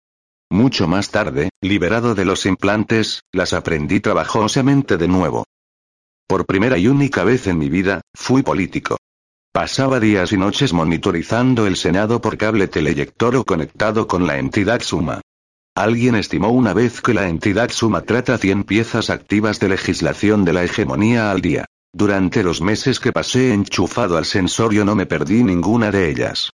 [0.50, 5.44] Mucho más tarde, liberado de los implantes, las aprendí trabajosamente de nuevo.
[6.28, 8.98] Por primera y única vez en mi vida, fui político.
[9.52, 14.82] Pasaba días y noches monitorizando el Senado por cable teleyector o conectado con la entidad
[14.82, 15.22] Suma.
[15.76, 20.54] Alguien estimó una vez que la entidad Suma trata 100 piezas activas de legislación de
[20.54, 21.66] la hegemonía al día.
[21.94, 26.50] Durante los meses que pasé enchufado al sensorio no me perdí ninguna de ellas.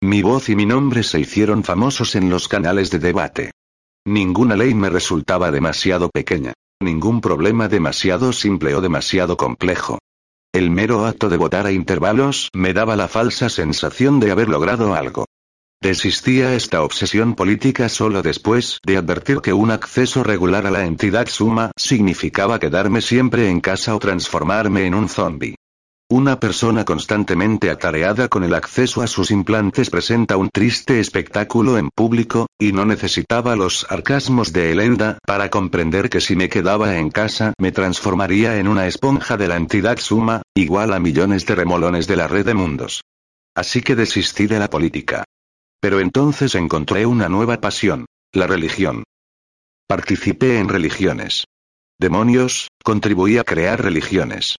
[0.00, 3.50] Mi voz y mi nombre se hicieron famosos en los canales de debate.
[4.04, 6.54] Ninguna ley me resultaba demasiado pequeña.
[6.82, 9.98] Ningún problema demasiado simple o demasiado complejo.
[10.50, 14.94] El mero acto de votar a intervalos me daba la falsa sensación de haber logrado
[14.94, 15.26] algo.
[15.82, 21.28] Desistía esta obsesión política solo después de advertir que un acceso regular a la entidad
[21.28, 25.56] suma significaba quedarme siempre en casa o transformarme en un zombie.
[26.12, 31.88] Una persona constantemente atareada con el acceso a sus implantes presenta un triste espectáculo en
[31.88, 37.10] público, y no necesitaba los sarcasmos de Elenda para comprender que si me quedaba en
[37.10, 42.08] casa me transformaría en una esponja de la entidad suma, igual a millones de remolones
[42.08, 43.02] de la red de mundos.
[43.54, 45.22] Así que desistí de la política.
[45.80, 49.04] Pero entonces encontré una nueva pasión, la religión.
[49.86, 51.44] Participé en religiones.
[52.00, 54.56] Demonios, contribuí a crear religiones.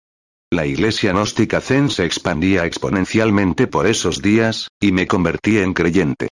[0.54, 6.28] La iglesia gnóstica zen se expandía exponencialmente por esos días, y me convertí en creyente.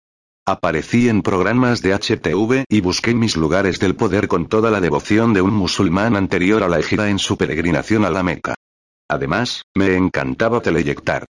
[0.47, 5.33] Aparecí en programas de HTV y busqué mis lugares del poder con toda la devoción
[5.33, 8.55] de un musulmán anterior a la ejida en su peregrinación a la Meca.
[9.09, 11.25] Además, me encantaba teleyectar.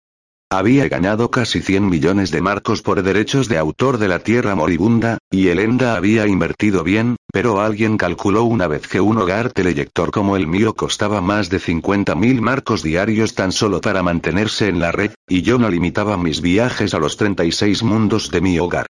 [0.50, 5.16] Había ganado casi 100 millones de marcos por derechos de autor de la tierra moribunda,
[5.30, 10.36] y Elenda había invertido bien, pero alguien calculó una vez que un hogar teleyector como
[10.36, 14.92] el mío costaba más de 50 mil marcos diarios tan solo para mantenerse en la
[14.92, 18.86] red, y yo no limitaba mis viajes a los 36 mundos de mi hogar.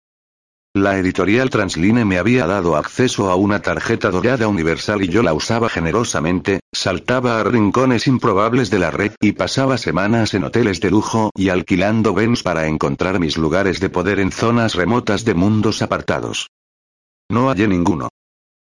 [0.73, 5.35] La editorial Transline me había dado acceso a una tarjeta dorada universal y yo la
[5.35, 10.91] usaba generosamente, saltaba a rincones improbables de la red y pasaba semanas en hoteles de
[10.91, 15.83] lujo y alquilando bens para encontrar mis lugares de poder en zonas remotas de mundos
[15.83, 16.49] apartados.
[17.29, 18.09] No hallé ninguno.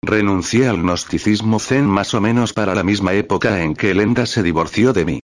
[0.01, 4.41] Renuncié al gnosticismo zen más o menos para la misma época en que Lenda se
[4.41, 5.19] divorció de mí.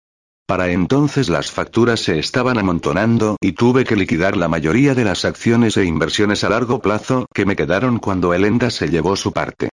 [0.47, 5.25] Para entonces las facturas se estaban amontonando y tuve que liquidar la mayoría de las
[5.25, 9.69] acciones e inversiones a largo plazo que me quedaron cuando Elenda se llevó su parte.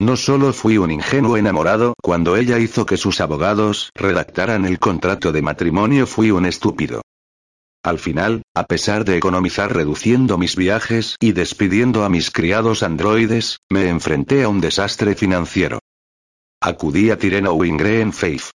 [0.00, 5.32] No solo fui un ingenuo enamorado cuando ella hizo que sus abogados redactaran el contrato
[5.32, 7.02] de matrimonio, fui un estúpido.
[7.86, 13.58] Al final, a pesar de economizar reduciendo mis viajes y despidiendo a mis criados androides,
[13.70, 15.78] me enfrenté a un desastre financiero.
[16.60, 18.50] Acudí a Tirena Wingree en Faith.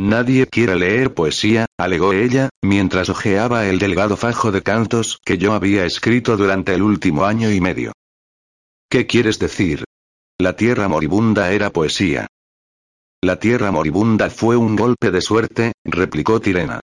[0.00, 5.52] Nadie quiere leer poesía, alegó ella, mientras hojeaba el delgado fajo de cantos que yo
[5.52, 7.90] había escrito durante el último año y medio.
[8.88, 9.82] ¿Qué quieres decir?
[10.38, 12.28] La tierra moribunda era poesía.
[13.20, 16.78] La tierra moribunda fue un golpe de suerte, replicó Tirena.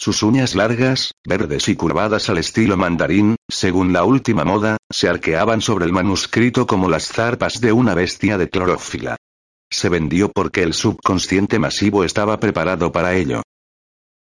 [0.00, 5.60] Sus uñas largas, verdes y curvadas al estilo mandarín, según la última moda, se arqueaban
[5.60, 9.18] sobre el manuscrito como las zarpas de una bestia de clorófila.
[9.70, 13.42] Se vendió porque el subconsciente masivo estaba preparado para ello.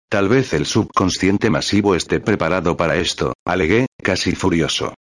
[0.09, 4.97] Tal vez el subconsciente masivo esté preparado para esto, alegué, casi furioso.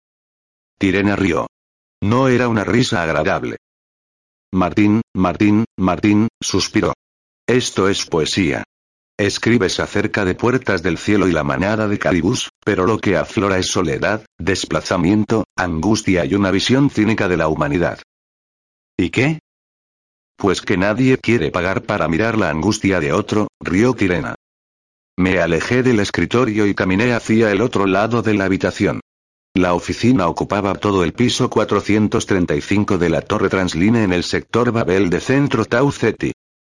[0.78, 1.48] Tirena rió.
[2.00, 3.56] No era una risa agradable.
[4.52, 6.92] Martín, Martín, Martín, suspiró.
[7.44, 8.62] Esto es poesía.
[9.20, 13.58] Escribes acerca de puertas del cielo y la manada de caribús, pero lo que aflora
[13.58, 18.00] es soledad, desplazamiento, angustia y una visión cínica de la humanidad.
[18.96, 19.40] ¿Y qué?
[20.38, 24.36] Pues que nadie quiere pagar para mirar la angustia de otro, rió Tirena.
[25.18, 29.00] Me alejé del escritorio y caminé hacia el otro lado de la habitación.
[29.54, 35.10] La oficina ocupaba todo el piso 435 de la torre Transline en el sector Babel
[35.10, 36.32] de Centro Tau Ceti.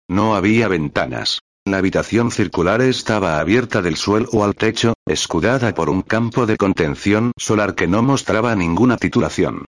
[0.08, 1.38] No había ventanas.
[1.64, 7.30] La habitación circular estaba abierta del suelo al techo, escudada por un campo de contención
[7.38, 9.64] solar que no mostraba ninguna titulación.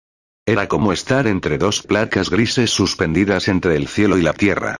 [0.46, 4.76] Era como estar entre dos placas grises suspendidas entre el cielo y la tierra.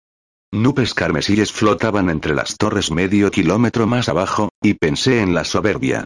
[0.52, 6.04] Nubes carmesíes flotaban entre las torres medio kilómetro más abajo, y pensé en la soberbia.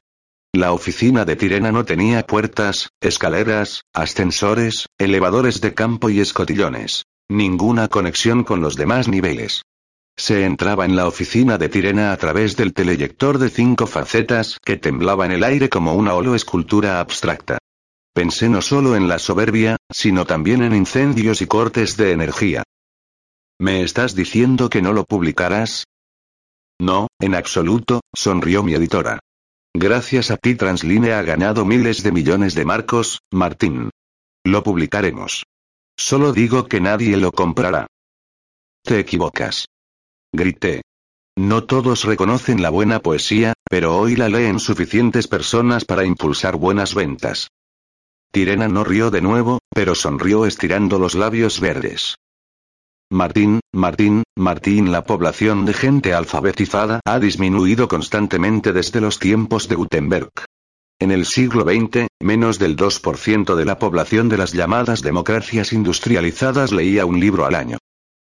[0.54, 7.04] La oficina de Tirena no tenía puertas, escaleras, ascensores, elevadores de campo y escotillones.
[7.28, 9.64] Ninguna conexión con los demás niveles.
[10.16, 14.76] Se entraba en la oficina de Tirena a través del teleyector de cinco facetas que
[14.76, 17.58] temblaba en el aire como una holo escultura abstracta.
[18.14, 22.62] Pensé no solo en la soberbia, sino también en incendios y cortes de energía.
[23.58, 25.84] ¿Me estás diciendo que no lo publicarás?
[26.80, 29.18] No, en absoluto, sonrió mi editora.
[29.74, 33.90] Gracias a ti Transline ha ganado miles de millones de marcos, Martín.
[34.44, 35.42] Lo publicaremos.
[35.96, 37.88] Solo digo que nadie lo comprará.
[38.84, 39.66] Te equivocas.
[40.34, 40.82] Grité.
[41.36, 46.92] No todos reconocen la buena poesía, pero hoy la leen suficientes personas para impulsar buenas
[46.92, 47.52] ventas.
[48.32, 52.16] Tirena no rió de nuevo, pero sonrió estirando los labios verdes.
[53.12, 59.76] Martín, Martín, Martín La población de gente alfabetizada ha disminuido constantemente desde los tiempos de
[59.76, 60.30] Gutenberg.
[60.98, 66.72] En el siglo XX, menos del 2% de la población de las llamadas democracias industrializadas
[66.72, 67.78] leía un libro al año.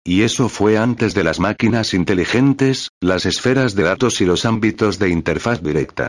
[0.07, 5.01] Y eso fue antes de las máquinas inteligentes, las esferas de datos y los ámbitos
[5.01, 6.07] de interfaz directa.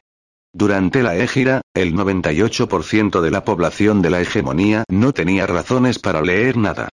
[0.53, 6.21] Durante la égira, el 98% de la población de la hegemonía no tenía razones para
[6.21, 6.89] leer nada.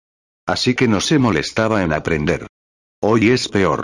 [0.46, 2.46] Así que no se molestaba en aprender.
[3.02, 3.82] Hoy es peor.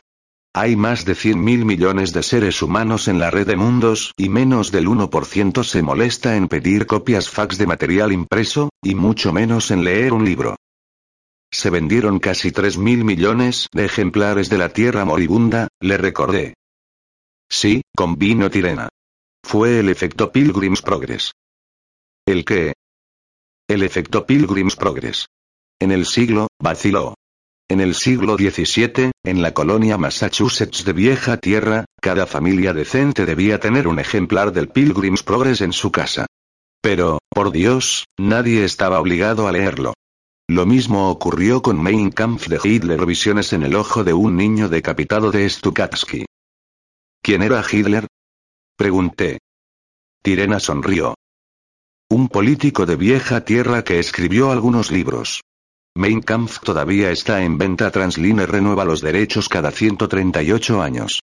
[0.52, 4.28] Hay más de 100 mil millones de seres humanos en la red de mundos y
[4.28, 9.70] menos del 1% se molesta en pedir copias fax de material impreso, y mucho menos
[9.70, 10.56] en leer un libro.
[11.56, 16.52] Se vendieron casi 3 mil millones de ejemplares de la Tierra moribunda, le recordé.
[17.48, 18.90] Sí, con vino Tirena.
[19.42, 21.32] Fue el efecto Pilgrim's Progress.
[22.26, 22.74] ¿El qué?
[23.66, 25.28] El efecto Pilgrim's Progress.
[25.80, 27.14] En el siglo, vaciló.
[27.70, 33.58] En el siglo XVII, en la colonia Massachusetts de Vieja Tierra, cada familia decente debía
[33.60, 36.26] tener un ejemplar del Pilgrim's Progress en su casa.
[36.82, 39.94] Pero, por Dios, nadie estaba obligado a leerlo.
[40.48, 44.68] Lo mismo ocurrió con Mein Kampf de Hitler Visiones en el ojo de un niño
[44.68, 46.24] decapitado de Stukatsky.
[47.20, 48.06] ¿Quién era Hitler?
[48.76, 49.38] Pregunté.
[50.22, 51.16] Tirena sonrió.
[52.08, 55.40] Un político de vieja tierra que escribió algunos libros.
[55.96, 57.90] Mein Kampf todavía está en venta.
[57.90, 61.20] Transline renueva los derechos cada 138 años.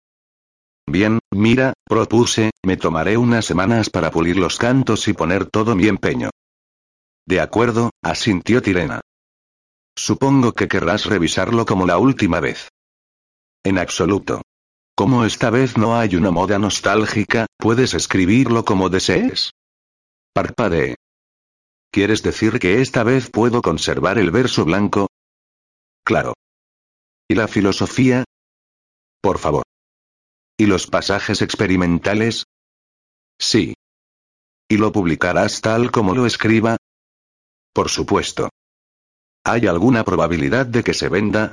[0.86, 5.88] Bien, mira, propuse, me tomaré unas semanas para pulir los cantos y poner todo mi
[5.88, 6.30] empeño.
[7.26, 9.00] De acuerdo, asintió Tirena.
[9.98, 12.68] Supongo que querrás revisarlo como la última vez.
[13.64, 14.42] En absoluto.
[14.94, 19.50] Como esta vez no hay una moda nostálgica, puedes escribirlo como desees.
[20.32, 20.94] Parpadeé.
[21.90, 25.08] ¿Quieres decir que esta vez puedo conservar el verso blanco?
[26.04, 26.34] Claro.
[27.26, 28.22] ¿Y la filosofía?
[29.20, 29.64] Por favor.
[30.56, 32.44] ¿Y los pasajes experimentales?
[33.36, 33.74] Sí.
[34.68, 36.76] ¿Y lo publicarás tal como lo escriba?
[37.72, 38.48] Por supuesto.
[39.44, 41.52] ¿Hay alguna probabilidad de que se venda?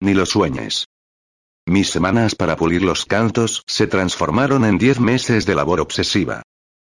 [0.00, 0.86] Ni lo sueñes.
[1.66, 6.42] Mis semanas para pulir los cantos se transformaron en diez meses de labor obsesiva.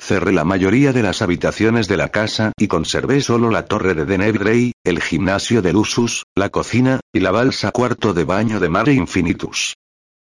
[0.00, 4.04] Cerré la mayoría de las habitaciones de la casa y conservé solo la torre de
[4.04, 8.94] Denebray, el gimnasio de Lusus, la cocina, y la balsa cuarto de baño de Mare
[8.94, 9.74] Infinitus.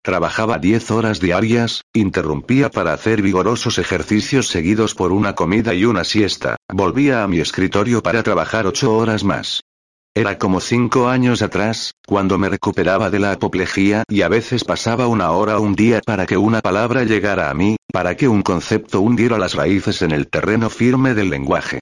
[0.08, 6.06] Trabajaba diez horas diarias, interrumpía para hacer vigorosos ejercicios seguidos por una comida y una
[6.06, 9.60] siesta, volvía a mi escritorio para trabajar ocho horas más.
[10.16, 15.08] Era como cinco años atrás, cuando me recuperaba de la apoplejía y a veces pasaba
[15.08, 18.44] una hora o un día para que una palabra llegara a mí, para que un
[18.44, 21.82] concepto hundiera las raíces en el terreno firme del lenguaje.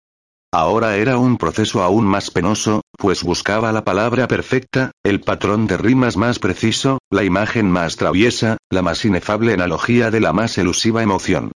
[0.51, 5.77] Ahora era un proceso aún más penoso, pues buscaba la palabra perfecta, el patrón de
[5.77, 11.03] rimas más preciso, la imagen más traviesa, la más inefable analogía de la más elusiva
[11.03, 11.51] emoción.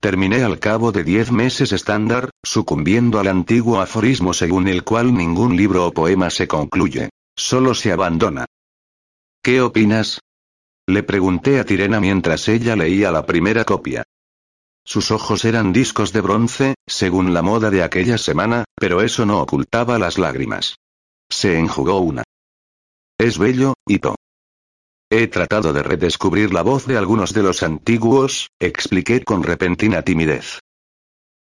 [0.00, 5.56] Terminé al cabo de diez meses estándar, sucumbiendo al antiguo aforismo según el cual ningún
[5.56, 7.10] libro o poema se concluye.
[7.36, 8.46] Solo se abandona.
[9.42, 10.20] ¿Qué opinas?
[10.86, 14.02] Le pregunté a Tirena mientras ella leía la primera copia.
[14.90, 19.40] Sus ojos eran discos de bronce, según la moda de aquella semana, pero eso no
[19.40, 20.78] ocultaba las lágrimas.
[21.30, 22.24] Se enjugó una.
[23.16, 24.16] Es bello, Hito.
[25.08, 30.58] He tratado de redescubrir la voz de algunos de los antiguos, expliqué con repentina timidez.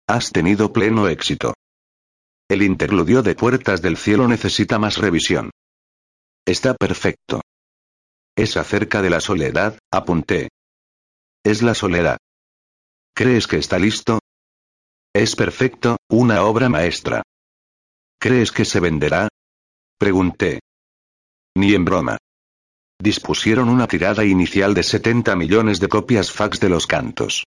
[0.08, 1.54] Has tenido pleno éxito.
[2.48, 5.52] El interludio de Puertas del Cielo necesita más revisión.
[6.46, 7.42] Está perfecto.
[8.38, 10.48] Es acerca de la soledad, apunté.
[11.44, 12.20] Es la soledad.
[13.24, 14.20] ¿Crees que está listo?
[15.16, 17.22] Es perfecto, una obra maestra.
[18.20, 19.30] ¿Crees que se venderá?
[19.98, 20.60] Pregunté.
[21.56, 22.18] Ni en broma.
[23.02, 27.46] Dispusieron una tirada inicial de 70 millones de copias fax de los cantos.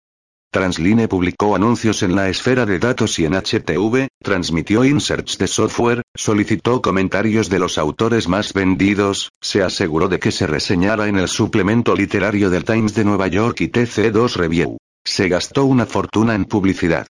[0.50, 6.04] Transline publicó anuncios en la esfera de datos y en HTV, transmitió inserts de software,
[6.16, 11.28] solicitó comentarios de los autores más vendidos, se aseguró de que se reseñara en el
[11.28, 14.78] suplemento literario del Times de Nueva York y TC2 Review.
[15.06, 17.08] Se gastó una fortuna en publicidad.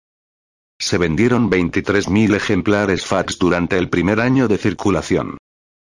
[0.79, 5.37] Se vendieron 23.000 ejemplares fax durante el primer año de circulación.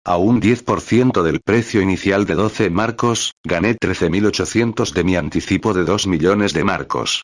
[0.05, 5.85] A un 10% del precio inicial de 12 marcos, gané 13.800 de mi anticipo de
[5.85, 7.23] 2 millones de marcos.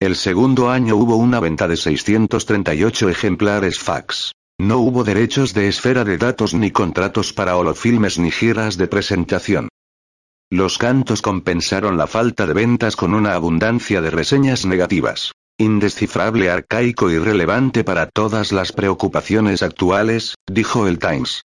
[0.00, 4.32] El segundo año hubo una venta de 638 ejemplares fax.
[4.58, 9.68] No hubo derechos de esfera de datos ni contratos para holofilmes ni giras de presentación.
[10.52, 15.32] Los cantos compensaron la falta de ventas con una abundancia de reseñas negativas.
[15.56, 21.40] Indescifrable, arcaico y relevante para todas las preocupaciones actuales, dijo el Times.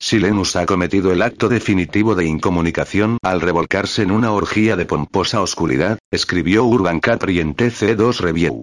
[0.00, 5.42] Silenus ha cometido el acto definitivo de incomunicación al revolcarse en una orgía de pomposa
[5.42, 8.62] oscuridad, escribió Urban Capri en TC2 Review.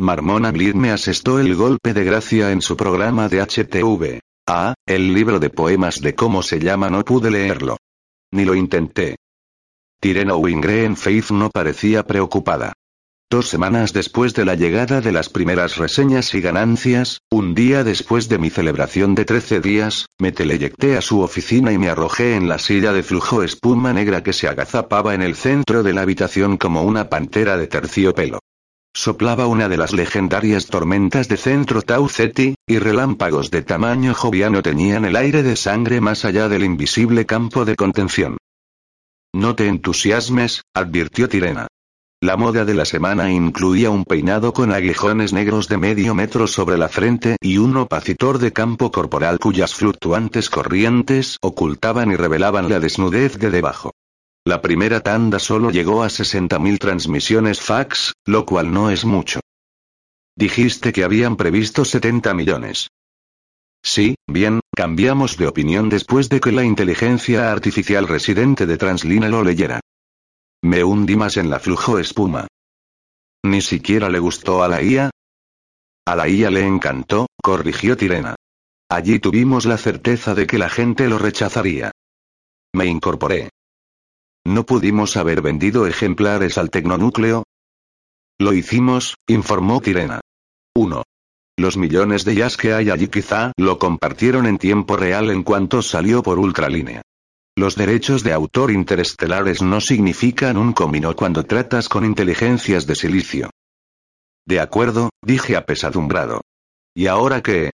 [0.00, 4.18] Marmona Bleed me asestó el golpe de gracia en su programa de HTV.
[4.48, 7.76] Ah, el libro de poemas de cómo se llama no pude leerlo.
[8.32, 9.14] Ni lo intenté.
[10.00, 12.72] Tirena Wingre en Faith no parecía preocupada.
[13.28, 18.28] Dos semanas después de la llegada de las primeras reseñas y ganancias, un día después
[18.28, 22.48] de mi celebración de 13 días, me teleyecté a su oficina y me arrojé en
[22.48, 26.58] la silla de flujo espuma negra que se agazapaba en el centro de la habitación
[26.58, 28.38] como una pantera de terciopelo.
[28.94, 34.62] Soplaba una de las legendarias tormentas de centro Tau Ceti, y relámpagos de tamaño joviano
[34.62, 38.37] tenían el aire de sangre más allá del invisible campo de contención.
[39.34, 41.66] No te entusiasmes, advirtió Tirena.
[42.20, 46.76] La moda de la semana incluía un peinado con aguijones negros de medio metro sobre
[46.76, 52.80] la frente y un opacitor de campo corporal cuyas fluctuantes corrientes ocultaban y revelaban la
[52.80, 53.92] desnudez de debajo.
[54.44, 59.40] La primera tanda solo llegó a 60.000 transmisiones fax, lo cual no es mucho.
[60.34, 62.88] Dijiste que habían previsto 70 millones.
[63.82, 69.42] Sí, bien, cambiamos de opinión después de que la inteligencia artificial residente de Transline lo
[69.42, 69.80] leyera.
[70.62, 72.46] Me hundí más en la flujo espuma.
[73.44, 75.10] Ni siquiera le gustó a la IA.
[76.06, 78.36] A la IA le encantó, corrigió Tirena.
[78.88, 81.90] Allí tuvimos la certeza de que la gente lo rechazaría.
[82.72, 83.50] Me incorporé.
[84.44, 87.42] ¿No pudimos haber vendido ejemplares al tecnonúcleo?
[88.38, 90.20] Lo hicimos, informó Tirena.
[90.76, 91.02] 1.
[91.58, 95.82] Los millones de jazz que hay allí quizá lo compartieron en tiempo real en cuanto
[95.82, 97.02] salió por ultralínea.
[97.56, 103.50] Los derechos de autor interestelares no significan un comino cuando tratas con inteligencias de silicio.
[104.46, 106.42] De acuerdo, dije apesadumbrado.
[106.94, 107.72] ¿Y ahora qué?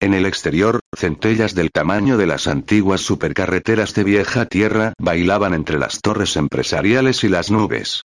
[0.00, 5.78] En el exterior, centellas del tamaño de las antiguas supercarreteras de vieja tierra bailaban entre
[5.78, 8.02] las torres empresariales y las nubes.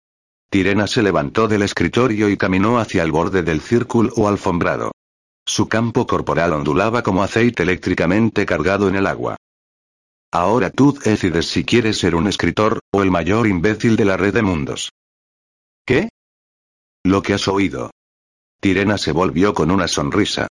[0.50, 4.92] Tirena se levantó del escritorio y caminó hacia el borde del círculo o alfombrado.
[5.46, 9.36] Su campo corporal ondulaba como aceite eléctricamente cargado en el agua.
[10.32, 14.34] Ahora tú decides si quieres ser un escritor, o el mayor imbécil de la red
[14.34, 14.90] de mundos.
[15.86, 16.08] ¿Qué?
[17.04, 17.90] Lo que has oído.
[18.60, 20.48] Tirena se volvió con una sonrisa.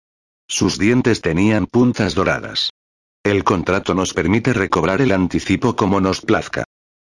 [0.46, 2.70] Sus dientes tenían puntas doradas.
[3.24, 6.63] El contrato nos permite recobrar el anticipo como nos plazca.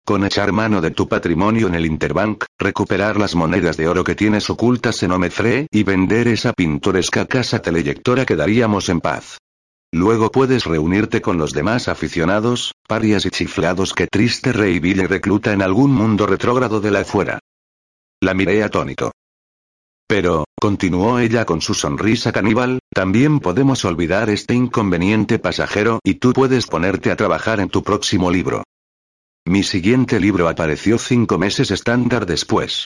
[0.10, 4.16] Con echar mano de tu patrimonio en el Interbank, recuperar las monedas de oro que
[4.16, 9.38] tienes ocultas en Omefre y vender esa pintoresca casa teleyectora quedaríamos en paz.
[9.91, 15.53] Luego puedes reunirte con los demás aficionados, parias y chiflados que triste Rey Billy recluta
[15.53, 17.38] en algún mundo retrógrado de la afuera.
[18.19, 19.11] La miré atónito.
[20.07, 26.34] Pero, continuó ella con su sonrisa caníbal, también podemos olvidar este inconveniente pasajero y tú
[26.34, 28.64] puedes ponerte a trabajar en tu próximo libro.
[29.50, 32.86] Mi siguiente libro apareció cinco meses estándar después.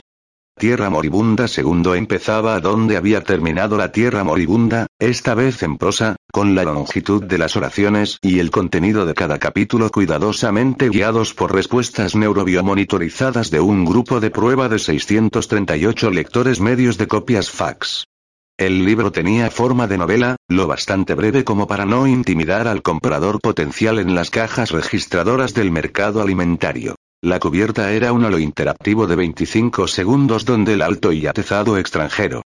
[0.57, 6.15] Tierra Moribunda segundo empezaba a donde había terminado la Tierra Moribunda, esta vez en prosa,
[6.31, 11.53] con la longitud de las oraciones y el contenido de cada capítulo cuidadosamente guiados por
[11.53, 18.05] respuestas neurobiomonitorizadas de un grupo de prueba de 638 lectores medios de copias fax.
[18.63, 23.41] El libro tenía forma de novela, lo bastante breve como para no intimidar al comprador
[23.41, 26.95] potencial en las cajas registradoras del mercado alimentario.
[27.21, 32.41] La cubierta era un holo interactivo de 25 segundos donde el alto y atezado extranjero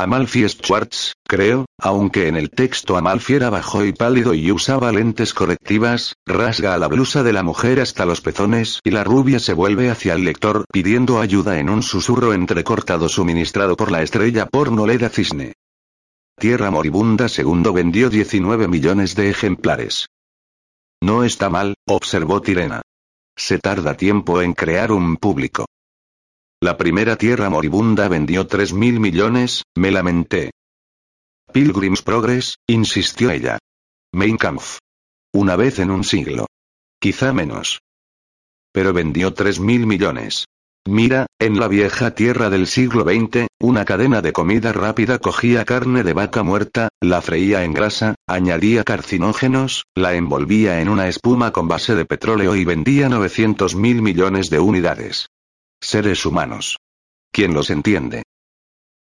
[0.00, 5.34] Amalfi Schwartz, creo, aunque en el texto Amalfi era bajo y pálido y usaba lentes
[5.34, 9.54] correctivas, rasga a la blusa de la mujer hasta los pezones y la rubia se
[9.54, 14.86] vuelve hacia el lector pidiendo ayuda en un susurro entrecortado suministrado por la estrella porno
[14.86, 15.54] Leda Cisne.
[16.38, 20.06] Tierra Moribunda segundo vendió 19 millones de ejemplares.
[21.02, 22.82] No está mal, observó Tirena.
[23.36, 25.66] Se tarda tiempo en crear un público.
[26.60, 30.50] La primera Tierra Moribunda vendió 3 mil millones, me lamenté.
[31.52, 33.60] Pilgrim's Progress, insistió ella.
[34.12, 34.78] Mein Kampf.
[35.32, 36.46] Una vez en un siglo.
[37.00, 37.80] Quizá menos.
[38.72, 40.46] Pero vendió 3 mil millones.
[40.84, 46.02] Mira, en la vieja tierra del siglo XX, una cadena de comida rápida cogía carne
[46.02, 51.68] de vaca muerta, la freía en grasa, añadía carcinógenos, la envolvía en una espuma con
[51.68, 55.28] base de petróleo y vendía 900 mil millones de unidades.
[55.80, 56.76] Seres humanos.
[57.32, 58.24] ¿Quién los entiende?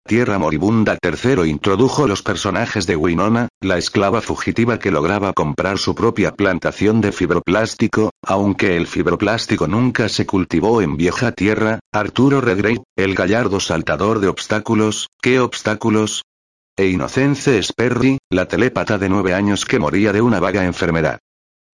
[0.06, 5.96] Tierra Moribunda III introdujo los personajes de Winona, la esclava fugitiva que lograba comprar su
[5.96, 12.84] propia plantación de fibroplástico, aunque el fibroplástico nunca se cultivó en vieja tierra, Arturo Redgrave,
[12.94, 16.22] el gallardo saltador de obstáculos, ¿qué obstáculos?
[16.76, 21.18] E Inocence Sperry, la telépata de nueve años que moría de una vaga enfermedad.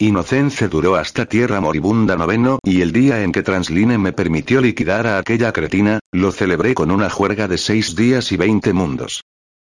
[0.02, 5.06] Inocence duró hasta tierra moribunda noveno, y el día en que Transline me permitió liquidar
[5.06, 9.22] a aquella cretina, lo celebré con una juerga de seis días y veinte mundos.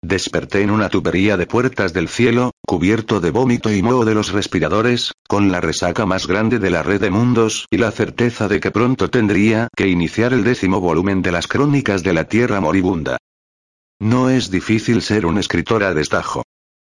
[0.03, 4.31] Desperté en una tubería de puertas del cielo, cubierto de vómito y moho de los
[4.31, 8.59] respiradores, con la resaca más grande de la red de mundos y la certeza de
[8.59, 13.17] que pronto tendría que iniciar el décimo volumen de las crónicas de la Tierra moribunda.
[13.99, 16.43] No es difícil ser un escritor a destajo.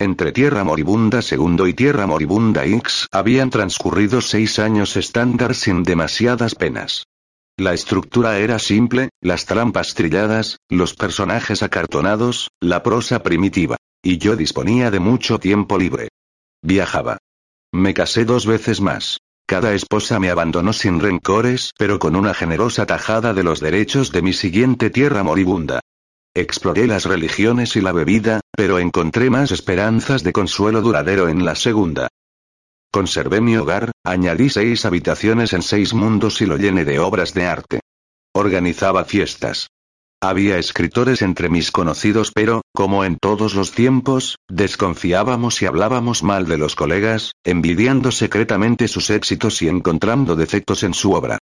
[0.01, 6.55] Entre Tierra Moribunda II y Tierra Moribunda X habían transcurrido seis años estándar sin demasiadas
[6.55, 7.05] penas.
[7.55, 13.77] La estructura era simple, las trampas trilladas, los personajes acartonados, la prosa primitiva.
[14.01, 16.07] Y yo disponía de mucho tiempo libre.
[16.63, 17.19] Viajaba.
[17.71, 19.19] Me casé dos veces más.
[19.45, 24.23] Cada esposa me abandonó sin rencores, pero con una generosa tajada de los derechos de
[24.23, 25.79] mi siguiente tierra moribunda.
[26.33, 31.55] Exploré las religiones y la bebida, pero encontré más esperanzas de consuelo duradero en la
[31.55, 32.07] segunda.
[32.89, 37.45] Conservé mi hogar, añadí seis habitaciones en seis mundos y lo llené de obras de
[37.47, 37.79] arte.
[38.33, 39.67] Organizaba fiestas.
[40.21, 46.47] Había escritores entre mis conocidos pero, como en todos los tiempos, desconfiábamos y hablábamos mal
[46.47, 51.39] de los colegas, envidiando secretamente sus éxitos y encontrando defectos en su obra.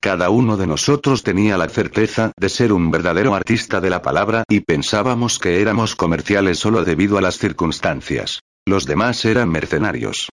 [0.00, 4.44] Cada uno de nosotros tenía la certeza de ser un verdadero artista de la palabra
[4.48, 8.40] y pensábamos que éramos comerciales solo debido a las circunstancias.
[8.64, 10.28] Los demás eran mercenarios.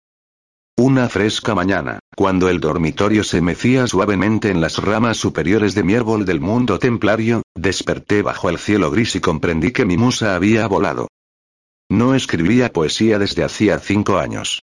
[0.75, 5.93] Una fresca mañana, cuando el dormitorio se mecía suavemente en las ramas superiores de mi
[5.93, 10.67] árbol del mundo templario, desperté bajo el cielo gris y comprendí que mi musa había
[10.67, 11.07] volado.
[11.89, 14.63] No escribía poesía desde hacía cinco años.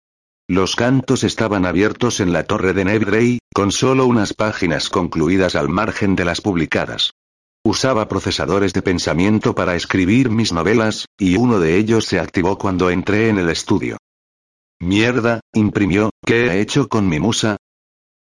[0.51, 5.69] Los cantos estaban abiertos en la torre de Nebrey, con solo unas páginas concluidas al
[5.69, 7.13] margen de las publicadas.
[7.63, 12.89] Usaba procesadores de pensamiento para escribir mis novelas, y uno de ellos se activó cuando
[12.89, 13.99] entré en el estudio.
[14.81, 17.59] Mierda, imprimió, ¿qué he hecho con mi musa?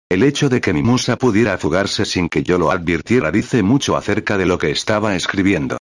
[0.09, 3.95] El hecho de que mi musa pudiera fugarse sin que yo lo advirtiera dice mucho
[3.95, 5.77] acerca de lo que estaba escribiendo.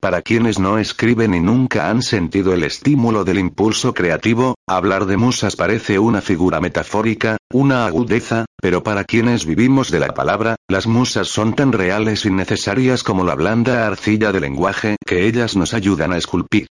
[0.00, 5.16] Para quienes no escriben y nunca han sentido el estímulo del impulso creativo, hablar de
[5.16, 10.86] musas parece una figura metafórica, una agudeza, pero para quienes vivimos de la palabra, las
[10.86, 15.72] musas son tan reales y necesarias como la blanda arcilla del lenguaje que ellas nos
[15.72, 16.66] ayudan a esculpir.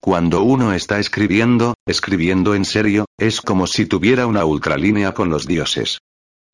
[0.00, 5.46] Cuando uno está escribiendo, escribiendo en serio, es como si tuviera una ultralínea con los
[5.46, 6.00] dioses.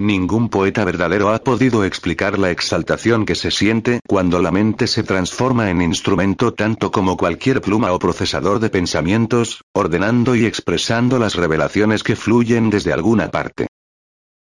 [0.01, 5.02] Ningún poeta verdadero ha podido explicar la exaltación que se siente cuando la mente se
[5.02, 11.35] transforma en instrumento tanto como cualquier pluma o procesador de pensamientos, ordenando y expresando las
[11.35, 13.66] revelaciones que fluyen desde alguna parte.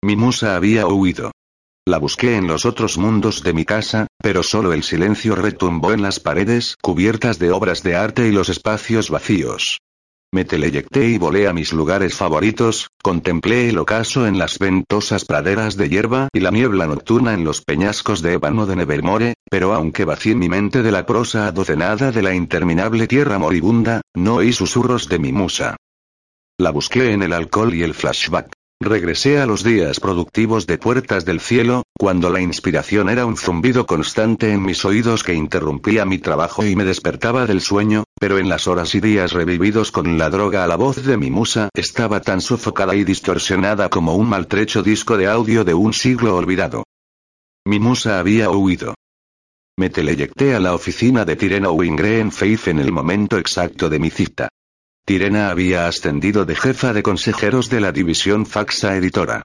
[0.01, 1.29] Mi musa había huido.
[1.85, 6.01] La busqué en los otros mundos de mi casa, pero solo el silencio retumbó en
[6.01, 9.82] las paredes cubiertas de obras de arte y los espacios vacíos.
[10.33, 15.77] Me teleyecté y volé a mis lugares favoritos, contemplé el ocaso en las ventosas praderas
[15.77, 20.05] de hierba y la niebla nocturna en los peñascos de ébano de Nevermore, pero aunque
[20.05, 25.07] vacié mi mente de la prosa adocenada de la interminable tierra moribunda, no oí susurros
[25.07, 25.75] de mi musa.
[26.57, 28.53] La busqué en el alcohol y el flashback.
[28.79, 33.85] Regresé a los días productivos de Puertas del Cielo, cuando la inspiración era un zumbido
[33.85, 38.49] constante en mis oídos que interrumpía mi trabajo y me despertaba del sueño, pero en
[38.49, 42.19] las horas y días revividos con la droga a la voz de mi musa estaba
[42.19, 46.83] tan sofocada y distorsionada como un maltrecho disco de audio de un siglo olvidado.
[47.65, 48.95] Mi musa había huido.
[49.77, 53.99] Me teleyecté a la oficina de Tirena Wingreen en Faith en el momento exacto de
[53.99, 54.49] mi cita.
[55.05, 59.43] Tirena había ascendido de jefa de consejeros de la división Faxa Editora.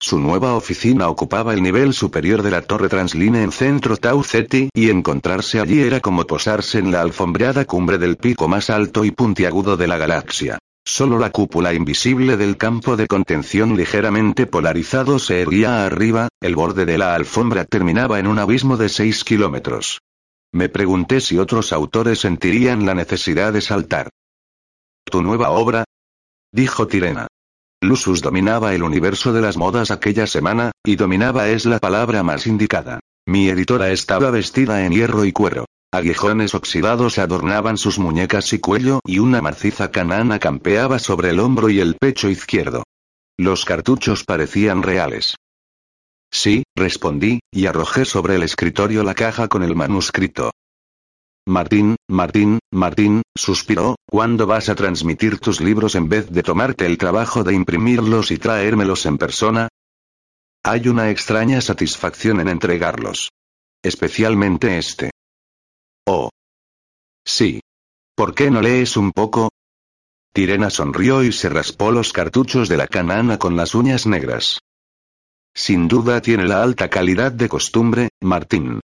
[0.00, 4.68] Su nueva oficina ocupaba el nivel superior de la torre Transline en centro Tau Ceti
[4.74, 9.12] y encontrarse allí era como posarse en la alfombreada cumbre del pico más alto y
[9.12, 10.58] puntiagudo de la galaxia.
[10.84, 16.84] Solo la cúpula invisible del campo de contención ligeramente polarizado se erguía arriba, el borde
[16.84, 20.00] de la alfombra terminaba en un abismo de 6 kilómetros.
[20.52, 24.10] Me pregunté si otros autores sentirían la necesidad de saltar.
[25.08, 25.84] ¿Tu nueva obra?
[26.52, 27.28] Dijo Tirena.
[27.80, 32.46] Lusus dominaba el universo de las modas aquella semana, y dominaba es la palabra más
[32.48, 32.98] indicada.
[33.24, 35.66] Mi editora estaba vestida en hierro y cuero.
[35.92, 41.70] Aguijones oxidados adornaban sus muñecas y cuello y una marciza canana campeaba sobre el hombro
[41.70, 42.82] y el pecho izquierdo.
[43.38, 45.36] Los cartuchos parecían reales.
[46.32, 50.50] Sí, respondí, y arrojé sobre el escritorio la caja con el manuscrito.
[51.48, 56.98] Martín, Martín, Martín, suspiró, ¿cuándo vas a transmitir tus libros en vez de tomarte el
[56.98, 59.68] trabajo de imprimirlos y traérmelos en persona?
[60.64, 63.30] Hay una extraña satisfacción en entregarlos.
[63.80, 65.12] Especialmente este.
[66.04, 66.30] Oh.
[67.24, 67.60] Sí.
[68.16, 69.50] ¿Por qué no lees un poco?
[70.32, 74.58] Tirena sonrió y se raspó los cartuchos de la canana con las uñas negras.
[75.54, 78.80] Sin duda tiene la alta calidad de costumbre, Martín.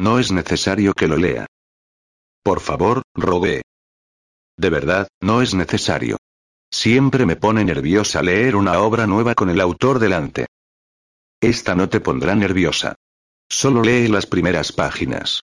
[0.00, 1.46] No es necesario que lo lea.
[2.42, 3.62] Por favor, rogué.
[4.58, 6.16] De verdad, no es necesario.
[6.70, 10.46] Siempre me pone nerviosa leer una obra nueva con el autor delante.
[11.40, 12.94] Esta no te pondrá nerviosa.
[13.48, 15.40] Solo lee las primeras páginas.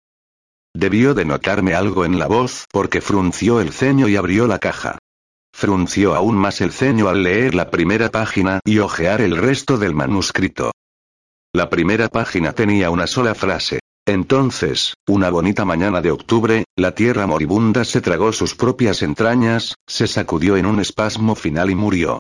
[0.75, 4.99] Debió de notarme algo en la voz porque frunció el ceño y abrió la caja.
[5.55, 9.95] Frunció aún más el ceño al leer la primera página y hojear el resto del
[9.95, 10.73] manuscrito.
[11.53, 13.82] La primera página tenía una sola frase.
[14.07, 20.09] Entonces, una bonita mañana de octubre, la tierra moribunda se tragó sus propias entrañas, se
[20.09, 22.19] sacudió en un espasmo final y murió.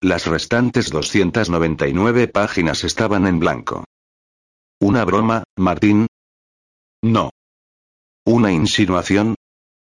[0.00, 3.84] Las restantes 299 páginas estaban en blanco.
[4.80, 6.06] ¿Una broma, Martín?
[7.02, 7.30] No.
[8.24, 9.36] ¿Una insinuación?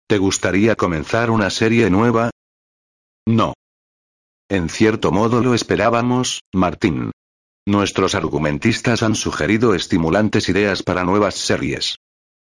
[0.08, 2.30] ¿Te gustaría comenzar una serie nueva?
[3.26, 3.54] No.
[4.50, 7.12] En cierto modo lo esperábamos, Martín.
[7.68, 12.00] Nuestros argumentistas han sugerido estimulantes ideas para nuevas series.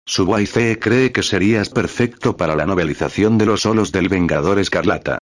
[0.05, 5.19] Subaicee cree que serías perfecto para la novelización de los solos del Vengador Escarlata.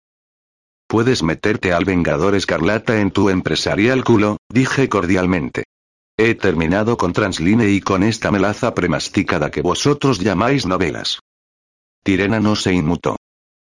[0.87, 5.65] Puedes meterte al Vengador Escarlata en tu empresarial culo, dije cordialmente.
[6.17, 11.19] He terminado con Transline y con esta melaza premasticada que vosotros llamáis novelas.
[12.05, 13.17] Tirena no se inmutó.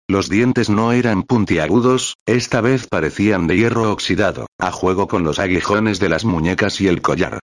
[0.09, 5.41] Los dientes no eran puntiagudos, esta vez parecían de hierro oxidado, a juego con los
[5.41, 7.41] aguijones de las muñecas y el collar.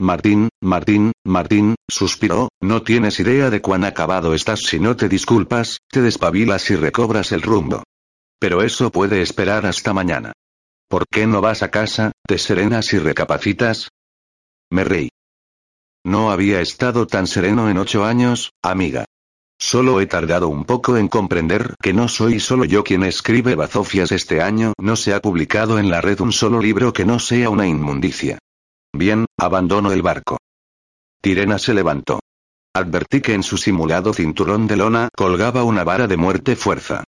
[0.00, 5.78] Martín, Martín, Martín, suspiró, no tienes idea de cuán acabado estás si no te disculpas,
[5.88, 7.84] te despabilas y recobras el rumbo.
[8.40, 10.32] Pero eso puede esperar hasta mañana.
[10.88, 13.90] ¿Por qué no vas a casa, te serenas y recapacitas?
[14.70, 15.10] Me reí.
[16.04, 19.04] No había estado tan sereno en ocho años, amiga.
[19.62, 24.10] Solo he tardado un poco en comprender que no soy solo yo quien escribe bazofias
[24.10, 27.50] este año, no se ha publicado en la red un solo libro que no sea
[27.50, 28.38] una inmundicia.
[28.92, 30.38] Bien, abandono el barco.
[31.20, 32.20] Tirena se levantó.
[32.74, 37.04] Advertí que en su simulado cinturón de lona colgaba una vara de muerte fuerza.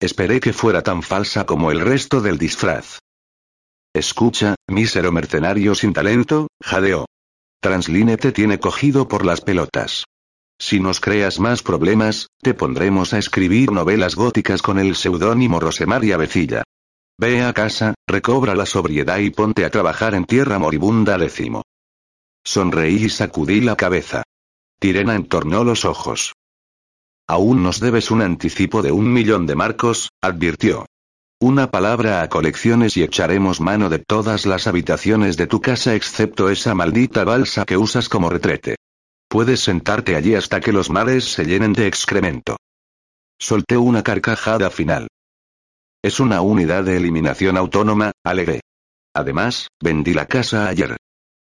[0.00, 2.98] Esperé que fuera tan falsa como el resto del disfraz.
[3.94, 7.06] Escucha, mísero mercenario sin talento, jadeó.
[7.60, 10.04] Transline te tiene cogido por las pelotas.
[10.58, 16.16] Si nos creas más problemas, te pondremos a escribir novelas góticas con el seudónimo Rosemaria
[16.16, 16.62] Becilla.
[17.18, 21.62] Ve a casa, recobra la sobriedad y ponte a trabajar en tierra moribunda décimo.
[22.44, 24.22] Sonreí y sacudí la cabeza.
[24.80, 26.32] Tirena entornó los ojos.
[27.28, 30.86] Aún nos debes un anticipo de un millón de marcos, advirtió.
[31.40, 36.50] Una palabra a colecciones y echaremos mano de todas las habitaciones de tu casa excepto
[36.50, 38.76] esa maldita balsa que usas como retrete.
[39.32, 42.58] Puedes sentarte allí hasta que los mares se llenen de excremento.
[43.40, 45.08] Solté una carcajada final.
[46.02, 48.60] Es una unidad de eliminación autónoma, alegré.
[49.14, 50.98] Además, vendí la casa ayer.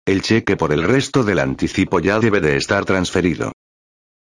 [0.06, 3.54] El cheque por el resto del anticipo ya debe de estar transferido.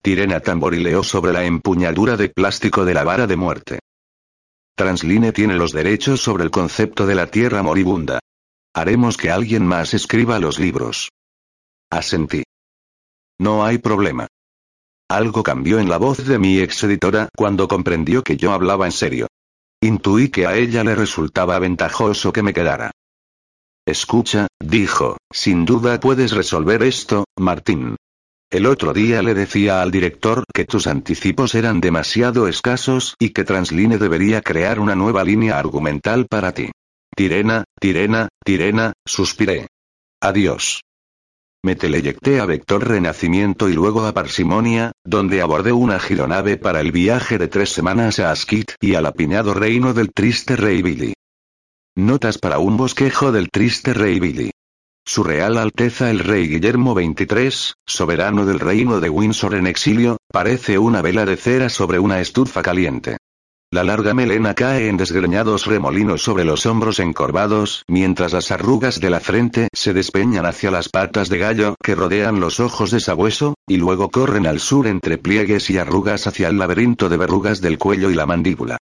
[0.01, 3.79] Tirena tamborileó sobre la empuñadura de plástico de la vara de muerte.
[4.75, 8.17] Transline tiene los derechos sobre el concepto de la tierra moribunda.
[8.73, 11.11] Haremos que alguien más escriba los libros.
[11.91, 12.43] Asentí.
[13.39, 14.27] No hay problema.
[15.09, 18.91] Algo cambió en la voz de mi ex editora cuando comprendió que yo hablaba en
[18.91, 19.27] serio.
[19.81, 22.91] Intuí que a ella le resultaba ventajoso que me quedara.
[23.85, 27.97] Escucha, dijo, sin duda puedes resolver esto, Martín.
[28.49, 33.43] El otro día le decía al director que tus anticipos eran demasiado escasos y que
[33.43, 36.71] Transline debería crear una nueva línea argumental para ti.
[37.15, 39.67] Tirena, Tirena, Tirena, suspiré.
[40.21, 40.81] Adiós.
[41.65, 46.91] Me teleyecté a Vector Renacimiento y luego a Parsimonia, donde abordé una gironave para el
[46.91, 51.13] viaje de tres semanas a Askit y al apiñado reino del triste rey Billy.
[51.95, 54.51] Notas para un bosquejo del triste rey Billy.
[55.05, 60.77] Su Real Alteza el Rey Guillermo XXIII, soberano del reino de Windsor en exilio, parece
[60.77, 63.15] una vela de cera sobre una estufa caliente.
[63.73, 69.09] La larga melena cae en desgreñados remolinos sobre los hombros encorvados, mientras las arrugas de
[69.09, 73.55] la frente se despeñan hacia las patas de gallo que rodean los ojos de sabueso,
[73.67, 77.79] y luego corren al sur entre pliegues y arrugas hacia el laberinto de verrugas del
[77.79, 78.77] cuello y la mandíbula.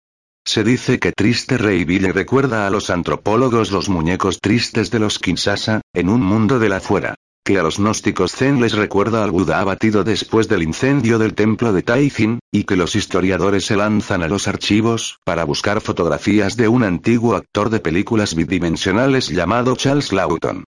[0.45, 5.19] Se dice que Triste Rey Billy recuerda a los antropólogos los muñecos tristes de los
[5.19, 7.17] Kinshasa, en un mundo de la fuera
[7.47, 11.73] que a los gnósticos zen les recuerda al Buda abatido después del incendio del templo
[11.73, 16.67] de Taizin, y que los historiadores se lanzan a los archivos para buscar fotografías de
[16.67, 20.65] un antiguo actor de películas bidimensionales llamado Charles Lawton.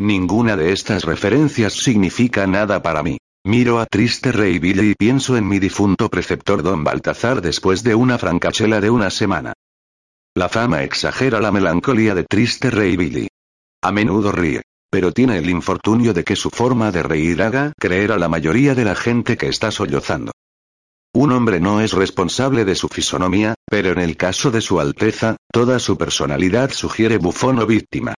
[0.00, 3.18] Ninguna de estas referencias significa nada para mí.
[3.44, 7.94] Miro a triste Rey Billy y pienso en mi difunto preceptor Don Baltazar después de
[7.94, 9.52] una francachela de una semana.
[10.34, 13.28] La fama exagera la melancolía de triste Rey Billy.
[13.80, 18.12] A menudo ríe pero tiene el infortunio de que su forma de reír haga creer
[18.12, 20.32] a la mayoría de la gente que está sollozando.
[21.14, 25.36] Un hombre no es responsable de su fisonomía, pero en el caso de su Alteza,
[25.50, 28.14] toda su personalidad sugiere bufón o víctima.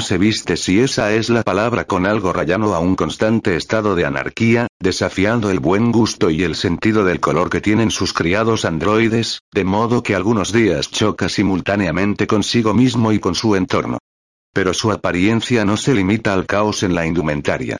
[0.00, 4.04] Se viste si esa es la palabra con algo rayano a un constante estado de
[4.04, 9.40] anarquía, desafiando el buen gusto y el sentido del color que tienen sus criados androides,
[9.52, 13.98] de modo que algunos días choca simultáneamente consigo mismo y con su entorno.
[14.56, 17.76] Pero su apariencia no se limita al caos en la indumentaria.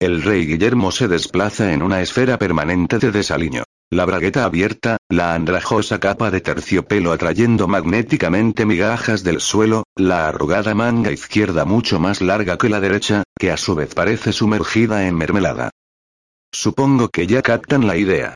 [0.00, 3.64] El rey Guillermo se desplaza en una esfera permanente de desaliño.
[3.90, 10.74] La bragueta abierta, la andrajosa capa de terciopelo atrayendo magnéticamente migajas del suelo, la arrugada
[10.74, 15.16] manga izquierda mucho más larga que la derecha, que a su vez parece sumergida en
[15.16, 15.72] mermelada.
[16.54, 18.34] Supongo que ya captan la idea.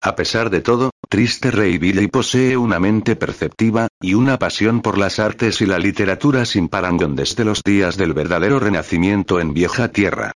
[0.00, 4.96] A pesar de todo, Triste Rey Billy posee una mente perceptiva, y una pasión por
[4.96, 9.88] las artes y la literatura sin parangón desde los días del verdadero renacimiento en vieja
[9.88, 10.32] tierra.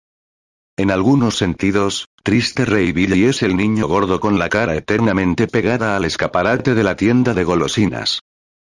[0.78, 5.96] En algunos sentidos, Triste Rey Billy es el niño gordo con la cara eternamente pegada
[5.96, 8.20] al escaparate de la tienda de golosinas.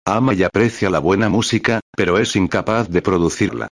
[0.05, 3.67] Ama y aprecia la buena música, pero es incapaz de producirla.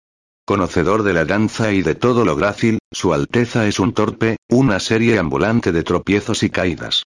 [0.46, 4.80] Conocedor de la danza y de todo lo grácil, su Alteza es un torpe, una
[4.80, 7.04] serie ambulante de tropiezos y caídas.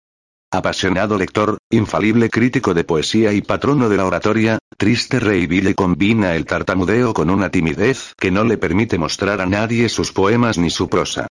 [0.53, 6.35] Apasionado lector, infalible crítico de poesía y patrono de la oratoria, Triste Rey Ville combina
[6.35, 10.69] el tartamudeo con una timidez que no le permite mostrar a nadie sus poemas ni
[10.69, 11.27] su prosa.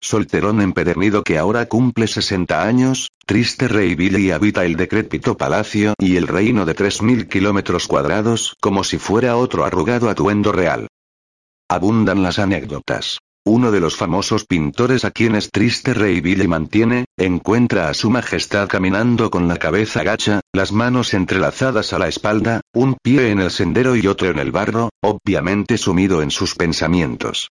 [0.00, 6.16] Solterón empedernido que ahora cumple 60 años, Triste Rey Billy habita el decrépito palacio y
[6.16, 10.88] el reino de 3.000 kilómetros cuadrados como si fuera otro arrugado atuendo real.
[11.68, 13.20] Abundan las anécdotas.
[13.44, 18.68] Uno de los famosos pintores a quienes Triste Rey Billy mantiene, encuentra a su majestad
[18.68, 23.50] caminando con la cabeza gacha, las manos entrelazadas a la espalda, un pie en el
[23.50, 27.48] sendero y otro en el barro, obviamente sumido en sus pensamientos.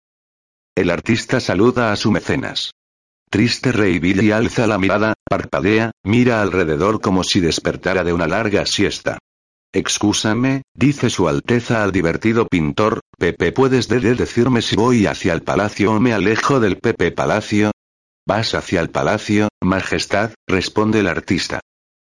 [0.77, 2.73] El artista saluda a su mecenas.
[3.31, 8.67] Triste Rey Billy alza la mirada, parpadea, mira alrededor como si despertara de una larga
[8.67, 9.19] siesta.
[9.73, 15.43] Excúsame, dice su Alteza al divertido pintor, Pepe ¿puedes de decirme si voy hacia el
[15.43, 17.71] palacio o me alejo del Pepe Palacio?
[18.27, 21.61] Vas hacia el palacio, Majestad, responde el artista.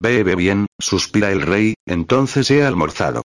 [0.02, 3.22] Bebe bien, suspira el rey, entonces he almorzado.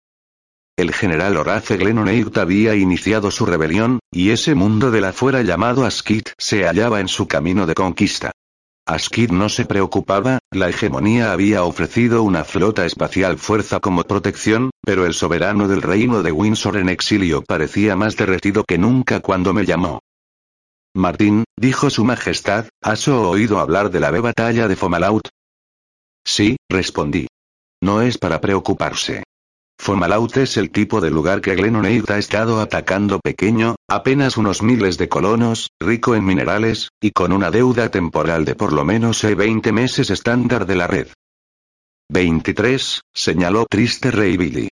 [0.77, 5.86] El general Horace Glennoneigt había iniciado su rebelión, y ese mundo de la fuera llamado
[5.86, 8.32] Askit se hallaba en su camino de conquista.
[8.87, 15.07] Askid no se preocupaba, la hegemonía había ofrecido una flota espacial fuerza como protección, pero
[15.07, 19.67] el soberano del reino de Windsor en exilio parecía más derretido que nunca cuando me
[19.67, 19.99] llamó.
[20.95, 25.29] Martín, dijo su majestad, ¿has oído hablar de la batalla de Fomalaut?
[26.25, 27.27] Sí, respondí.
[27.83, 29.25] No es para preocuparse.
[29.78, 34.98] Fomalaut es el tipo de lugar que Glennoneigt ha estado atacando pequeño, apenas unos miles
[34.98, 39.73] de colonos, rico en minerales, y con una deuda temporal de por lo menos 20
[39.73, 41.09] meses estándar de la red.
[42.09, 44.69] 23, señaló triste Rey Billy.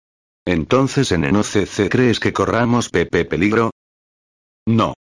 [0.45, 3.71] Entonces en NOCC crees que corramos Pepe peligro?
[4.67, 4.93] No.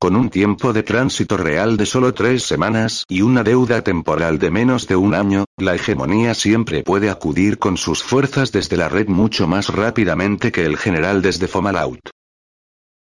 [0.00, 4.48] Con un tiempo de tránsito real de solo tres semanas y una deuda temporal de
[4.48, 9.08] menos de un año, la hegemonía siempre puede acudir con sus fuerzas desde la red
[9.08, 11.98] mucho más rápidamente que el general desde Fomalaut.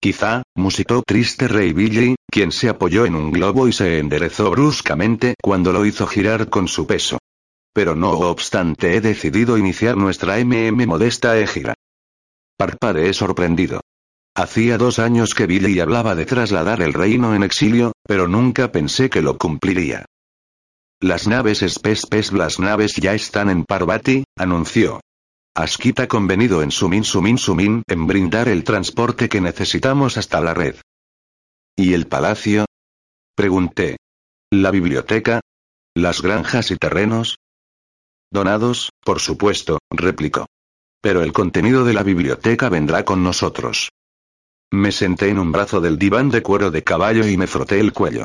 [0.02, 5.34] Quizá, musitó triste Rey Billy, quien se apoyó en un globo y se enderezó bruscamente
[5.42, 7.16] cuando lo hizo girar con su peso.
[7.72, 11.72] Pero no obstante he decidido iniciar nuestra MM modesta égira.
[12.58, 13.80] Parpadeé sorprendido.
[14.34, 19.10] Hacía dos años que Billy hablaba de trasladar el reino en exilio, pero nunca pensé
[19.10, 20.06] que lo cumpliría.
[21.00, 25.00] Las naves Spes las naves ya están en Parvati, anunció.
[25.54, 30.76] Askita convenido en Sumin Sumin Sumin en brindar el transporte que necesitamos hasta la red.
[31.76, 32.64] ¿Y el palacio?
[33.34, 33.98] Pregunté.
[34.50, 35.40] ¿La biblioteca?
[35.94, 37.36] ¿Las granjas y terrenos?
[38.30, 40.46] Donados, por supuesto, replicó.
[41.02, 43.90] Pero el contenido de la biblioteca vendrá con nosotros.
[44.72, 47.92] Me senté en un brazo del diván de cuero de caballo y me froté el
[47.92, 48.24] cuello.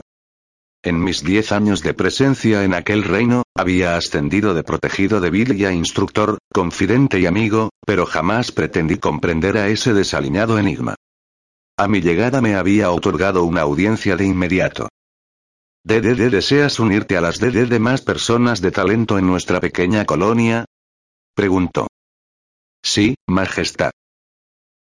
[0.81, 5.73] En mis diez años de presencia en aquel reino, había ascendido de protegido de a
[5.73, 10.95] instructor, confidente y amigo, pero jamás pretendí comprender a ese desaliñado enigma.
[11.77, 14.87] A mi llegada me había otorgado una audiencia de inmediato.
[15.83, 20.63] ¿DDD deseas unirte a las DD de más personas de talento en nuestra pequeña colonia?
[21.35, 21.87] Preguntó.
[22.81, 23.91] Sí, Majestad.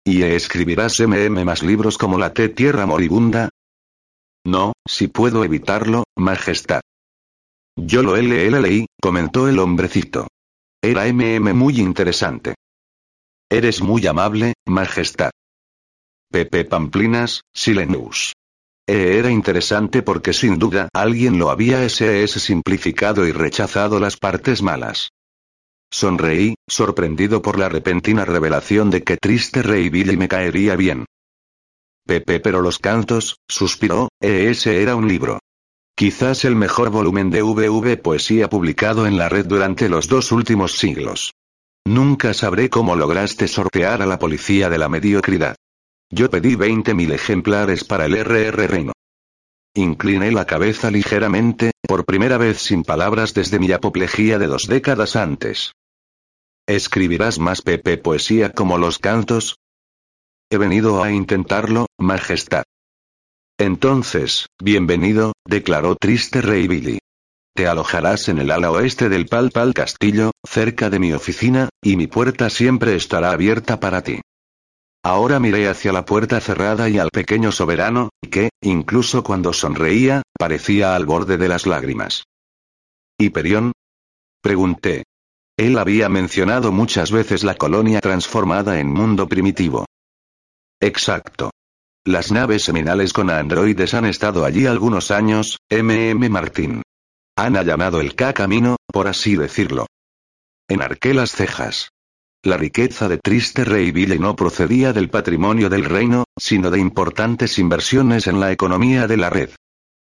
[0.08, 3.48] ¿Y escribirás MM más libros como la T Tierra Moribunda?
[4.44, 6.80] No, si puedo evitarlo, Majestad.
[7.74, 10.28] Yo lo leí, comentó el hombrecito.
[10.80, 12.54] Era MM muy interesante.
[13.50, 15.32] Eres muy amable, Majestad.
[16.30, 18.32] Pepe Pamplinas, Silenus.
[18.86, 24.62] E era interesante porque sin duda alguien lo había SS simplificado y rechazado las partes
[24.62, 25.08] malas.
[25.90, 31.06] Sonreí, sorprendido por la repentina revelación de que triste Rey Billy me caería bien.
[32.06, 35.40] Pepe pero los cantos, suspiró, ese era un libro.
[35.96, 40.72] Quizás el mejor volumen de VV poesía publicado en la red durante los dos últimos
[40.76, 41.32] siglos.
[41.86, 45.56] Nunca sabré cómo lograste sortear a la policía de la mediocridad.
[46.10, 48.92] Yo pedí 20.000 ejemplares para el RR Reino.
[49.74, 55.16] Incliné la cabeza ligeramente, por primera vez sin palabras desde mi apoplejía de dos décadas
[55.16, 55.72] antes.
[56.66, 59.56] ¿Escribirás más Pepe poesía como los cantos?
[60.50, 62.64] He venido a intentarlo, Majestad.
[63.58, 66.98] Entonces, bienvenido, declaró triste Rey Billy.
[67.54, 71.96] Te alojarás en el ala oeste del Pal Pal Castillo, cerca de mi oficina, y
[71.96, 74.20] mi puerta siempre estará abierta para ti.
[75.06, 80.96] Ahora miré hacia la puerta cerrada y al pequeño soberano, que, incluso cuando sonreía, parecía
[80.96, 82.24] al borde de las lágrimas.
[83.16, 83.70] ¿Y Perión?
[84.42, 85.04] Pregunté.
[85.56, 89.84] Él había mencionado muchas veces la colonia transformada en mundo primitivo.
[90.80, 91.52] Exacto.
[92.04, 96.82] Las naves seminales con androides han estado allí algunos años, MM Martín.
[97.36, 99.86] Han allanado el K-camino, por así decirlo.
[100.68, 101.90] Enarqué las cejas.
[102.47, 107.59] La riqueza de Triste Rey Ville no procedía del patrimonio del reino, sino de importantes
[107.59, 109.51] inversiones en la economía de la red.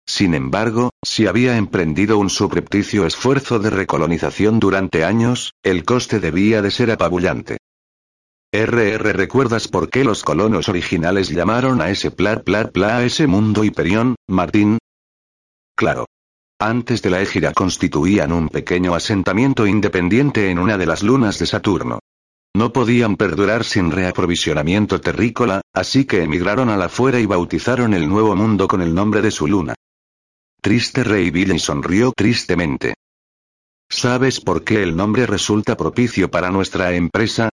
[0.08, 6.62] Sin embargo, si había emprendido un subrepticio esfuerzo de recolonización durante años, el coste debía
[6.62, 7.58] de ser apabullante.
[8.52, 13.28] RR ¿Recuerdas por qué los colonos originales llamaron a ese pla pla pla a ese
[13.28, 14.78] mundo Hiperión, Martín?
[15.76, 16.06] Claro.
[16.58, 21.46] Antes de la égira constituían un pequeño asentamiento independiente en una de las lunas de
[21.46, 22.00] Saturno.
[22.54, 28.08] No podían perdurar sin reaprovisionamiento terrícola, así que emigraron a la fuera y bautizaron el
[28.08, 29.74] nuevo mundo con el nombre de su luna.
[30.60, 32.94] Triste Rey Billy sonrió tristemente.
[33.88, 37.48] ¿Sabes por qué el nombre resulta propicio para nuestra empresa?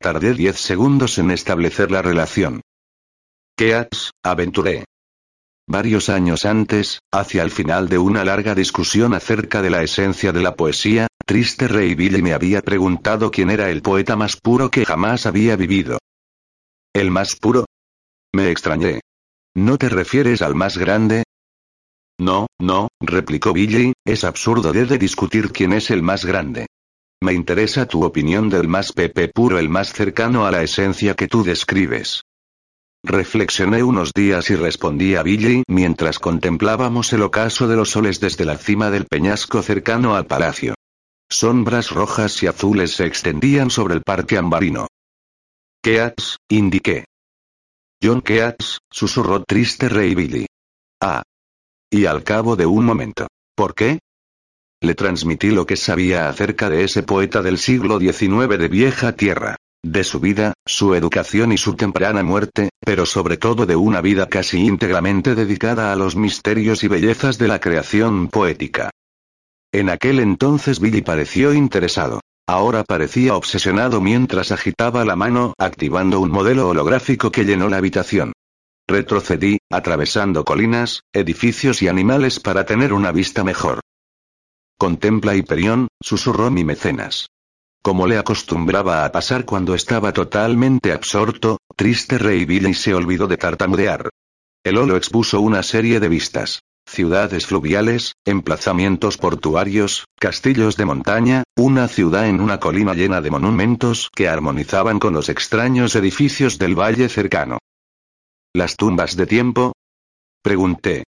[0.00, 2.60] Tardé diez segundos en establecer la relación.
[3.56, 4.84] ¿Qué has, aventuré?
[5.68, 10.42] Varios años antes, hacia el final de una larga discusión acerca de la esencia de
[10.42, 14.86] la poesía, Triste Rey Billy me había preguntado quién era el poeta más puro que
[14.86, 15.98] jamás había vivido.
[16.94, 17.64] ¿El más puro?
[18.32, 19.00] Me extrañé.
[19.56, 21.24] ¿No te refieres al más grande?
[22.20, 26.68] No, no, replicó Billy, es absurdo de, de discutir quién es el más grande.
[27.20, 31.26] Me interesa tu opinión del más pepe puro, el más cercano a la esencia que
[31.26, 32.22] tú describes.
[33.02, 38.44] Reflexioné unos días y respondí a Billy mientras contemplábamos el ocaso de los soles desde
[38.44, 40.76] la cima del peñasco cercano al palacio.
[41.28, 44.86] Sombras rojas y azules se extendían sobre el parque ambarino.
[45.82, 47.04] Keats, indiqué.
[48.02, 50.46] John Keats, susurró triste Rey Billy.
[51.00, 51.22] Ah.
[51.90, 53.26] Y al cabo de un momento.
[53.56, 53.98] ¿Por qué?
[54.80, 59.56] Le transmití lo que sabía acerca de ese poeta del siglo XIX de vieja tierra.
[59.82, 64.28] De su vida, su educación y su temprana muerte, pero sobre todo de una vida
[64.28, 68.90] casi íntegramente dedicada a los misterios y bellezas de la creación poética.
[69.76, 72.22] En aquel entonces Billy pareció interesado.
[72.48, 78.32] Ahora parecía obsesionado mientras agitaba la mano activando un modelo holográfico que llenó la habitación.
[78.88, 83.80] Retrocedí, atravesando colinas, edificios y animales para tener una vista mejor.
[84.78, 87.26] Contempla Hiperión, susurró mi mecenas.
[87.82, 93.36] Como le acostumbraba a pasar cuando estaba totalmente absorto, triste Rey Billy se olvidó de
[93.36, 94.08] tartamudear.
[94.64, 96.60] El Olo expuso una serie de vistas.
[96.88, 104.08] Ciudades fluviales, emplazamientos portuarios, castillos de montaña, una ciudad en una colina llena de monumentos
[104.14, 107.58] que armonizaban con los extraños edificios del valle cercano.
[108.54, 109.72] ¿Las tumbas de tiempo?
[110.42, 111.04] Pregunté.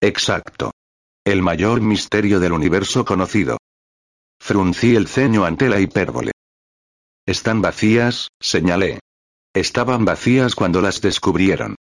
[0.00, 0.72] Exacto.
[1.24, 3.58] El mayor misterio del universo conocido.
[4.40, 6.32] Fruncí el ceño ante la hipérbole.
[7.26, 9.00] Están vacías, señalé.
[9.54, 11.76] Estaban vacías cuando las descubrieron.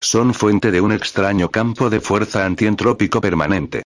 [0.00, 3.82] Son fuente de un extraño campo de fuerza antientrópico permanente.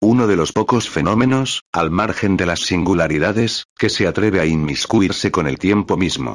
[0.00, 5.30] Uno de los pocos fenómenos, al margen de las singularidades, que se atreve a inmiscuirse
[5.30, 6.34] con el tiempo mismo.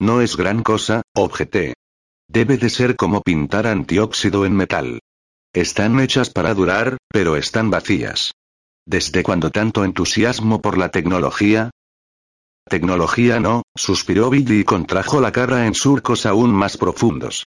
[0.00, 1.74] No es gran cosa, objeté.
[2.28, 5.00] Debe de ser como pintar antióxido en metal.
[5.52, 8.32] Están hechas para durar, pero están vacías.
[8.86, 11.70] ¿Desde cuándo tanto entusiasmo por la tecnología?
[12.64, 17.44] Tecnología no, suspiró Billy y contrajo la cara en surcos aún más profundos.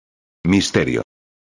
[0.49, 1.03] Misterio.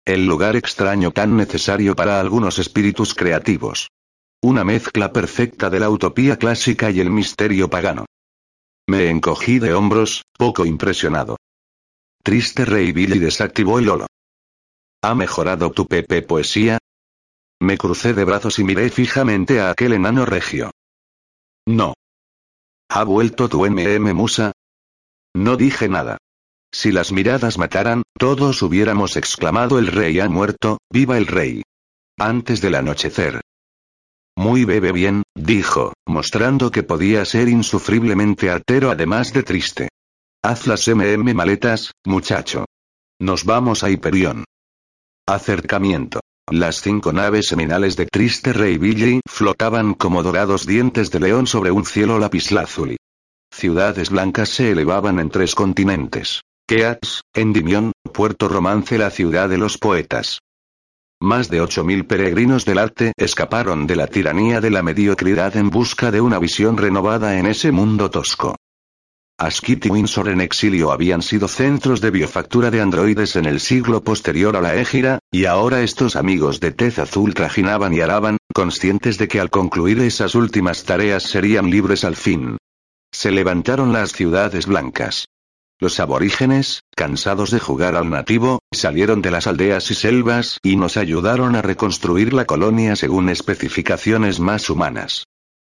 [0.08, 3.92] El lugar extraño tan necesario para algunos espíritus creativos.
[4.42, 8.08] Una mezcla perfecta de la utopía clásica y el misterio pagano.
[8.90, 11.38] Me encogí de hombros, poco impresionado.
[12.24, 14.08] Triste Rey Billy desactivó el holo.
[15.04, 16.80] ¿Ha mejorado tu Pepe poesía?
[17.60, 20.72] Me crucé de brazos y miré fijamente a aquel enano regio.
[21.68, 21.94] No.
[22.90, 24.54] ¿Ha vuelto tu MM Musa?
[25.36, 26.18] No dije nada.
[26.72, 31.64] Si las miradas mataran, todos hubiéramos exclamado el rey ha muerto, viva el rey.
[32.18, 33.42] Antes del anochecer.
[34.36, 39.90] Muy bebe bien, dijo, mostrando que podía ser insufriblemente artero además de triste.
[40.44, 42.66] Haz las MM maletas, muchacho.
[43.20, 44.46] Nos vamos a Hiperión.
[45.28, 46.20] Acercamiento.
[46.50, 51.72] Las cinco naves seminales de Triste Rey Billy flotaban como dorados dientes de león sobre
[51.72, 52.98] un cielo lapislázuli.
[53.52, 56.42] Ciudades blancas se elevaban en tres continentes.
[56.70, 60.42] Keats, Endymion, Puerto Romance la ciudad de los poetas.
[61.22, 66.12] Más de 8.000 peregrinos del arte escaparon de la tiranía de la mediocridad en busca
[66.12, 68.58] de una visión renovada en ese mundo tosco.
[69.40, 74.04] Asquith y Windsor en exilio habían sido centros de biofactura de androides en el siglo
[74.04, 79.18] posterior a la égira, y ahora estos amigos de tez azul trajinaban y araban, conscientes
[79.18, 82.58] de que al concluir esas últimas tareas serían libres al fin.
[83.14, 85.28] Se levantaron las ciudades blancas.
[85.80, 90.98] Los aborígenes, cansados de jugar al nativo, salieron de las aldeas y selvas y nos
[90.98, 95.26] ayudaron a reconstruir la colonia según especificaciones más humanas.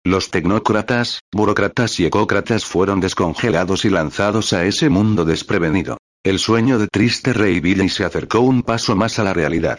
[0.04, 5.98] Los tecnócratas, burócratas y ecócratas fueron descongelados y lanzados a ese mundo desprevenido.
[6.26, 9.78] El sueño de triste Rey Billy se acercó un paso más a la realidad.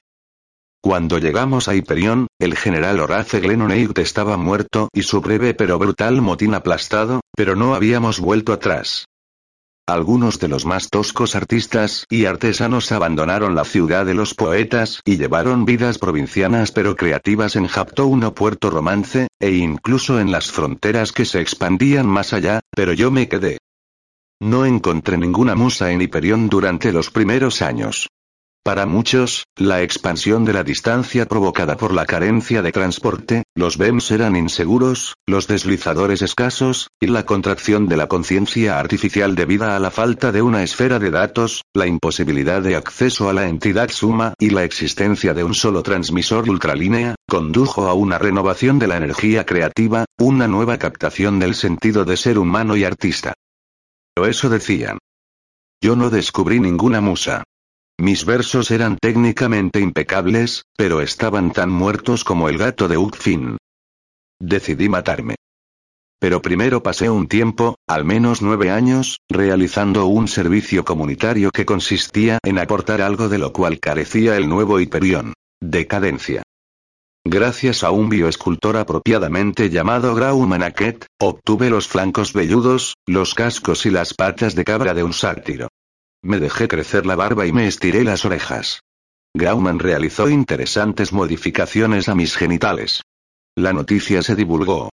[0.83, 6.23] Cuando llegamos a Hyperion, el general Horace Glenonade estaba muerto y su breve pero brutal
[6.23, 9.05] motín aplastado, pero no habíamos vuelto atrás.
[9.87, 15.19] Algunos de los más toscos artistas y artesanos abandonaron la ciudad de los poetas y
[15.19, 21.13] llevaron vidas provincianas pero creativas en Japtown o Puerto Romance, e incluso en las fronteras
[21.13, 23.59] que se expandían más allá, pero yo me quedé.
[24.41, 28.09] No encontré ninguna musa en Hiperión durante los primeros años.
[28.65, 34.11] Para muchos, la expansión de la distancia provocada por la carencia de transporte, los BEMS
[34.13, 39.91] eran inseguros, los deslizadores escasos, y la contracción de la conciencia artificial debida a la
[39.91, 44.49] falta de una esfera de datos, la imposibilidad de acceso a la entidad suma y
[44.49, 50.07] la existencia de un solo transmisor ultralínea, condujo a una renovación de la energía creativa,
[50.19, 53.35] una nueva captación del sentido de ser humano y artista.
[54.15, 54.97] Pero eso decían.
[55.83, 57.45] Yo no descubrí ninguna musa.
[57.99, 63.57] Mis versos eran técnicamente impecables, pero estaban tan muertos como el gato de Finn.
[64.41, 65.37] Decidí matarme.
[66.19, 72.39] Pero primero pasé un tiempo, al menos nueve años, realizando un servicio comunitario que consistía
[72.43, 75.35] en aportar algo de lo cual carecía el nuevo Hyperion.
[75.61, 76.43] Decadencia.
[77.27, 84.15] Gracias a un bioescultor apropiadamente llamado Graumanaket, obtuve los flancos velludos, los cascos y las
[84.15, 85.69] patas de cabra de un sátiro.
[86.25, 88.81] Me dejé crecer la barba y me estiré las orejas.
[89.35, 93.03] Grauman realizó interesantes modificaciones a mis genitales.
[93.55, 94.89] La noticia se divulgó.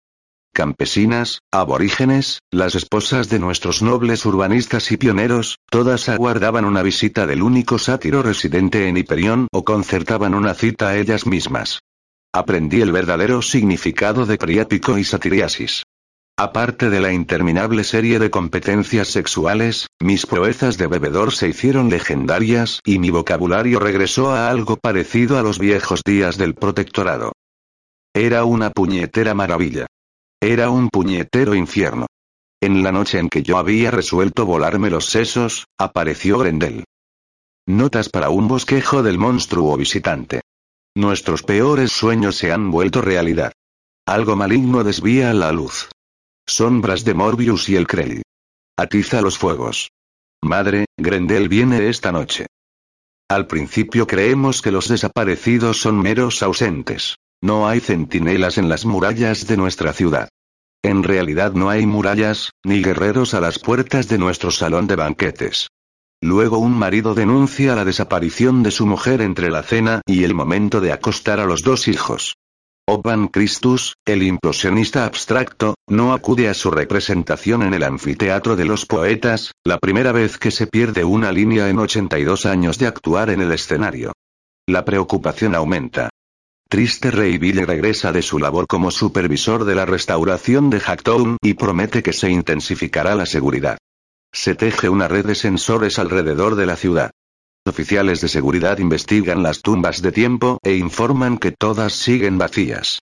[0.53, 7.43] Campesinas, aborígenes, las esposas de nuestros nobles urbanistas y pioneros, todas aguardaban una visita del
[7.43, 11.79] único sátiro residente en Hiperión o concertaban una cita a ellas mismas.
[12.33, 15.83] Aprendí el verdadero significado de priápico y satiriasis.
[16.37, 22.79] Aparte de la interminable serie de competencias sexuales, mis proezas de bebedor se hicieron legendarias
[22.83, 27.33] y mi vocabulario regresó a algo parecido a los viejos días del protectorado.
[28.13, 29.85] Era una puñetera maravilla.
[30.41, 32.07] Era un puñetero infierno.
[32.59, 36.83] En la noche en que yo había resuelto volarme los sesos, apareció Grendel.
[37.67, 40.41] Notas para un bosquejo del monstruo visitante.
[40.95, 43.53] Nuestros peores sueños se han vuelto realidad.
[44.05, 45.89] Algo maligno desvía la luz.
[46.51, 48.23] Sombras de Morbius y el Krell.
[48.77, 49.91] Atiza los fuegos.
[50.41, 52.47] Madre, Grendel viene esta noche.
[53.29, 57.15] Al principio creemos que los desaparecidos son meros ausentes.
[57.41, 60.27] No hay centinelas en las murallas de nuestra ciudad.
[60.83, 65.69] En realidad no hay murallas, ni guerreros a las puertas de nuestro salón de banquetes.
[66.19, 70.81] Luego un marido denuncia la desaparición de su mujer entre la cena y el momento
[70.81, 72.35] de acostar a los dos hijos.
[72.93, 78.85] Oban Christus, el implosionista abstracto, no acude a su representación en el anfiteatro de los
[78.85, 83.39] poetas, la primera vez que se pierde una línea en 82 años de actuar en
[83.39, 84.11] el escenario.
[84.67, 86.09] La preocupación aumenta.
[86.67, 91.53] Triste Rey Ville regresa de su labor como supervisor de la restauración de Hacktown y
[91.53, 93.77] promete que se intensificará la seguridad.
[94.33, 97.11] Se teje una red de sensores alrededor de la ciudad.
[97.63, 102.99] Oficiales de seguridad investigan las tumbas de tiempo e informan que todas siguen vacías.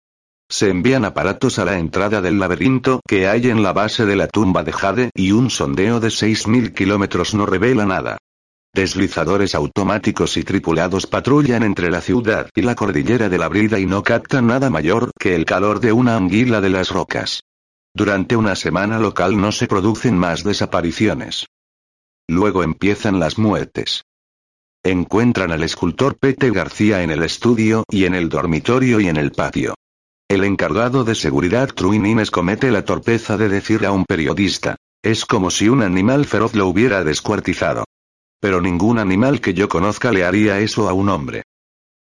[0.49, 4.27] Se envían aparatos a la entrada del laberinto que hay en la base de la
[4.27, 8.17] tumba de Jade y un sondeo de 6.000 kilómetros no revela nada.
[8.73, 13.85] Deslizadores automáticos y tripulados patrullan entre la ciudad y la cordillera de la Brida y
[13.85, 17.41] no captan nada mayor que el calor de una anguila de las rocas.
[17.93, 21.45] Durante una semana local no se producen más desapariciones.
[22.27, 24.03] Luego empiezan las muertes.
[24.87, 29.33] Encuentran al escultor Pete García en el estudio y en el dormitorio y en el
[29.33, 29.75] patio.
[30.29, 35.51] El encargado de seguridad Truinines comete la torpeza de decir a un periodista, es como
[35.51, 37.83] si un animal feroz lo hubiera descuartizado.
[38.39, 41.43] Pero ningún animal que yo conozca le haría eso a un hombre.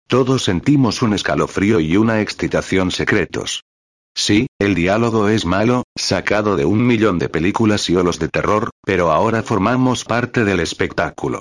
[0.06, 3.64] Todos sentimos un escalofrío y una excitación secretos.
[4.14, 8.68] Sí, el diálogo es malo, sacado de un millón de películas y olos de terror,
[8.84, 11.40] pero ahora formamos parte del espectáculo.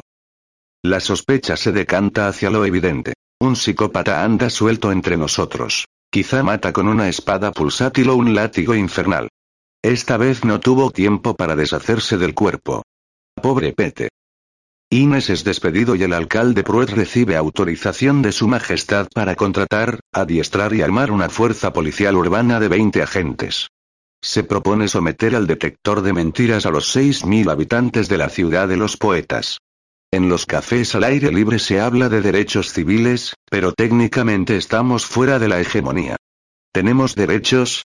[0.83, 3.13] La sospecha se decanta hacia lo evidente.
[3.39, 5.85] Un psicópata anda suelto entre nosotros.
[6.09, 9.29] Quizá mata con una espada pulsátil o un látigo infernal.
[9.83, 12.83] Esta vez no tuvo tiempo para deshacerse del cuerpo.
[13.41, 14.09] Pobre Pete.
[14.89, 20.73] Inés es despedido y el alcalde Pruet recibe autorización de su majestad para contratar, adiestrar
[20.73, 23.67] y armar una fuerza policial urbana de 20 agentes.
[24.23, 28.77] Se propone someter al detector de mentiras a los 6.000 habitantes de la ciudad de
[28.77, 29.59] los poetas.
[30.17, 35.37] En los cafés al aire libre se habla de derechos civiles, pero técnicamente estamos fuera
[35.37, 36.15] de la hegemonía.
[36.73, 37.85] ¿Tenemos derechos?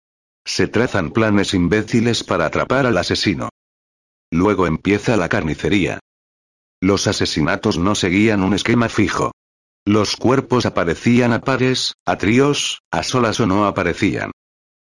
[0.44, 3.50] Se trazan planes imbéciles para atrapar al asesino.
[4.32, 6.00] Luego empieza la carnicería.
[6.82, 9.32] Los asesinatos no seguían un esquema fijo.
[9.86, 14.32] Los cuerpos aparecían a pares, a tríos, a solas o no aparecían.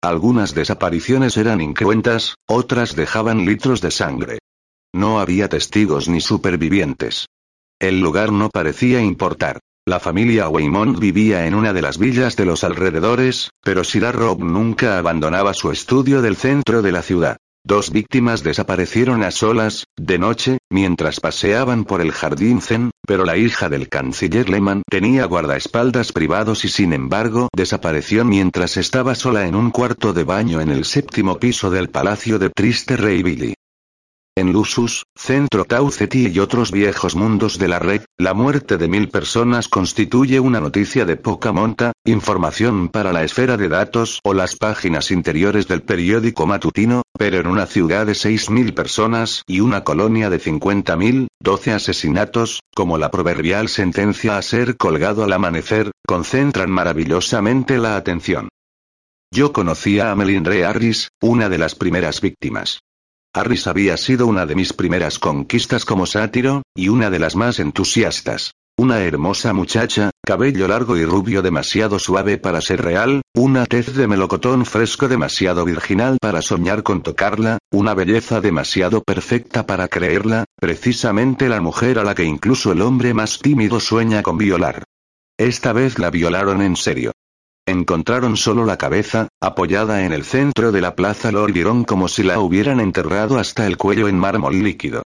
[0.04, 4.41] Algunas desapariciones eran incruentas, otras dejaban litros de sangre.
[4.94, 7.28] No había testigos ni supervivientes.
[7.80, 9.60] El lugar no parecía importar.
[9.86, 14.44] La familia Waymont vivía en una de las villas de los alrededores, pero Sir Rob
[14.44, 17.38] nunca abandonaba su estudio del centro de la ciudad.
[17.64, 23.38] Dos víctimas desaparecieron a solas, de noche, mientras paseaban por el jardín Zen, pero la
[23.38, 29.56] hija del canciller Lehman tenía guardaespaldas privados y sin embargo desapareció mientras estaba sola en
[29.56, 33.54] un cuarto de baño en el séptimo piso del palacio de Triste Rey Billy.
[34.34, 38.88] En Lusus, Centro Tau Ceti y otros viejos mundos de la red, la muerte de
[38.88, 44.34] mil personas constituye una noticia de poca monta, información para la esfera de datos o
[44.34, 49.84] las páginas interiores del periódico matutino, pero en una ciudad de 6.000 personas y una
[49.84, 56.72] colonia de 50.000, 12 asesinatos, como la proverbial sentencia a ser colgado al amanecer, concentran
[56.72, 58.48] maravillosamente la atención.
[59.30, 62.80] Yo conocía a Melindre Harris, una de las primeras víctimas.
[63.34, 67.60] Harris había sido una de mis primeras conquistas como sátiro, y una de las más
[67.60, 68.52] entusiastas.
[68.78, 74.08] Una hermosa muchacha, cabello largo y rubio demasiado suave para ser real, una tez de
[74.08, 81.48] melocotón fresco demasiado virginal para soñar con tocarla, una belleza demasiado perfecta para creerla, precisamente
[81.48, 84.84] la mujer a la que incluso el hombre más tímido sueña con violar.
[85.38, 87.12] Esta vez la violaron en serio.
[87.72, 92.38] Encontraron solo la cabeza, apoyada en el centro de la plaza Lord como si la
[92.42, 95.04] hubieran enterrado hasta el cuello en mármol líquido.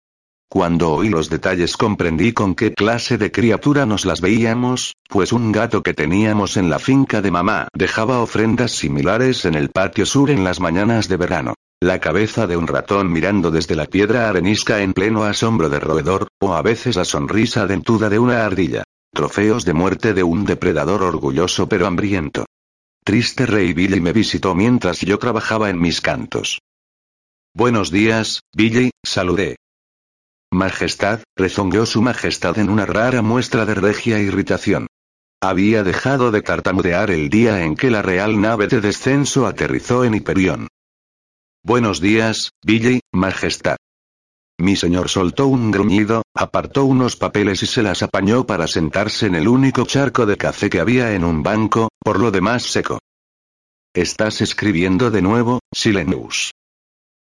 [0.49, 5.51] Cuando oí los detalles comprendí con qué clase de criatura nos las veíamos, pues un
[5.51, 10.31] gato que teníamos en la finca de mamá dejaba ofrendas similares en el patio sur
[10.31, 11.55] en las mañanas de verano.
[11.81, 16.29] La cabeza de un ratón mirando desde la piedra arenisca en pleno asombro de roedor,
[16.41, 18.85] o a veces la sonrisa dentuda de una ardilla.
[19.13, 22.47] Trofeos de muerte de un depredador orgulloso pero hambriento.
[23.05, 26.61] Triste Rey Billy me visitó mientras yo trabajaba en mis cantos.
[27.53, 29.57] Buenos días, Billy, saludé.
[30.53, 34.87] Majestad, rezongueó su majestad en una rara muestra de regia irritación.
[35.41, 40.15] Había dejado de tartamudear el día en que la real nave de descenso aterrizó en
[40.15, 40.69] Hiperión.
[41.65, 43.79] Buenos días, Billy, majestad.
[44.59, 49.35] Mi señor soltó un gruñido, apartó unos papeles y se las apañó para sentarse en
[49.35, 52.99] el único charco de café que había en un banco, por lo demás seco.
[53.95, 56.53] ¿Estás escribiendo de nuevo, Silenius?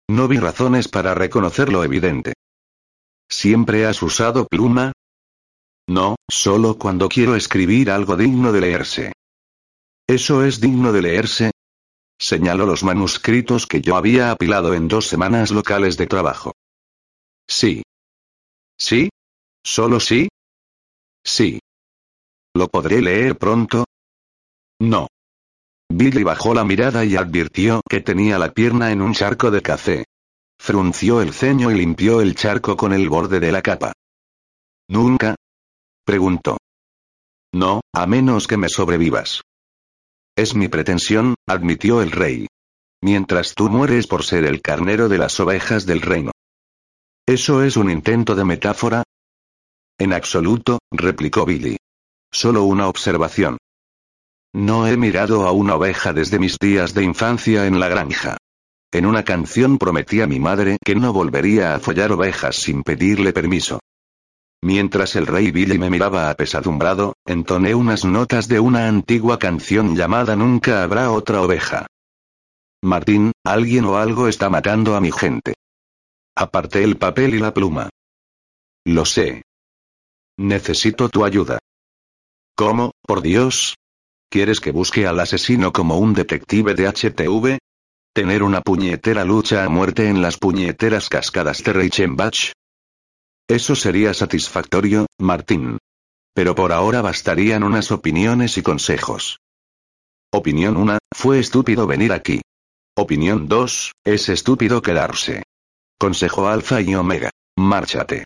[0.10, 2.34] No vi razones para reconocer lo evidente.
[3.30, 4.92] ¿Siempre has usado pluma?
[5.88, 9.14] No, solo cuando quiero escribir algo digno de leerse.
[10.08, 11.52] ¿Eso es digno de leerse?
[12.20, 16.54] Señaló los manuscritos que yo había apilado en dos semanas locales de trabajo.
[17.48, 17.84] Sí.
[18.78, 19.10] ¿Sí?
[19.64, 20.30] ¿Solo sí?
[21.24, 21.60] Sí.
[22.54, 23.86] ¿Lo podré leer pronto?
[24.80, 25.08] No.
[25.90, 30.06] Billy bajó la mirada y advirtió que tenía la pierna en un charco de café.
[30.60, 33.94] Frunció el ceño y limpió el charco con el borde de la capa.
[34.90, 35.36] ¿Nunca?
[36.06, 36.58] preguntó.
[37.54, 39.42] No, a menos que me sobrevivas.
[40.36, 42.48] Es mi pretensión, admitió el rey.
[43.02, 46.32] Mientras tú mueres por ser el carnero de las ovejas del reino.
[47.26, 49.04] ¿Eso es un intento de metáfora?
[49.98, 51.78] En absoluto, replicó Billy.
[52.32, 53.58] Solo una observación.
[54.58, 58.38] No he mirado a una oveja desde mis días de infancia en la granja.
[58.92, 63.34] En una canción prometí a mi madre que no volvería a follar ovejas sin pedirle
[63.34, 63.80] permiso.
[64.64, 70.36] Mientras el rey Billy me miraba apesadumbrado, entoné unas notas de una antigua canción llamada
[70.36, 71.86] Nunca habrá otra oveja.
[72.82, 75.54] Martín, alguien o algo está matando a mi gente.
[76.36, 77.92] Aparté el papel y la pluma.
[78.86, 79.44] Lo sé.
[80.36, 81.60] Necesito tu ayuda.
[82.56, 83.76] ¿Cómo, por Dios?
[84.30, 87.60] ¿Quieres que busque al asesino como un detective de HTV?
[88.14, 92.52] ¿Tener una puñetera lucha a muerte en las puñeteras cascadas de Reichenbach?
[93.48, 95.78] Eso sería satisfactorio, Martín.
[96.34, 99.40] Pero por ahora bastarían unas opiniones y consejos.
[100.34, 102.42] Opinión 1, fue estúpido venir aquí.
[102.98, 105.44] Opinión 2, es estúpido quedarse.
[105.98, 107.30] Consejo Alfa y Omega.
[107.56, 108.26] Márchate.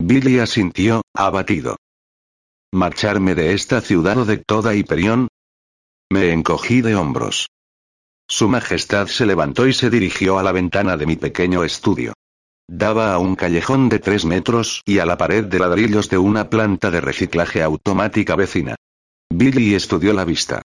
[0.00, 1.76] Billy asintió, abatido.
[2.72, 5.26] ¿Marcharme de esta ciudad o de toda Hiperión?
[6.08, 7.48] Me encogí de hombros.
[8.28, 12.12] Su Majestad se levantó y se dirigió a la ventana de mi pequeño estudio.
[12.68, 16.48] Daba a un callejón de tres metros y a la pared de ladrillos de una
[16.48, 18.76] planta de reciclaje automática vecina.
[19.28, 20.62] Billy estudió la vista.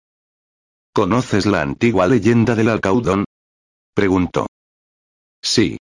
[0.93, 3.25] ¿Conoces la antigua leyenda del alcaudón?
[3.95, 4.45] Preguntó.
[5.41, 5.79] Sí.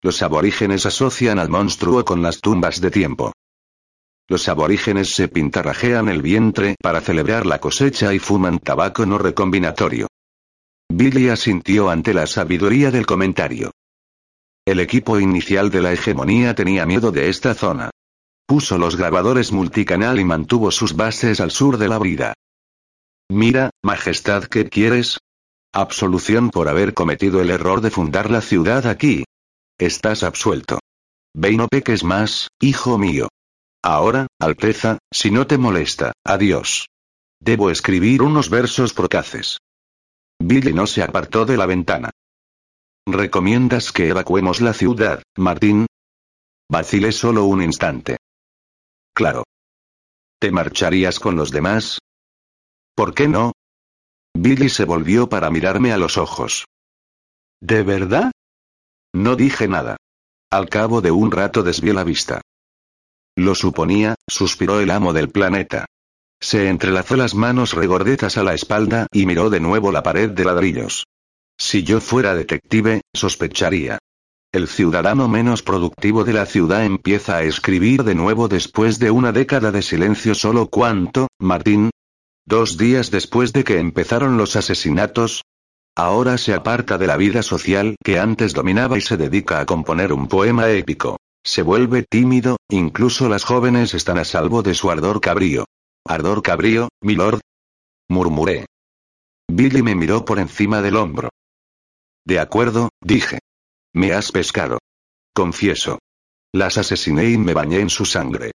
[0.00, 3.32] Los aborígenes asocian al monstruo con las tumbas de tiempo.
[4.28, 10.06] Los aborígenes se pintarrajean el vientre para celebrar la cosecha y fuman tabaco no recombinatorio.
[10.88, 13.70] Billy asintió ante la sabiduría del comentario.
[14.66, 17.90] El equipo inicial de la hegemonía tenía miedo de esta zona.
[18.46, 22.34] Puso los grabadores multicanal y mantuvo sus bases al sur de la brida.
[23.30, 25.18] Mira, Majestad, ¿qué quieres?
[25.72, 29.24] Absolución por haber cometido el error de fundar la ciudad aquí,
[29.78, 30.78] Estás absuelto.
[31.34, 33.28] Ve y no peques más, hijo mío.
[33.84, 36.88] Ahora, Alteza, si no te molesta, adiós.
[37.38, 39.58] Debo escribir unos versos procaces.
[40.38, 42.08] Billy no se apartó de la ventana.
[43.06, 45.84] ¿Recomiendas que evacuemos la ciudad, Martín?
[46.70, 48.16] Vacilé solo un instante.
[49.14, 49.44] Claro.
[50.40, 51.98] ¿Te marcharías con los demás?
[52.96, 53.52] ¿Por qué no?
[54.32, 56.64] Billy se volvió para mirarme a los ojos.
[57.60, 58.32] ¿De verdad?
[59.12, 59.98] No dije nada.
[60.50, 62.40] Al cabo de un rato desvié la vista.
[63.36, 65.86] Lo suponía, suspiró el amo del planeta.
[66.40, 70.44] Se entrelazó las manos regordetas a la espalda y miró de nuevo la pared de
[70.44, 71.06] ladrillos.
[71.58, 73.98] Si yo fuera detective, sospecharía.
[74.52, 79.32] El ciudadano menos productivo de la ciudad empieza a escribir de nuevo después de una
[79.32, 81.90] década de silencio solo cuánto, Martín.
[82.46, 85.42] Dos días después de que empezaron los asesinatos,
[85.96, 90.12] Ahora se aparta de la vida social que antes dominaba y se dedica a componer
[90.12, 91.18] un poema épico.
[91.44, 95.66] Se vuelve tímido, incluso las jóvenes están a salvo de su ardor cabrío.
[96.06, 97.40] ¿Ardor cabrío, milord?
[98.08, 98.66] Murmuré.
[99.48, 101.28] Billy me miró por encima del hombro.
[102.26, 103.40] De acuerdo, dije.
[103.92, 104.78] Me has pescado.
[105.34, 105.98] Confieso.
[106.52, 108.52] Las asesiné y me bañé en su sangre.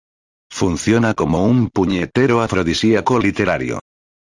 [0.51, 3.81] Funciona como un puñetero afrodisíaco literario.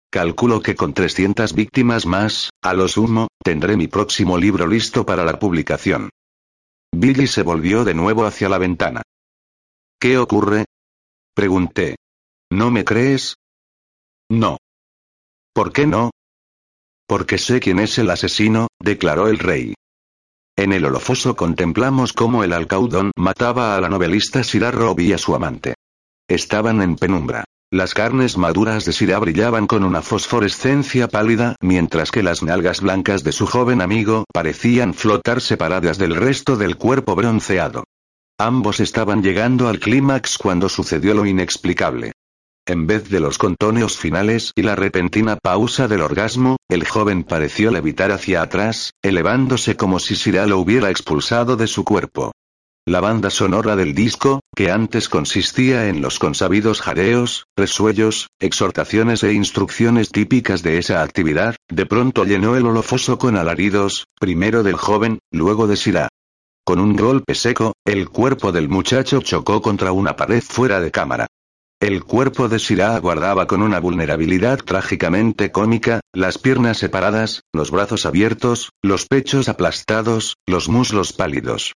[0.10, 5.26] Calculo que con 300 víctimas más, a lo sumo, tendré mi próximo libro listo para
[5.26, 6.10] la publicación.
[6.94, 9.02] Billy se volvió de nuevo hacia la ventana.
[10.00, 10.66] ¿Qué ocurre?
[11.34, 11.96] Pregunté.
[12.52, 13.36] ¿No me crees?
[14.30, 14.58] No.
[15.54, 16.12] ¿Por qué no?
[17.08, 19.74] Porque sé quién es el asesino, declaró el rey.
[20.56, 25.18] En el holofoso contemplamos cómo el alcaudón mataba a la novelista Sira Robb y a
[25.18, 25.74] su amante.
[26.28, 27.44] Estaban en penumbra.
[27.74, 33.24] Las carnes maduras de Sira brillaban con una fosforescencia pálida, mientras que las nalgas blancas
[33.24, 37.86] de su joven amigo parecían flotar separadas del resto del cuerpo bronceado.
[38.38, 42.12] Ambos estaban llegando al clímax cuando sucedió lo inexplicable.
[42.68, 47.72] En vez de los contoneos finales y la repentina pausa del orgasmo, el joven pareció
[47.72, 52.34] levitar hacia atrás, elevándose como si Sira lo hubiera expulsado de su cuerpo.
[52.86, 59.32] La banda sonora del disco, que antes consistía en los consabidos jadeos, resuellos, exhortaciones e
[59.32, 65.20] instrucciones típicas de esa actividad, de pronto llenó el holofoso con alaridos, primero del joven,
[65.32, 66.10] luego de Sira.
[66.66, 71.28] Con un golpe seco, el cuerpo del muchacho chocó contra una pared fuera de cámara.
[71.80, 78.06] El cuerpo de Sira aguardaba con una vulnerabilidad trágicamente cómica, las piernas separadas, los brazos
[78.06, 81.72] abiertos, los pechos aplastados, los muslos pálidos.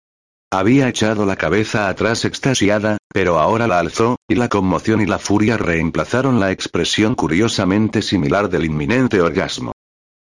[0.51, 5.19] Había echado la cabeza atrás extasiada, pero ahora la alzó, y la conmoción y la
[5.19, 9.73] furia reemplazaron la expresión curiosamente similar del inminente orgasmo.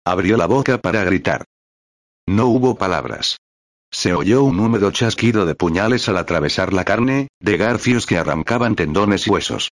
[0.05, 1.45] Abrió la boca para gritar.
[2.27, 3.37] No hubo palabras.
[3.93, 8.75] Se oyó un húmedo chasquido de puñales al atravesar la carne, de garfios que arrancaban
[8.75, 9.71] tendones y huesos.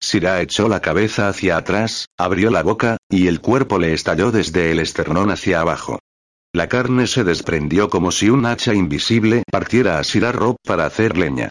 [0.00, 4.70] Sira echó la cabeza hacia atrás, abrió la boca, y el cuerpo le estalló desde
[4.70, 5.98] el esternón hacia abajo.
[6.54, 11.18] La carne se desprendió como si un hacha invisible partiera a Sira Rob para hacer
[11.18, 11.50] leña.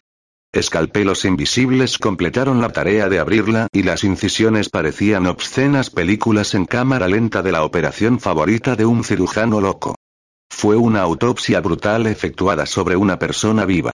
[0.54, 7.10] Escalpelos invisibles completaron la tarea de abrirla y las incisiones parecían obscenas películas en cámara
[7.10, 9.96] lenta de la operación favorita de un cirujano loco.
[10.50, 13.92] Fue una autopsia brutal efectuada sobre una persona viva.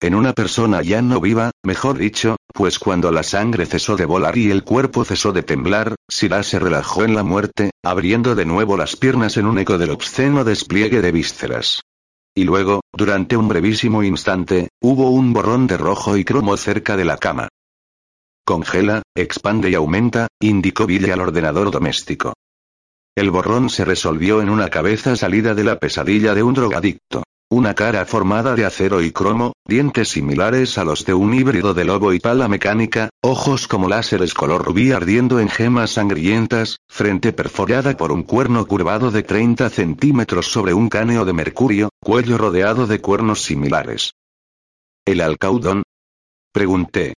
[0.00, 4.38] En una persona ya no viva, mejor dicho, pues cuando la sangre cesó de volar
[4.38, 8.76] y el cuerpo cesó de temblar, Sira se relajó en la muerte, abriendo de nuevo
[8.76, 11.82] las piernas en un eco del obsceno despliegue de vísceras.
[12.32, 17.04] Y luego, durante un brevísimo instante, hubo un borrón de rojo y cromo cerca de
[17.04, 17.48] la cama.
[18.44, 22.34] Congela, expande y aumenta, indicó Billy al ordenador doméstico.
[23.16, 27.24] El borrón se resolvió en una cabeza salida de la pesadilla de un drogadicto.
[27.50, 31.86] Una cara formada de acero y cromo, dientes similares a los de un híbrido de
[31.86, 37.96] lobo y pala mecánica, ojos como láseres color rubí ardiendo en gemas sangrientas, frente perforada
[37.96, 43.00] por un cuerno curvado de 30 centímetros sobre un cáneo de mercurio, cuello rodeado de
[43.00, 44.12] cuernos similares.
[45.06, 45.84] ¿El alcaudón?
[46.52, 47.14] Pregunté.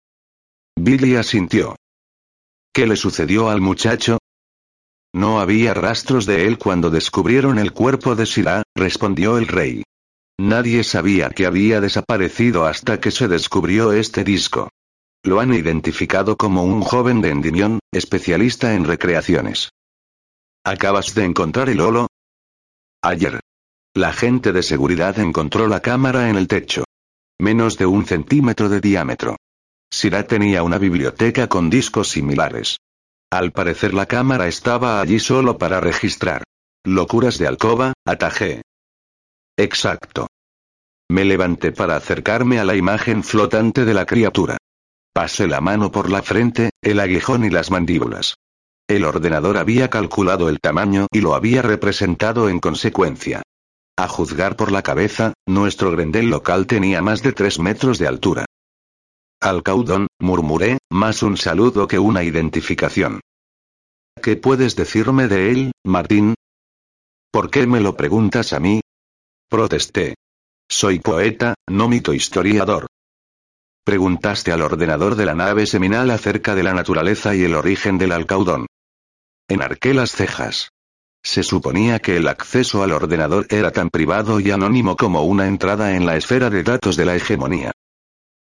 [0.76, 1.74] Billy asintió.
[2.74, 4.18] ¿Qué le sucedió al muchacho?
[5.14, 9.84] No había rastros de él cuando descubrieron el cuerpo de Sirá, respondió el rey.
[10.40, 14.68] Nadie sabía que había desaparecido hasta que se descubrió este disco.
[15.24, 19.70] Lo han identificado como un joven de Endymion, especialista en recreaciones.
[20.64, 22.06] ¿Acabas de encontrar el holo?
[23.02, 23.40] Ayer.
[23.94, 26.84] La gente de seguridad encontró la cámara en el techo.
[27.40, 29.36] Menos de un centímetro de diámetro.
[29.90, 32.78] Sira tenía una biblioteca con discos similares.
[33.30, 36.44] Al parecer la cámara estaba allí solo para registrar.
[36.84, 38.62] Locuras de alcoba, atajé.
[39.58, 40.28] Exacto.
[41.10, 44.56] Me levanté para acercarme a la imagen flotante de la criatura.
[45.12, 48.36] Pasé la mano por la frente, el aguijón y las mandíbulas.
[48.88, 53.42] El ordenador había calculado el tamaño y lo había representado en consecuencia.
[53.96, 58.44] A juzgar por la cabeza, nuestro grendel local tenía más de tres metros de altura.
[59.40, 63.20] Alcaudón, murmuré, más un saludo que una identificación.
[64.22, 66.34] ¿Qué puedes decirme de él, Martín?
[67.32, 68.80] ¿Por qué me lo preguntas a mí?
[69.48, 70.14] Protesté.
[70.68, 72.86] Soy poeta, no mito historiador.
[73.82, 78.12] Preguntaste al ordenador de la nave seminal acerca de la naturaleza y el origen del
[78.12, 78.66] alcaudón.
[79.48, 80.68] Enarqué las cejas.
[81.22, 85.96] Se suponía que el acceso al ordenador era tan privado y anónimo como una entrada
[85.96, 87.72] en la esfera de datos de la hegemonía.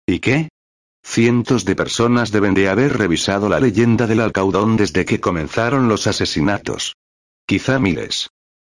[0.06, 0.48] ¿Y qué?
[1.04, 6.06] Cientos de personas deben de haber revisado la leyenda del alcaudón desde que comenzaron los
[6.06, 6.94] asesinatos.
[7.46, 8.30] Quizá miles.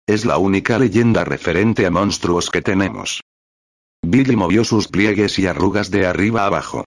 [0.07, 3.21] Es la única leyenda referente a monstruos que tenemos.
[4.05, 6.85] Billy movió sus pliegues y arrugas de arriba abajo.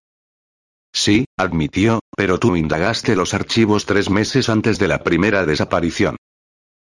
[0.93, 6.17] Sí, admitió, pero tú indagaste los archivos tres meses antes de la primera desaparición.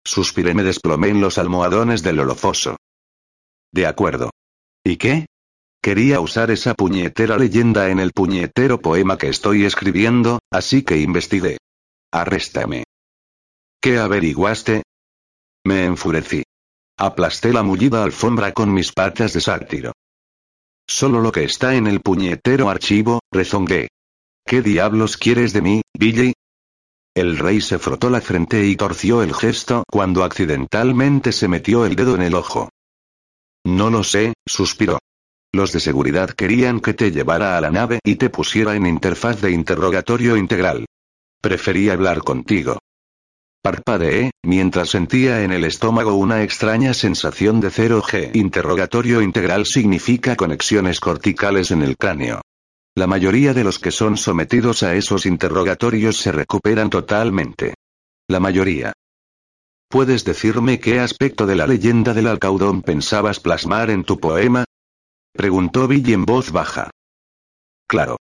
[0.04, 2.78] Suspiré me desplomé en los almohadones del holofoso.
[3.72, 4.32] De acuerdo.
[4.84, 5.28] ¿Y qué?
[5.82, 11.58] Quería usar esa puñetera leyenda en el puñetero poema que estoy escribiendo, así que investigué.
[12.12, 12.84] Arréstame.
[13.80, 14.84] ¿Qué averiguaste?
[15.64, 16.44] Me enfurecí.
[16.98, 19.94] Aplasté la mullida alfombra con mis patas de sátiro.
[20.88, 23.90] Solo lo que está en el puñetero archivo, rezongué.
[24.46, 26.34] ¿Qué diablos quieres de mí, Billy?
[27.16, 31.96] El rey se frotó la frente y torció el gesto cuando accidentalmente se metió el
[31.96, 32.70] dedo en el ojo.
[33.66, 35.00] No lo sé, suspiró.
[35.54, 39.42] Los de seguridad querían que te llevara a la nave y te pusiera en interfaz
[39.42, 40.86] de interrogatorio integral.
[41.42, 42.80] Preferí hablar contigo.
[43.62, 48.36] Parpadeé, mientras sentía en el estómago una extraña sensación de 0G.
[48.36, 52.42] Interrogatorio integral significa conexiones corticales en el cráneo.
[52.96, 57.76] La mayoría de los que son sometidos a esos interrogatorios se recuperan totalmente.
[58.28, 58.94] La mayoría.
[59.88, 64.66] ¿Puedes decirme qué aspecto de la leyenda del alcaudón pensabas plasmar en tu poema?
[65.34, 66.90] Preguntó Billy en voz baja.
[67.88, 68.18] Claro.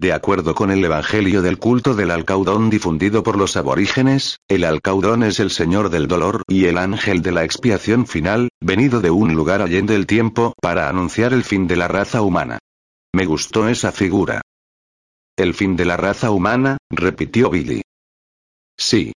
[0.00, 5.24] De acuerdo con el Evangelio del culto del Alcaudón difundido por los aborígenes, el Alcaudón
[5.24, 9.34] es el Señor del dolor y el ángel de la expiación final, venido de un
[9.34, 12.60] lugar allende el tiempo para anunciar el fin de la raza humana.
[13.12, 14.40] Me gustó esa figura.
[15.36, 17.82] El fin de la raza humana, repitió Billy.
[18.78, 19.12] Sí.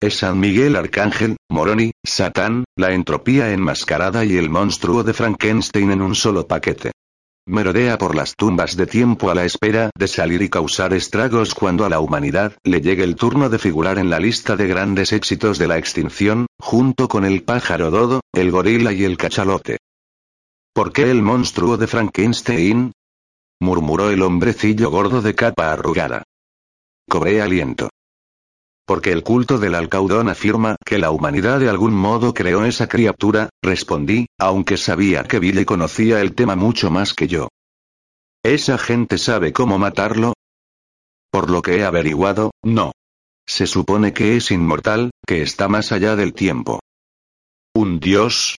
[0.00, 6.00] Es San Miguel Arcángel, Moroni, Satán, la entropía enmascarada y el monstruo de Frankenstein en
[6.00, 6.92] un solo paquete.
[7.46, 11.84] Merodea por las tumbas de tiempo a la espera de salir y causar estragos cuando
[11.84, 15.58] a la humanidad le llegue el turno de figurar en la lista de grandes éxitos
[15.58, 19.78] de la extinción, junto con el pájaro dodo, el gorila y el cachalote.
[20.72, 22.92] ¿Por qué el monstruo de Frankenstein?
[23.60, 26.22] murmuró el hombrecillo gordo de capa arrugada.
[27.08, 27.90] Cobré aliento.
[28.92, 33.48] Porque el culto del alcaudón afirma que la humanidad de algún modo creó esa criatura,
[33.62, 37.48] respondí, aunque sabía que Billy conocía el tema mucho más que yo.
[38.42, 40.34] ¿Esa gente sabe cómo matarlo?
[41.30, 42.92] Por lo que he averiguado, no.
[43.46, 46.80] Se supone que es inmortal, que está más allá del tiempo.
[47.74, 48.58] ¿Un dios?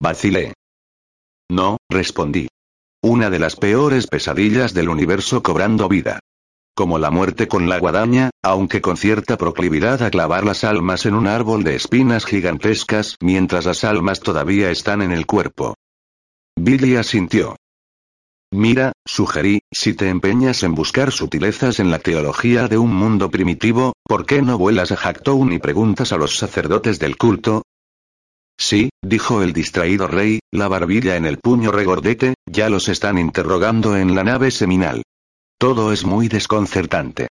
[0.00, 0.54] Vacilé.
[1.50, 2.46] No, respondí.
[3.02, 6.20] Una de las peores pesadillas del universo cobrando vida.
[6.74, 11.14] Como la muerte con la guadaña, aunque con cierta proclividad a clavar las almas en
[11.14, 15.74] un árbol de espinas gigantescas mientras las almas todavía están en el cuerpo.
[16.56, 17.56] Billy asintió.
[18.52, 23.94] Mira, sugerí, si te empeñas en buscar sutilezas en la teología de un mundo primitivo,
[24.04, 27.62] ¿por qué no vuelas a Hacktown y preguntas a los sacerdotes del culto?
[28.58, 33.96] Sí, dijo el distraído rey, la barbilla en el puño regordete, ya los están interrogando
[33.96, 35.02] en la nave seminal.
[35.62, 37.28] Todo es muy desconcertante.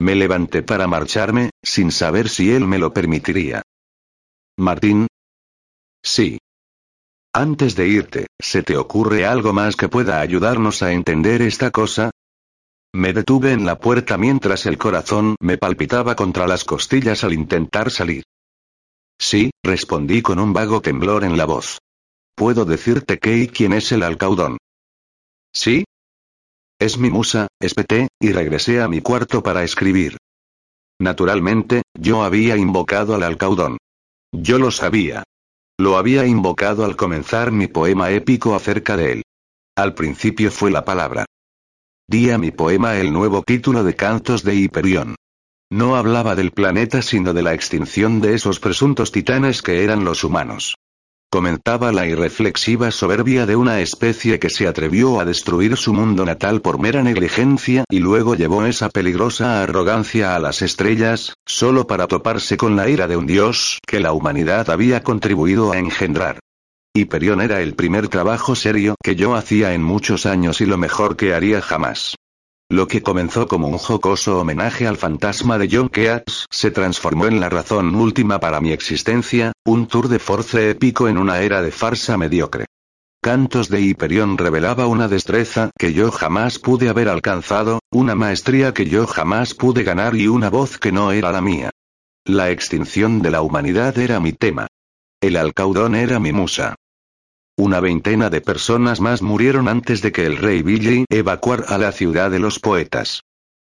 [0.00, 3.60] Me levanté para marcharme, sin saber si él me lo permitiría.
[4.56, 5.06] Martín.
[6.02, 6.38] Sí.
[7.34, 12.10] Antes de irte, ¿se te ocurre algo más que pueda ayudarnos a entender esta cosa?
[12.94, 17.90] Me detuve en la puerta mientras el corazón me palpitaba contra las costillas al intentar
[17.90, 18.22] salir.
[19.20, 21.80] Sí, respondí con un vago temblor en la voz.
[22.34, 24.56] Puedo decirte qué y quién es el alcaudón.
[25.52, 25.84] ¿Sí?
[26.82, 30.16] Es mi musa, espeté, y regresé a mi cuarto para escribir.
[30.98, 33.78] Naturalmente, yo había invocado al alcaudón.
[34.32, 35.22] Yo lo sabía.
[35.78, 39.22] Lo había invocado al comenzar mi poema épico acerca de él.
[39.76, 41.24] Al principio fue la palabra.
[42.08, 45.14] Di a mi poema el nuevo título de Cantos de Hiperión.
[45.70, 50.24] No hablaba del planeta sino de la extinción de esos presuntos titanes que eran los
[50.24, 50.74] humanos
[51.32, 56.60] comentaba la irreflexiva soberbia de una especie que se atrevió a destruir su mundo natal
[56.60, 62.58] por mera negligencia y luego llevó esa peligrosa arrogancia a las estrellas, solo para toparse
[62.58, 66.38] con la ira de un dios que la humanidad había contribuido a engendrar.
[66.94, 71.16] Hyperion era el primer trabajo serio que yo hacía en muchos años y lo mejor
[71.16, 72.14] que haría jamás.
[72.72, 77.38] Lo que comenzó como un jocoso homenaje al fantasma de John Keats se transformó en
[77.38, 81.70] la razón última para mi existencia, un tour de force épico en una era de
[81.70, 82.64] farsa mediocre.
[83.22, 88.86] Cantos de Hiperión revelaba una destreza que yo jamás pude haber alcanzado, una maestría que
[88.86, 91.68] yo jamás pude ganar y una voz que no era la mía.
[92.24, 94.66] La extinción de la humanidad era mi tema.
[95.20, 96.76] El alcaudón era mi musa.
[97.62, 101.92] Una veintena de personas más murieron antes de que el rey Billy evacuara a la
[101.92, 103.22] ciudad de los poetas.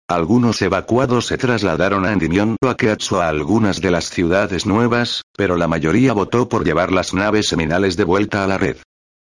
[0.07, 4.67] Algunos evacuados se trasladaron a Endymion o a Keats o a algunas de las ciudades
[4.67, 8.77] nuevas, pero la mayoría votó por llevar las naves seminales de vuelta a la red.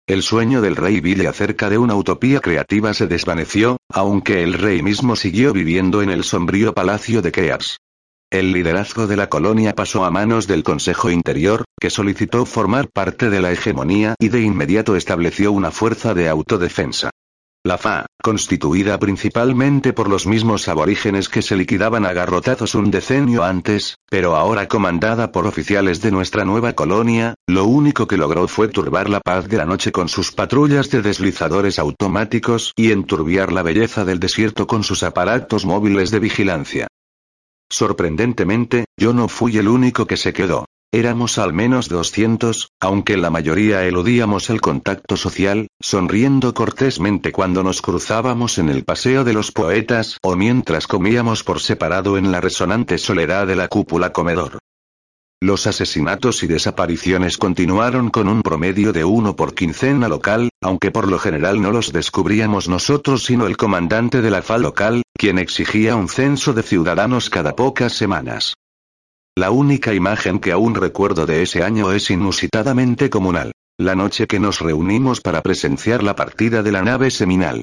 [0.09, 4.82] El sueño del rey Billy acerca de una utopía creativa se desvaneció, aunque el rey
[4.82, 7.76] mismo siguió viviendo en el sombrío palacio de Keats.
[8.31, 13.31] El liderazgo de la colonia pasó a manos del Consejo Interior, que solicitó formar parte
[13.31, 17.11] de la hegemonía y de inmediato estableció una fuerza de autodefensa.
[17.65, 23.44] La FA, constituida principalmente por los mismos aborígenes que se liquidaban a garrotazos un decenio
[23.44, 28.66] antes, pero ahora comandada por oficiales de nuestra nueva colonia, lo único que logró fue
[28.66, 33.62] turbar la paz de la noche con sus patrullas de deslizadores automáticos y enturbiar la
[33.62, 36.89] belleza del desierto con sus aparatos móviles de vigilancia.
[37.70, 40.66] Sorprendentemente, yo no fui el único que se quedó.
[40.93, 47.82] Éramos al menos 200, aunque la mayoría eludíamos el contacto social, sonriendo cortésmente cuando nos
[47.82, 52.98] cruzábamos en el paseo de los poetas o mientras comíamos por separado en la resonante
[52.98, 54.59] soledad de la cúpula comedor.
[55.42, 61.08] Los asesinatos y desapariciones continuaron con un promedio de uno por quincena local, aunque por
[61.08, 65.94] lo general no los descubríamos nosotros sino el comandante de la FA local, quien exigía
[65.94, 68.54] un censo de ciudadanos cada pocas semanas.
[69.36, 73.52] La única imagen que aún recuerdo de ese año es inusitadamente comunal.
[73.78, 77.60] La noche que nos reunimos para presenciar la partida de la nave seminal.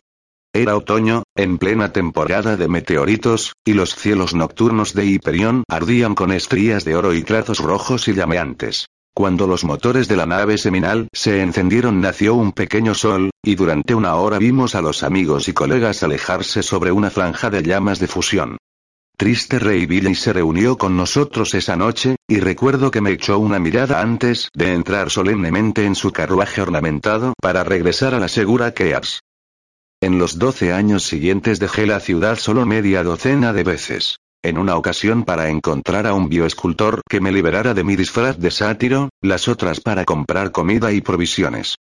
[0.55, 6.31] Era otoño, en plena temporada de meteoritos, y los cielos nocturnos de Hiperión ardían con
[6.31, 8.85] estrías de oro y trazos rojos y llameantes.
[9.15, 13.95] Cuando los motores de la nave seminal se encendieron nació un pequeño sol, y durante
[13.95, 18.07] una hora vimos a los amigos y colegas alejarse sobre una franja de llamas de
[18.07, 18.57] fusión.
[19.17, 23.57] Triste Rey Billy se reunió con nosotros esa noche, y recuerdo que me echó una
[23.57, 29.19] mirada antes de entrar solemnemente en su carruaje ornamentado para regresar a la segura Kears.
[30.03, 34.19] En los doce años siguientes dejé la ciudad solo media docena de veces.
[34.43, 38.51] En una ocasión para encontrar a un bioescultor que me liberara de mi disfraz de
[38.51, 41.77] sátiro, las otras para comprar comida y provisiones.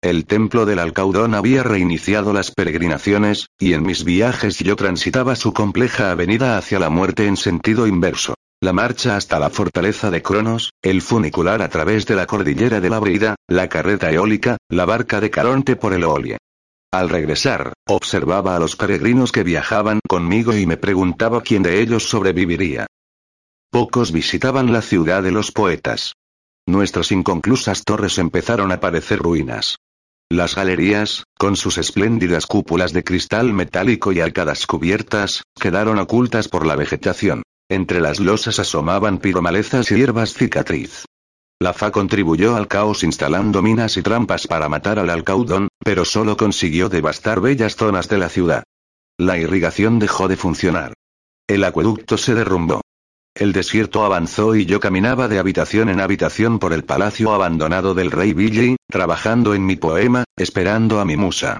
[0.00, 5.52] El templo del Alcaudón había reiniciado las peregrinaciones, y en mis viajes yo transitaba su
[5.52, 8.36] compleja avenida hacia la muerte en sentido inverso.
[8.58, 12.88] La marcha hasta la fortaleza de Cronos, el funicular a través de la cordillera de
[12.88, 16.38] la Brida, la carreta eólica, la barca de Caronte por el Olie.
[16.92, 22.08] Al regresar, observaba a los peregrinos que viajaban conmigo y me preguntaba quién de ellos
[22.08, 22.86] sobreviviría.
[23.70, 26.14] Pocos visitaban la ciudad de los poetas.
[26.66, 29.76] Nuestras inconclusas torres empezaron a parecer ruinas.
[30.28, 36.66] Las galerías, con sus espléndidas cúpulas de cristal metálico y arcadas cubiertas, quedaron ocultas por
[36.66, 37.42] la vegetación.
[37.68, 41.04] Entre las losas asomaban piromalezas y hierbas cicatriz.
[41.58, 46.36] La FA contribuyó al caos instalando minas y trampas para matar al alcaudón, pero solo
[46.36, 48.64] consiguió devastar bellas zonas de la ciudad.
[49.18, 50.92] La irrigación dejó de funcionar.
[51.48, 52.82] El acueducto se derrumbó.
[53.34, 58.10] El desierto avanzó y yo caminaba de habitación en habitación por el palacio abandonado del
[58.10, 61.58] rey Billy, trabajando en mi poema, esperando a mi musa.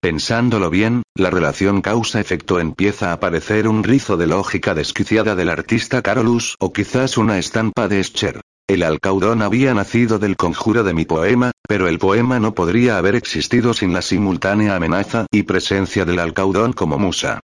[0.00, 6.02] Pensándolo bien, la relación causa-efecto empieza a parecer un rizo de lógica desquiciada del artista
[6.02, 8.40] Carolus o quizás una estampa de Escher.
[8.66, 13.14] El alcaudón había nacido del conjuro de mi poema, pero el poema no podría haber
[13.14, 17.40] existido sin la simultánea amenaza y presencia del alcaudón como musa.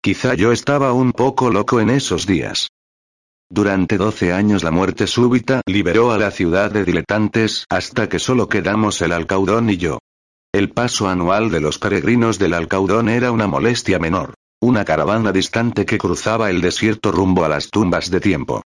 [0.00, 2.70] Quizá yo estaba un poco loco en esos días.
[3.50, 8.48] Durante doce años la muerte súbita liberó a la ciudad de diletantes hasta que solo
[8.48, 9.98] quedamos el alcaudón y yo.
[10.52, 14.32] El paso anual de los peregrinos del alcaudón era una molestia menor.
[14.58, 18.62] Una caravana distante que cruzaba el desierto rumbo a las tumbas de tiempo.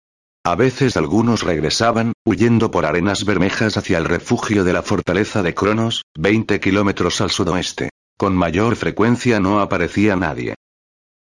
[0.43, 5.55] A veces algunos regresaban, huyendo por arenas bermejas hacia el refugio de la fortaleza de
[5.55, 7.91] Cronos, 20 kilómetros al sudoeste.
[8.17, 10.55] Con mayor frecuencia no aparecía nadie.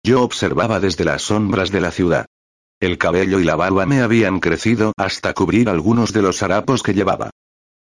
[0.03, 2.25] Yo observaba desde las sombras de la ciudad.
[2.81, 6.93] El cabello y la barba me habían crecido hasta cubrir algunos de los harapos que
[6.93, 7.29] llevaba.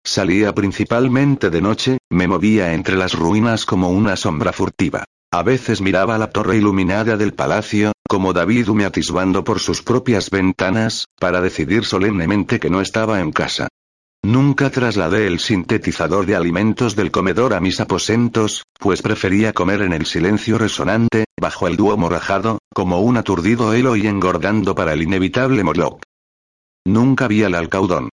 [0.04, 5.04] Salía principalmente de noche, me movía entre las ruinas como una sombra furtiva.
[5.32, 10.30] A veces miraba la torre iluminada del palacio, como David hume atisbando por sus propias
[10.30, 13.68] ventanas, para decidir solemnemente que no estaba en casa.
[14.22, 19.92] Nunca trasladé el sintetizador de alimentos del comedor a mis aposentos, pues prefería comer en
[19.92, 25.02] el silencio resonante, bajo el dúo morajado, como un aturdido helo y engordando para el
[25.02, 26.02] inevitable Moloch.
[26.84, 28.08] Nunca vi al alcaudón.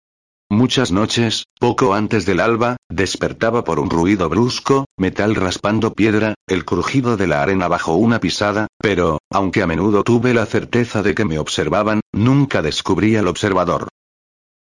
[0.53, 6.67] Muchas noches, poco antes del alba, despertaba por un ruido brusco, metal raspando piedra, el
[6.67, 11.15] crujido de la arena bajo una pisada, pero, aunque a menudo tuve la certeza de
[11.15, 13.89] que me observaban, nunca descubrí al observador.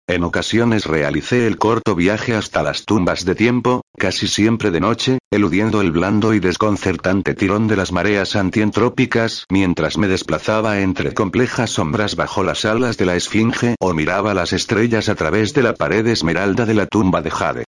[0.10, 5.20] En ocasiones realicé el corto viaje hasta las tumbas de tiempo, casi siempre de noche,
[5.30, 11.70] eludiendo el blando y desconcertante tirón de las mareas antientrópicas mientras me desplazaba entre complejas
[11.70, 15.76] sombras bajo las alas de la esfinge o miraba las estrellas a través de la
[15.76, 17.66] pared esmeralda de la tumba de Jade.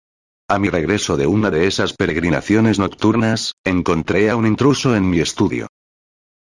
[0.47, 5.19] A mi regreso de una de esas peregrinaciones nocturnas, encontré a un intruso en mi
[5.19, 5.67] estudio.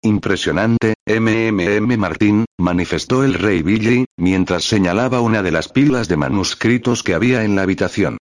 [0.02, 7.04] Impresionante, MMM Martín, manifestó el rey Billy, mientras señalaba una de las pilas de manuscritos
[7.04, 8.18] que había en la habitación.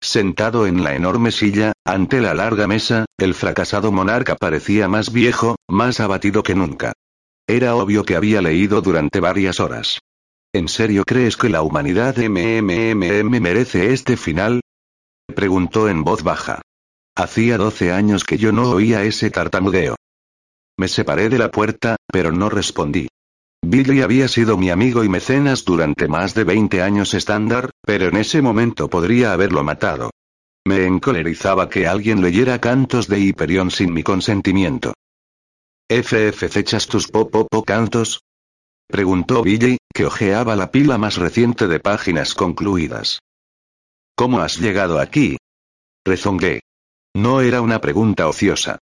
[0.00, 5.56] Sentado en la enorme silla, ante la larga mesa, el fracasado monarca parecía más viejo,
[5.68, 6.94] más abatido que nunca.
[7.46, 9.98] Era obvio que había leído durante varias horas.
[10.54, 14.62] ¿En serio crees que la humanidad MMMM merece este final?
[15.26, 16.62] Preguntó en voz baja.
[17.14, 19.96] Hacía doce años que yo no oía ese tartamudeo.
[20.78, 23.08] Me separé de la puerta, pero no respondí.
[23.60, 28.16] Billy había sido mi amigo y mecenas durante más de 20 años estándar, pero en
[28.16, 30.10] ese momento podría haberlo matado.
[30.64, 34.94] Me encolerizaba que alguien leyera cantos de Hiperión sin mi consentimiento.
[35.90, 38.22] ¿FF fechas tus popopo cantos?
[38.86, 43.18] Preguntó Billy, que hojeaba la pila más reciente de páginas concluidas.
[44.14, 45.38] ¿Cómo has llegado aquí?
[46.04, 46.60] Rezongué.
[47.14, 48.78] No era una pregunta ociosa.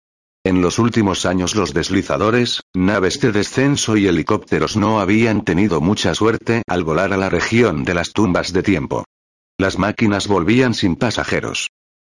[0.43, 6.15] En los últimos años los deslizadores, naves de descenso y helicópteros no habían tenido mucha
[6.15, 9.05] suerte al volar a la región de las tumbas de tiempo.
[9.59, 11.69] Las máquinas volvían sin pasajeros.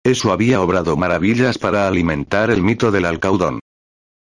[0.05, 3.59] Eso había obrado maravillas para alimentar el mito del alcaudón.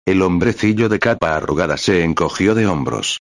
[0.05, 3.19] El hombrecillo de capa arrugada se encogió de hombros.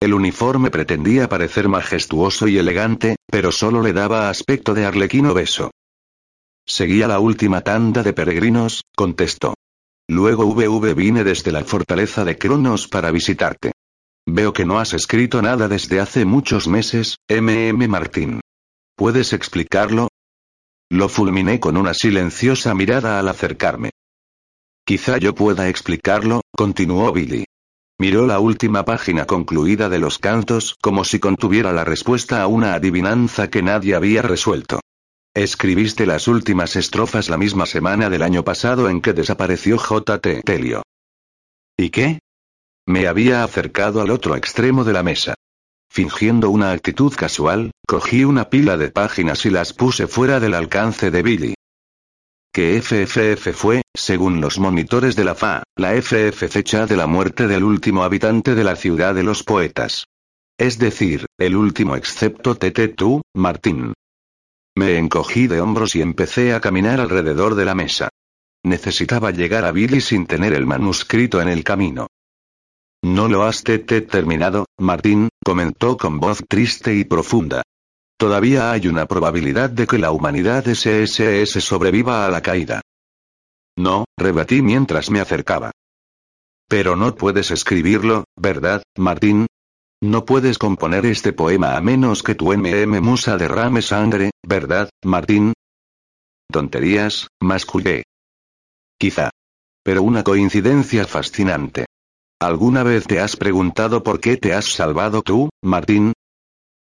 [0.00, 5.70] El uniforme pretendía parecer majestuoso y elegante, pero solo le daba aspecto de arlequino beso.
[6.66, 9.54] Seguía la última tanda de peregrinos, contestó.
[10.08, 13.72] Luego VV vine desde la fortaleza de Cronos para visitarte.
[14.24, 18.40] Veo que no has escrito nada desde hace muchos meses, MM Martín.
[18.96, 20.08] ¿Puedes explicarlo?
[20.90, 23.90] Lo fulminé con una silenciosa mirada al acercarme.
[24.84, 27.44] Quizá yo pueda explicarlo, continuó Billy.
[27.98, 32.74] Miró la última página concluida de los cantos como si contuviera la respuesta a una
[32.74, 34.80] adivinanza que nadie había resuelto.
[35.36, 40.40] Escribiste las últimas estrofas la misma semana del año pasado en que desapareció J.T.
[40.42, 40.82] Telio.
[41.76, 42.20] ¿Y qué?
[42.86, 45.34] Me había acercado al otro extremo de la mesa.
[45.90, 51.10] Fingiendo una actitud casual, cogí una pila de páginas y las puse fuera del alcance
[51.10, 51.54] de Billy.
[52.50, 57.46] Que FFF fue, según los monitores de la FA, la FF fecha de la muerte
[57.46, 60.06] del último habitante de la ciudad de los poetas.
[60.56, 63.92] Es decir, el último excepto Tete tú, Martín.
[64.76, 68.10] Me encogí de hombros y empecé a caminar alrededor de la mesa.
[68.62, 72.08] Necesitaba llegar a Billy sin tener el manuscrito en el camino.
[73.02, 77.62] No lo has terminado, Martín, comentó con voz triste y profunda.
[78.18, 82.82] Todavía hay una probabilidad de que la humanidad SSS sobreviva a la caída.
[83.78, 85.70] No, rebatí mientras me acercaba.
[86.68, 89.46] Pero no puedes escribirlo, ¿verdad, Martín?
[90.02, 95.54] No puedes componer este poema a menos que tu MM musa derrame sangre, ¿verdad, Martín?
[96.52, 98.04] Tonterías, mascullé.
[98.98, 99.30] Quizá.
[99.82, 101.86] Pero una coincidencia fascinante.
[102.40, 106.12] ¿Alguna vez te has preguntado por qué te has salvado tú, Martín?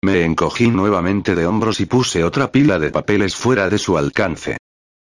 [0.01, 4.57] Me encogí nuevamente de hombros y puse otra pila de papeles fuera de su alcance.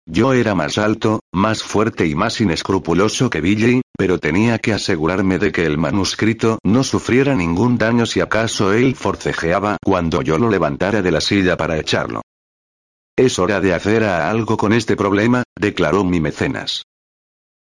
[0.09, 5.37] Yo era más alto, más fuerte y más inescrupuloso que Billy, pero tenía que asegurarme
[5.37, 10.49] de que el manuscrito no sufriera ningún daño si acaso él forcejeaba cuando yo lo
[10.49, 12.21] levantara de la silla para echarlo.
[13.17, 16.83] Es hora de hacer algo con este problema, declaró mi mecenas.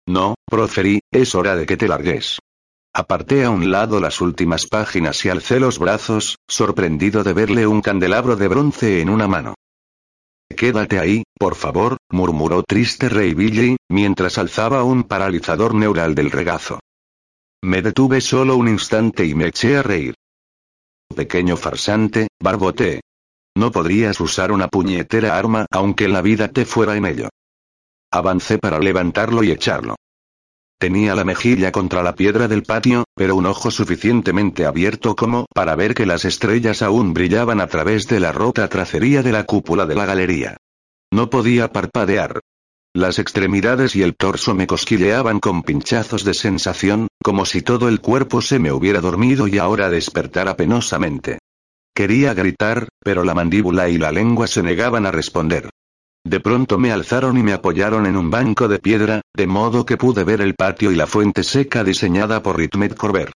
[0.06, 2.38] No, proferí, es hora de que te largues.
[2.92, 7.80] Aparté a un lado las últimas páginas y alcé los brazos, sorprendido de verle un
[7.80, 9.54] candelabro de bronce en una mano.
[10.48, 16.80] Quédate ahí, por favor, murmuró triste Rey Billy, mientras alzaba un paralizador neural del regazo.
[17.62, 20.14] Me detuve solo un instante y me eché a reír.
[21.14, 23.00] Pequeño farsante, barboté.
[23.56, 27.28] No podrías usar una puñetera arma aunque la vida te fuera en ello.
[28.12, 29.96] Avancé para levantarlo y echarlo.
[30.78, 35.74] Tenía la mejilla contra la piedra del patio, pero un ojo suficientemente abierto como para
[35.74, 39.86] ver que las estrellas aún brillaban a través de la rota tracería de la cúpula
[39.86, 40.58] de la galería.
[41.10, 42.40] No podía parpadear.
[42.94, 48.00] Las extremidades y el torso me cosquilleaban con pinchazos de sensación, como si todo el
[48.00, 51.38] cuerpo se me hubiera dormido y ahora despertara penosamente.
[51.94, 55.70] Quería gritar, pero la mandíbula y la lengua se negaban a responder.
[56.26, 59.96] De pronto me alzaron y me apoyaron en un banco de piedra, de modo que
[59.96, 63.30] pude ver el patio y la fuente seca diseñada por Ritmet Corber.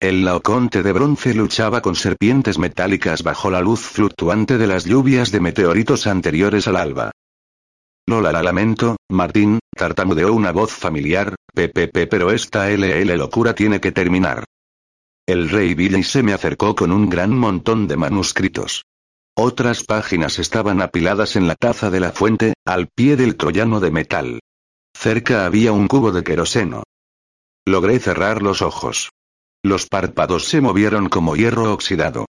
[0.00, 5.30] El laoconte de bronce luchaba con serpientes metálicas bajo la luz fluctuante de las lluvias
[5.32, 7.10] de meteoritos anteriores al alba.
[8.06, 13.92] Lola la lamento, Martín, tartamudeó una voz familiar, PPP pero esta LL locura tiene que
[13.92, 14.46] terminar.
[15.26, 18.80] El rey Billy se me acercó con un gran montón de manuscritos.
[19.36, 23.90] Otras páginas estaban apiladas en la taza de la fuente, al pie del troyano de
[23.90, 24.40] metal.
[24.94, 26.82] Cerca había un cubo de queroseno.
[27.66, 29.10] Logré cerrar los ojos.
[29.62, 32.26] Los párpados se movieron como hierro oxidado.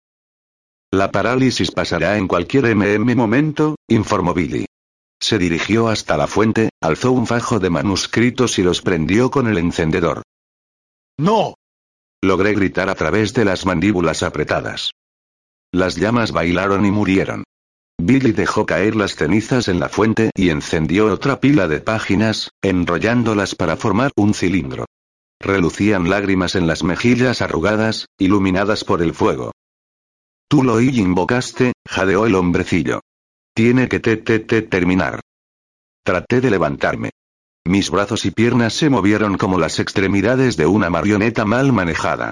[0.92, 4.66] La parálisis pasará en cualquier MM momento, informó Billy.
[5.22, 9.58] Se dirigió hasta la fuente, alzó un fajo de manuscritos y los prendió con el
[9.58, 10.24] encendedor.
[11.18, 11.56] ¡No!
[12.22, 14.92] Logré gritar a través de las mandíbulas apretadas.
[15.74, 17.46] Las llamas bailaron y murieron.
[17.98, 23.56] Billy dejó caer las cenizas en la fuente y encendió otra pila de páginas, enrollándolas
[23.56, 24.86] para formar un cilindro.
[25.40, 29.52] Relucían lágrimas en las mejillas arrugadas, iluminadas por el fuego.
[30.50, 33.00] Tú lo invocaste, jadeó el hombrecillo.
[33.54, 35.22] Tiene que te, te, te terminar.
[36.04, 37.12] Traté de levantarme.
[37.64, 42.32] Mis brazos y piernas se movieron como las extremidades de una marioneta mal manejada.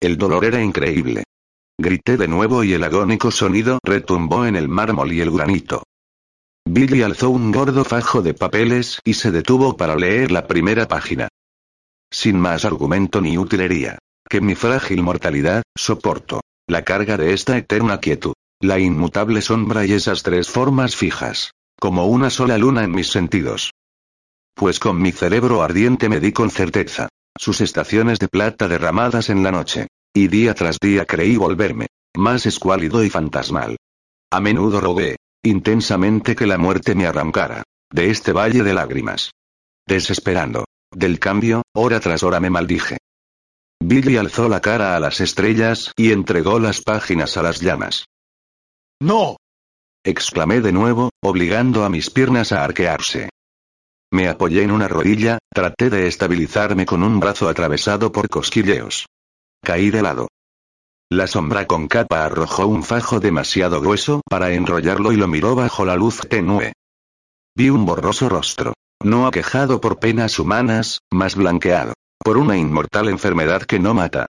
[0.00, 1.24] El dolor era increíble.
[1.78, 5.82] Grité de nuevo y el agónico sonido retumbó en el mármol y el granito.
[6.64, 11.28] Billy alzó un gordo fajo de papeles y se detuvo para leer la primera página.
[12.10, 13.98] Sin más argumento ni utilería.
[14.28, 16.40] Que mi frágil mortalidad, soporto.
[16.66, 18.32] La carga de esta eterna quietud.
[18.60, 21.52] La inmutable sombra y esas tres formas fijas.
[21.78, 23.72] Como una sola luna en mis sentidos.
[24.54, 27.08] Pues con mi cerebro ardiente me di con certeza.
[27.38, 29.88] Sus estaciones de plata derramadas en la noche.
[30.16, 31.88] Y día tras día creí volverme.
[32.16, 33.76] Más escuálido y fantasmal.
[34.32, 35.16] A menudo rogué.
[35.42, 37.64] Intensamente que la muerte me arrancara.
[37.92, 39.32] De este valle de lágrimas.
[39.86, 40.64] Desesperando.
[40.90, 42.96] Del cambio, hora tras hora me maldije.
[43.78, 48.06] Billy alzó la cara a las estrellas y entregó las páginas a las llamas.
[48.98, 49.36] ¡No!
[50.02, 53.28] exclamé de nuevo, obligando a mis piernas a arquearse.
[54.10, 59.04] Me apoyé en una rodilla, traté de estabilizarme con un brazo atravesado por cosquilleos.
[59.62, 60.28] Caí de lado.
[61.10, 65.84] La sombra con capa arrojó un fajo demasiado grueso para enrollarlo y lo miró bajo
[65.84, 66.72] la luz tenue.
[67.56, 68.74] Vi un borroso rostro.
[69.02, 71.94] No aquejado por penas humanas, más blanqueado.
[72.18, 74.26] Por una inmortal enfermedad que no mata.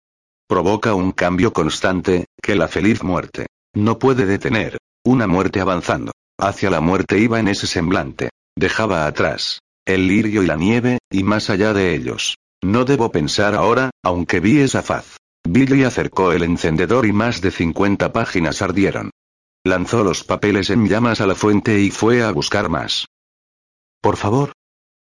[0.49, 3.47] Provoca un cambio constante, que la feliz muerte.
[3.74, 4.78] No puede detener.
[5.05, 6.12] Una muerte avanzando.
[6.39, 8.31] Hacia la muerte iba en ese semblante.
[8.57, 9.61] Dejaba atrás.
[9.85, 12.36] El lirio y la nieve, y más allá de ellos.
[12.62, 15.16] No debo pensar ahora, aunque vi esa faz.
[15.44, 19.10] Billy acercó el encendedor y más de 50 páginas ardieron.
[19.64, 23.06] Lanzó los papeles en llamas a la fuente y fue a buscar más.
[24.01, 24.52] Por favor.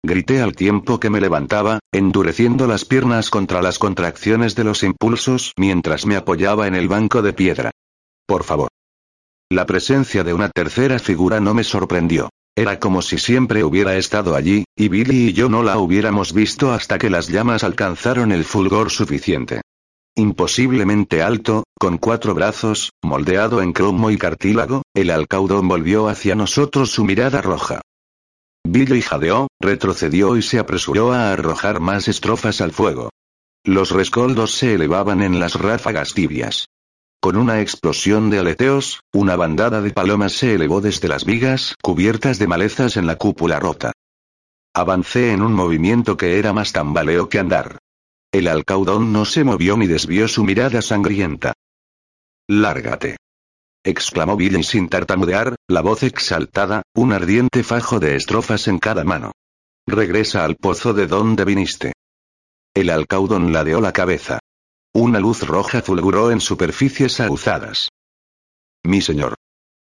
[0.03, 5.53] Grité al tiempo que me levantaba, endureciendo las piernas contra las contracciones de los impulsos
[5.57, 7.71] mientras me apoyaba en el banco de piedra.
[8.27, 8.69] Por favor.
[9.49, 12.29] La presencia de una tercera figura no me sorprendió.
[12.57, 16.71] Era como si siempre hubiera estado allí, y Billy y yo no la hubiéramos visto
[16.71, 19.61] hasta que las llamas alcanzaron el fulgor suficiente.
[20.15, 26.91] Imposiblemente alto, con cuatro brazos, moldeado en cromo y cartílago, el alcaudón volvió hacia nosotros
[26.91, 27.81] su mirada roja.
[28.65, 33.09] Billy jadeó, retrocedió y se apresuró a arrojar más estrofas al fuego.
[33.65, 36.67] Los rescoldos se elevaban en las ráfagas tibias.
[37.25, 42.37] Con una explosión de aleteos, una bandada de palomas se elevó desde las vigas cubiertas
[42.37, 43.93] de malezas en la cúpula rota.
[44.75, 47.79] Avancé en un movimiento que era más tambaleo que andar.
[48.31, 51.53] El alcaudón no se movió ni desvió su mirada sangrienta.
[52.47, 53.17] Lárgate.
[53.83, 59.31] exclamó Billy sin tartamudear, la voz exaltada, un ardiente fajo de estrofas en cada mano.
[59.87, 61.93] Regresa al pozo de donde viniste.
[62.75, 64.37] El alcaudón ladeó la cabeza.
[64.95, 67.89] Una luz roja fulguró en superficies aguzadas.
[68.85, 69.35] Mi señor.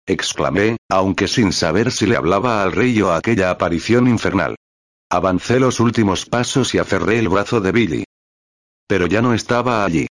[0.05, 4.57] exclamé, aunque sin saber si le hablaba al rey o a aquella aparición infernal.
[5.09, 8.03] Avancé los últimos pasos y aferré el brazo de Billy.
[8.87, 10.07] Pero ya no estaba allí.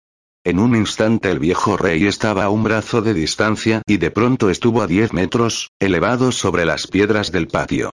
[0.43, 4.51] En un instante el viejo rey estaba a un brazo de distancia y de pronto
[4.51, 7.93] estuvo a diez metros, elevado sobre las piedras del patio.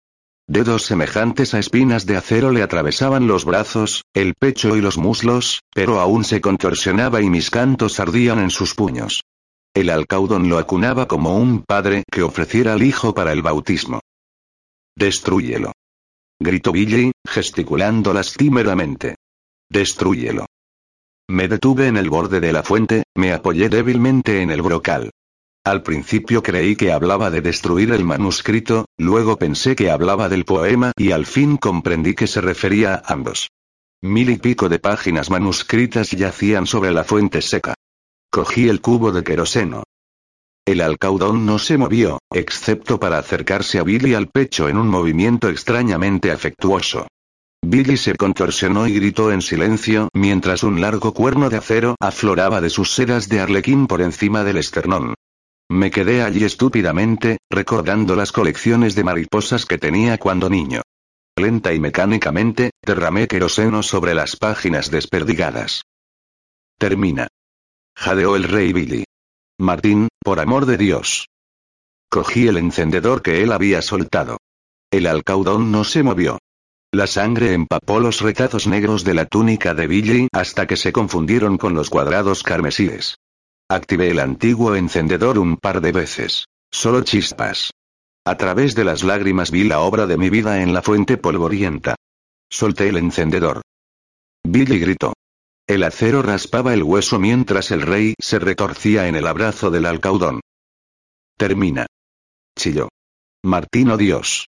[0.48, 5.62] Dedos semejantes a espinas de acero le atravesaban los brazos, el pecho y los muslos,
[5.74, 9.24] pero aún se contorsionaba y mis cantos ardían en sus puños.
[9.74, 14.02] El alcaudón lo acunaba como un padre que ofreciera al hijo para el bautismo.
[14.96, 15.72] Destrúyelo.
[16.40, 19.16] Gritó Billy, gesticulando lastimeramente.
[19.70, 20.46] Destrúyelo.
[21.28, 25.10] Me detuve en el borde de la fuente, me apoyé débilmente en el brocal.
[25.66, 30.92] Al principio creí que hablaba de destruir el manuscrito, luego pensé que hablaba del poema
[30.96, 33.50] y al fin comprendí que se refería a ambos.
[34.04, 37.74] Mil y pico de páginas manuscritas yacían sobre la fuente seca.
[38.30, 39.82] Cogí el cubo de queroseno.
[40.68, 45.50] El alcaudón no se movió, excepto para acercarse a Billy al pecho en un movimiento
[45.50, 47.08] extrañamente afectuoso.
[47.64, 52.70] Billy se contorsionó y gritó en silencio mientras un largo cuerno de acero afloraba de
[52.70, 55.16] sus sedas de arlequín por encima del esternón.
[55.76, 60.81] Me quedé allí estúpidamente, recordando las colecciones de mariposas que tenía cuando niño.
[61.35, 65.81] Lenta y mecánicamente, derramé queroseno sobre las páginas desperdigadas.
[66.80, 67.27] Termina.
[67.93, 69.03] Jadeó el rey Billy.
[69.60, 71.27] Martín, por amor de Dios.
[72.10, 74.38] Cogí el encendedor que él había soltado.
[74.91, 76.39] El alcaudón no se movió.
[76.93, 81.57] La sangre empapó los retazos negros de la túnica de Billy hasta que se confundieron
[81.57, 83.18] con los cuadrados carmesíes.
[83.70, 86.46] Activé el antiguo encendedor un par de veces.
[86.72, 87.72] Solo chispas.
[88.24, 91.96] A través de las lágrimas vi la obra de mi vida en la fuente polvorienta.
[92.48, 93.62] Solté el encendedor.
[94.44, 95.14] Billy gritó.
[95.66, 100.42] El acero raspaba el hueso mientras el rey se retorcía en el abrazo del alcaudón.
[101.36, 101.88] Termina.
[102.56, 102.90] Chilló.
[103.44, 104.48] Martino Dios.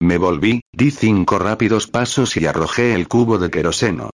[0.00, 4.10] Me volví, di cinco rápidos pasos y arrojé el cubo de queroseno.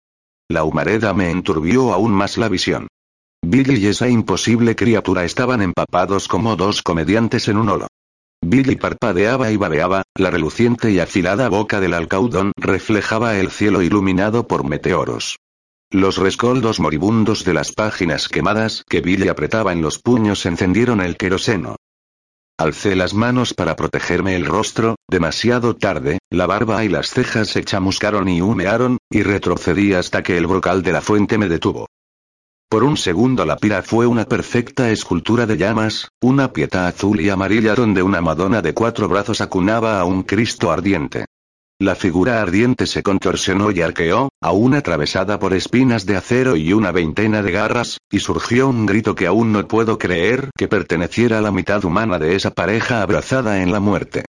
[0.49, 2.86] La humareda me enturbió aún más la visión.
[3.44, 7.89] Billy y esa imposible criatura estaban empapados como dos comediantes en un holo.
[8.40, 14.47] Billy parpadeaba y babeaba, la reluciente y afilada boca del alcaudón reflejaba el cielo iluminado
[14.47, 15.36] por meteoros.
[15.90, 21.16] Los rescoldos moribundos de las páginas quemadas que Billy apretaba en los puños encendieron el
[21.16, 21.77] queroseno.
[22.59, 27.64] Alcé las manos para protegerme el rostro, demasiado tarde, la barba y las cejas se
[27.64, 31.86] chamuscaron y humearon, y retrocedí hasta que el brocal de la fuente me detuvo.
[32.73, 37.28] Por un segundo la pira fue una perfecta escultura de llamas, una pieta azul y
[37.28, 41.27] amarilla donde una Madonna de cuatro brazos acunaba a un Cristo ardiente.
[41.78, 46.93] La figura ardiente se contorsionó y arqueó, aún atravesada por espinas de acero y una
[46.93, 51.43] veintena de garras, y surgió un grito que aún no puedo creer que perteneciera a
[51.43, 54.24] la mitad humana de esa pareja abrazada en la muerte.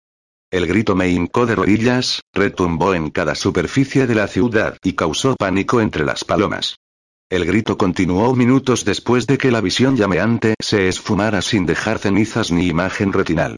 [0.52, 5.38] El grito me hincó de rodillas, retumbó en cada superficie de la ciudad y causó
[5.38, 6.76] pánico entre las palomas.
[7.30, 12.52] El grito continuó minutos después de que la visión llameante se esfumara sin dejar cenizas
[12.52, 13.58] ni imagen retinal.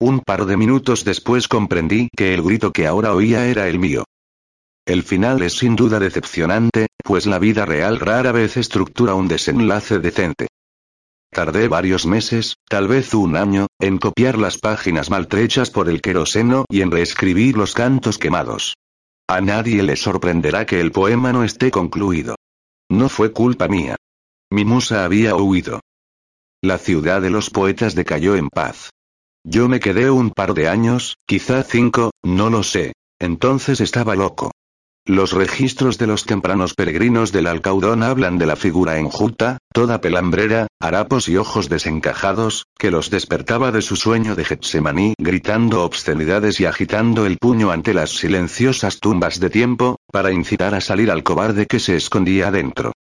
[0.00, 4.04] Un par de minutos después comprendí que el grito que ahora oía era el mío.
[4.84, 10.00] El final es sin duda decepcionante, pues la vida real rara vez estructura un desenlace
[10.00, 10.48] decente.
[11.30, 16.64] Tardé varios meses, tal vez un año, en copiar las páginas maltrechas por el queroseno
[16.68, 18.74] y en reescribir los cantos quemados.
[19.28, 22.34] A nadie le sorprenderá que el poema no esté concluido.
[22.92, 23.96] No fue culpa mía.
[24.50, 25.80] Mi musa había huido.
[26.60, 28.90] La ciudad de los poetas decayó en paz.
[29.44, 32.92] Yo me quedé un par de años, quizá cinco, no lo sé.
[33.18, 34.50] Entonces estaba loco.
[35.04, 40.68] Los registros de los tempranos peregrinos del Alcaudón hablan de la figura enjuta, toda pelambrera,
[40.78, 46.66] harapos y ojos desencajados, que los despertaba de su sueño de Getsemaní gritando obscenidades y
[46.66, 51.66] agitando el puño ante las silenciosas tumbas de tiempo, para incitar a salir al cobarde
[51.66, 52.92] que se escondía dentro.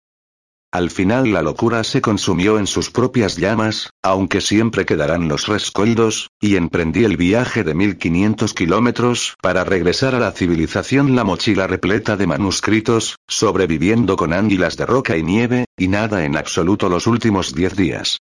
[0.73, 6.31] Al final la locura se consumió en sus propias llamas, aunque siempre quedarán los rescoldos,
[6.41, 12.17] y emprendí el viaje de 1500 kilómetros para regresar a la civilización la mochila repleta
[12.17, 17.53] de manuscritos, sobreviviendo con ánguilas de roca y nieve, y nada en absoluto los últimos
[17.53, 18.19] diez días.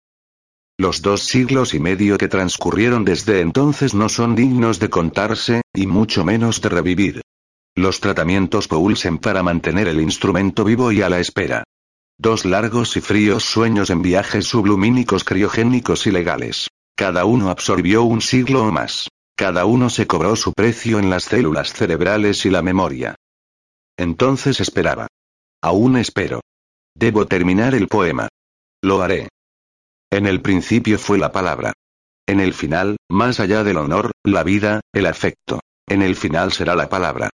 [0.80, 5.86] Los dos siglos y medio que transcurrieron desde entonces no son dignos de contarse, y
[5.86, 7.22] mucho menos de revivir.
[7.76, 11.64] Los tratamientos Poulsen para mantener el instrumento vivo y a la espera.
[12.22, 16.68] Dos largos y fríos sueños en viajes sublumínicos criogénicos y legales.
[16.94, 19.08] Cada uno absorbió un siglo o más.
[19.38, 23.16] Cada uno se cobró su precio en las células cerebrales y la memoria.
[23.98, 25.08] Entonces esperaba.
[25.62, 26.42] Aún espero.
[26.94, 28.28] Debo terminar el poema.
[28.82, 29.30] Lo haré.
[30.12, 31.72] En el principio fue la palabra.
[32.28, 35.62] En el final, más allá del honor, la vida, el afecto.
[35.88, 37.30] En el final será la palabra.